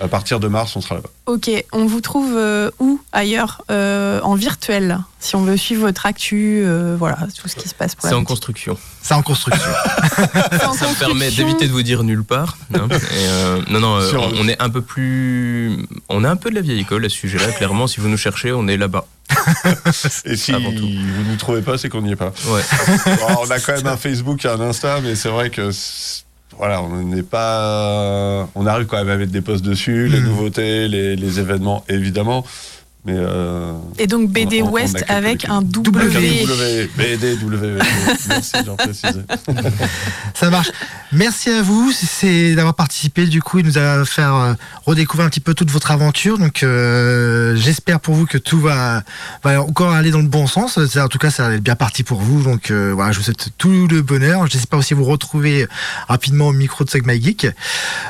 À 0.00 0.06
partir 0.06 0.38
de 0.38 0.46
mars, 0.46 0.76
on 0.76 0.80
sera 0.80 0.94
là-bas. 0.96 1.08
Ok, 1.26 1.50
on 1.72 1.86
vous 1.86 2.00
trouve 2.00 2.34
euh, 2.36 2.70
où 2.78 3.00
ailleurs 3.12 3.62
euh, 3.70 4.20
En 4.22 4.36
virtuel, 4.36 4.98
si 5.18 5.34
on 5.34 5.42
veut 5.42 5.56
suivre 5.56 5.82
votre 5.82 6.06
actu, 6.06 6.62
euh, 6.64 6.94
voilà, 6.96 7.18
tout 7.36 7.48
ce 7.48 7.56
qui 7.56 7.68
se 7.68 7.74
passe. 7.74 7.96
C'est 7.98 8.14
en 8.14 8.22
construction. 8.22 8.78
C'est 9.02 9.14
en 9.14 9.22
construction. 9.22 9.60
Ça 10.78 10.88
me 10.88 10.98
permet 10.98 11.30
d'éviter 11.30 11.66
de 11.66 11.72
vous 11.72 11.82
dire 11.82 12.04
nulle 12.04 12.22
part. 12.22 12.56
Hein. 12.74 12.86
non, 13.70 13.80
non, 13.80 13.98
on, 14.38 14.48
est 14.48 14.60
un 14.62 14.70
peu 14.70 14.82
plus. 14.82 15.84
On 16.08 16.24
est 16.24 16.28
un 16.28 16.36
peu 16.36 16.50
de 16.50 16.54
la 16.54 16.60
vieille 16.60 16.80
école 16.80 17.04
à 17.04 17.08
ce 17.08 17.16
sujet-là, 17.16 17.50
clairement. 17.52 17.88
Si 17.88 18.00
vous 18.00 18.08
nous 18.08 18.16
cherchez, 18.16 18.52
on 18.52 18.68
est 18.68 18.76
là-bas. 18.76 19.04
et 20.24 20.36
si 20.36 20.52
vous 20.52 20.60
ne 20.60 21.30
nous 21.30 21.36
trouvez 21.36 21.62
pas, 21.62 21.76
c'est 21.76 21.88
qu'on 21.88 22.02
n'y 22.02 22.12
est 22.12 22.16
pas. 22.16 22.32
Ouais. 22.46 22.62
on 23.40 23.50
a 23.50 23.58
quand 23.58 23.72
même 23.72 23.86
un 23.88 23.96
Facebook 23.96 24.44
et 24.44 24.48
un 24.48 24.60
Insta, 24.60 25.00
mais 25.00 25.16
c'est 25.16 25.28
vrai 25.28 25.50
que 25.50 25.70
voilà, 26.58 26.82
on 26.82 27.04
n'est 27.04 27.22
pas, 27.22 28.48
on 28.54 28.66
arrive 28.66 28.86
quand 28.86 28.98
même 28.98 29.08
à 29.08 29.16
mettre 29.16 29.32
des 29.32 29.40
posts 29.40 29.64
dessus, 29.64 30.08
les 30.08 30.20
hmm. 30.20 30.24
nouveautés, 30.24 30.88
les, 30.88 31.16
les, 31.16 31.40
événements 31.40 31.84
évidemment. 31.88 32.44
Mais 33.08 33.14
euh, 33.16 33.72
et 33.98 34.06
donc 34.06 34.28
BD 34.30 34.60
West 34.60 35.02
avec 35.08 35.48
un 35.48 35.62
W. 35.62 36.44
w. 36.44 36.90
BD 36.94 37.36
W. 37.36 37.78
Merci, 38.28 38.52
j'en. 38.66 38.76
Ça 40.34 40.50
marche. 40.50 40.70
Merci 41.10 41.48
à 41.48 41.62
vous 41.62 41.90
c'est 41.90 42.54
d'avoir 42.54 42.74
participé. 42.74 43.24
Du 43.24 43.40
coup, 43.40 43.60
il 43.60 43.64
nous 43.64 43.78
a 43.78 44.04
fait 44.04 44.20
euh, 44.20 44.52
redécouvrir 44.84 45.26
un 45.26 45.30
petit 45.30 45.40
peu 45.40 45.54
toute 45.54 45.70
votre 45.70 45.90
aventure. 45.90 46.36
Donc, 46.36 46.62
euh, 46.62 47.56
j'espère 47.56 47.98
pour 48.00 48.14
vous 48.14 48.26
que 48.26 48.36
tout 48.36 48.60
va, 48.60 49.02
va 49.42 49.62
encore 49.62 49.94
aller 49.94 50.10
dans 50.10 50.20
le 50.20 50.28
bon 50.28 50.46
sens. 50.46 50.76
En 50.76 51.08
tout 51.08 51.18
cas, 51.18 51.30
ça 51.30 51.54
est 51.54 51.60
bien 51.60 51.76
parti 51.76 52.02
pour 52.02 52.20
vous. 52.20 52.42
Donc, 52.42 52.70
voilà, 52.70 53.12
je 53.12 53.18
vous 53.18 53.24
souhaite 53.24 53.48
tout 53.56 53.88
le 53.88 54.02
bonheur. 54.02 54.46
J'espère 54.48 54.80
aussi 54.80 54.92
vous 54.92 55.04
retrouver 55.04 55.66
rapidement 56.08 56.48
au 56.48 56.52
micro 56.52 56.84
de 56.84 56.90
Sagma 56.90 57.14
Geek. 57.14 57.46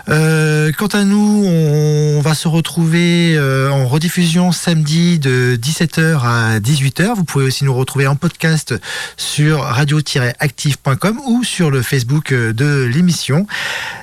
quant 0.06 0.88
à 0.92 1.04
nous, 1.04 1.44
on 1.46 2.20
va 2.20 2.34
se 2.34 2.48
retrouver 2.48 3.38
en 3.70 3.86
rediffusion 3.86 4.50
samedi 4.50 4.87
de 4.88 5.58
17h 5.60 6.20
à 6.22 6.60
18h. 6.60 7.14
Vous 7.14 7.24
pouvez 7.24 7.44
aussi 7.44 7.64
nous 7.64 7.74
retrouver 7.74 8.06
en 8.06 8.16
podcast 8.16 8.74
sur 9.18 9.60
radio-active.com 9.60 11.20
ou 11.26 11.44
sur 11.44 11.70
le 11.70 11.82
Facebook 11.82 12.32
de 12.32 12.84
l'émission. 12.84 13.46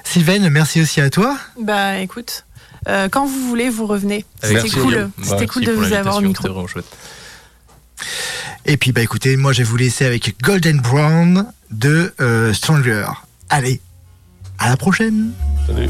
Sylvaine, 0.03 0.47
merci 0.49 0.81
aussi 0.81 1.01
à 1.01 1.09
toi. 1.09 1.37
Bah 1.59 1.97
écoute, 1.97 2.45
euh, 2.87 3.09
quand 3.09 3.25
vous 3.25 3.47
voulez, 3.47 3.69
vous 3.69 3.87
revenez. 3.87 4.25
C'était 4.43 4.69
cool, 4.69 5.09
c'était 5.23 5.47
cool 5.47 5.65
de 5.65 5.71
vous 5.71 5.93
avoir 5.93 6.17
au 6.17 6.21
micro. 6.21 6.67
Et 8.65 8.77
puis 8.77 8.91
bah 8.91 9.01
écoutez, 9.01 9.37
moi 9.37 9.53
je 9.53 9.59
vais 9.59 9.63
vous 9.63 9.77
laisser 9.77 10.05
avec 10.05 10.35
Golden 10.41 10.79
Brown 10.81 11.47
de 11.71 12.13
euh, 12.21 12.53
Stronger. 12.53 13.07
Allez, 13.49 13.81
à 14.59 14.69
la 14.69 14.77
prochaine. 14.77 15.31
Salut. 15.65 15.89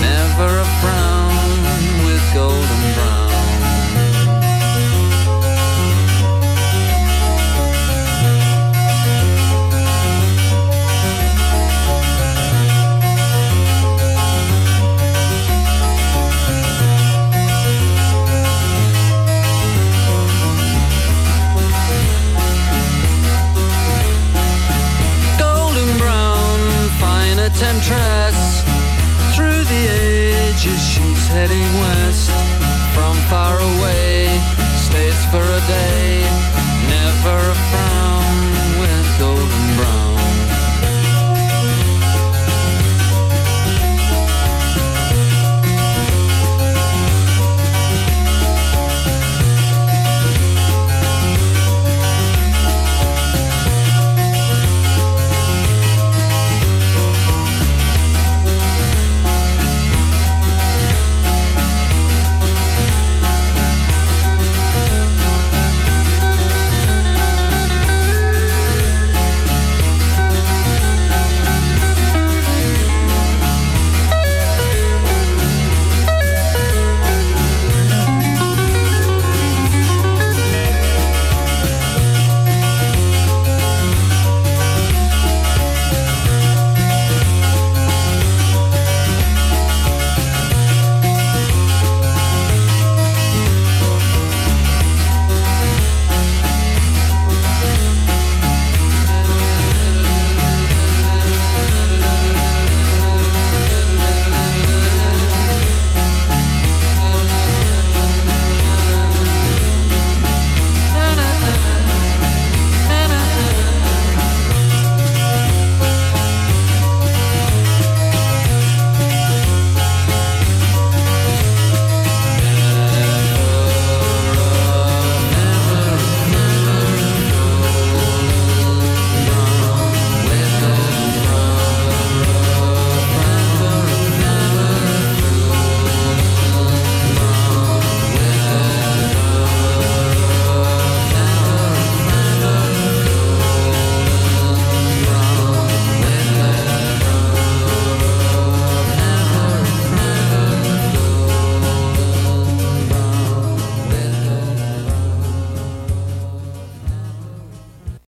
never 0.00 0.58
a 0.58 0.68
frown 0.80 2.04
with 2.04 2.34
golden 2.34 3.07
pictures 30.58 30.88
she's 30.88 31.28
heading 31.28 31.62
west 31.80 32.30
from 32.92 33.14
far 33.30 33.54
away 33.60 34.26
stays 34.74 35.24
for 35.26 35.38
a 35.38 35.60
day 35.68 36.20
never 36.88 37.50
a 37.50 37.54
friend. 37.54 38.07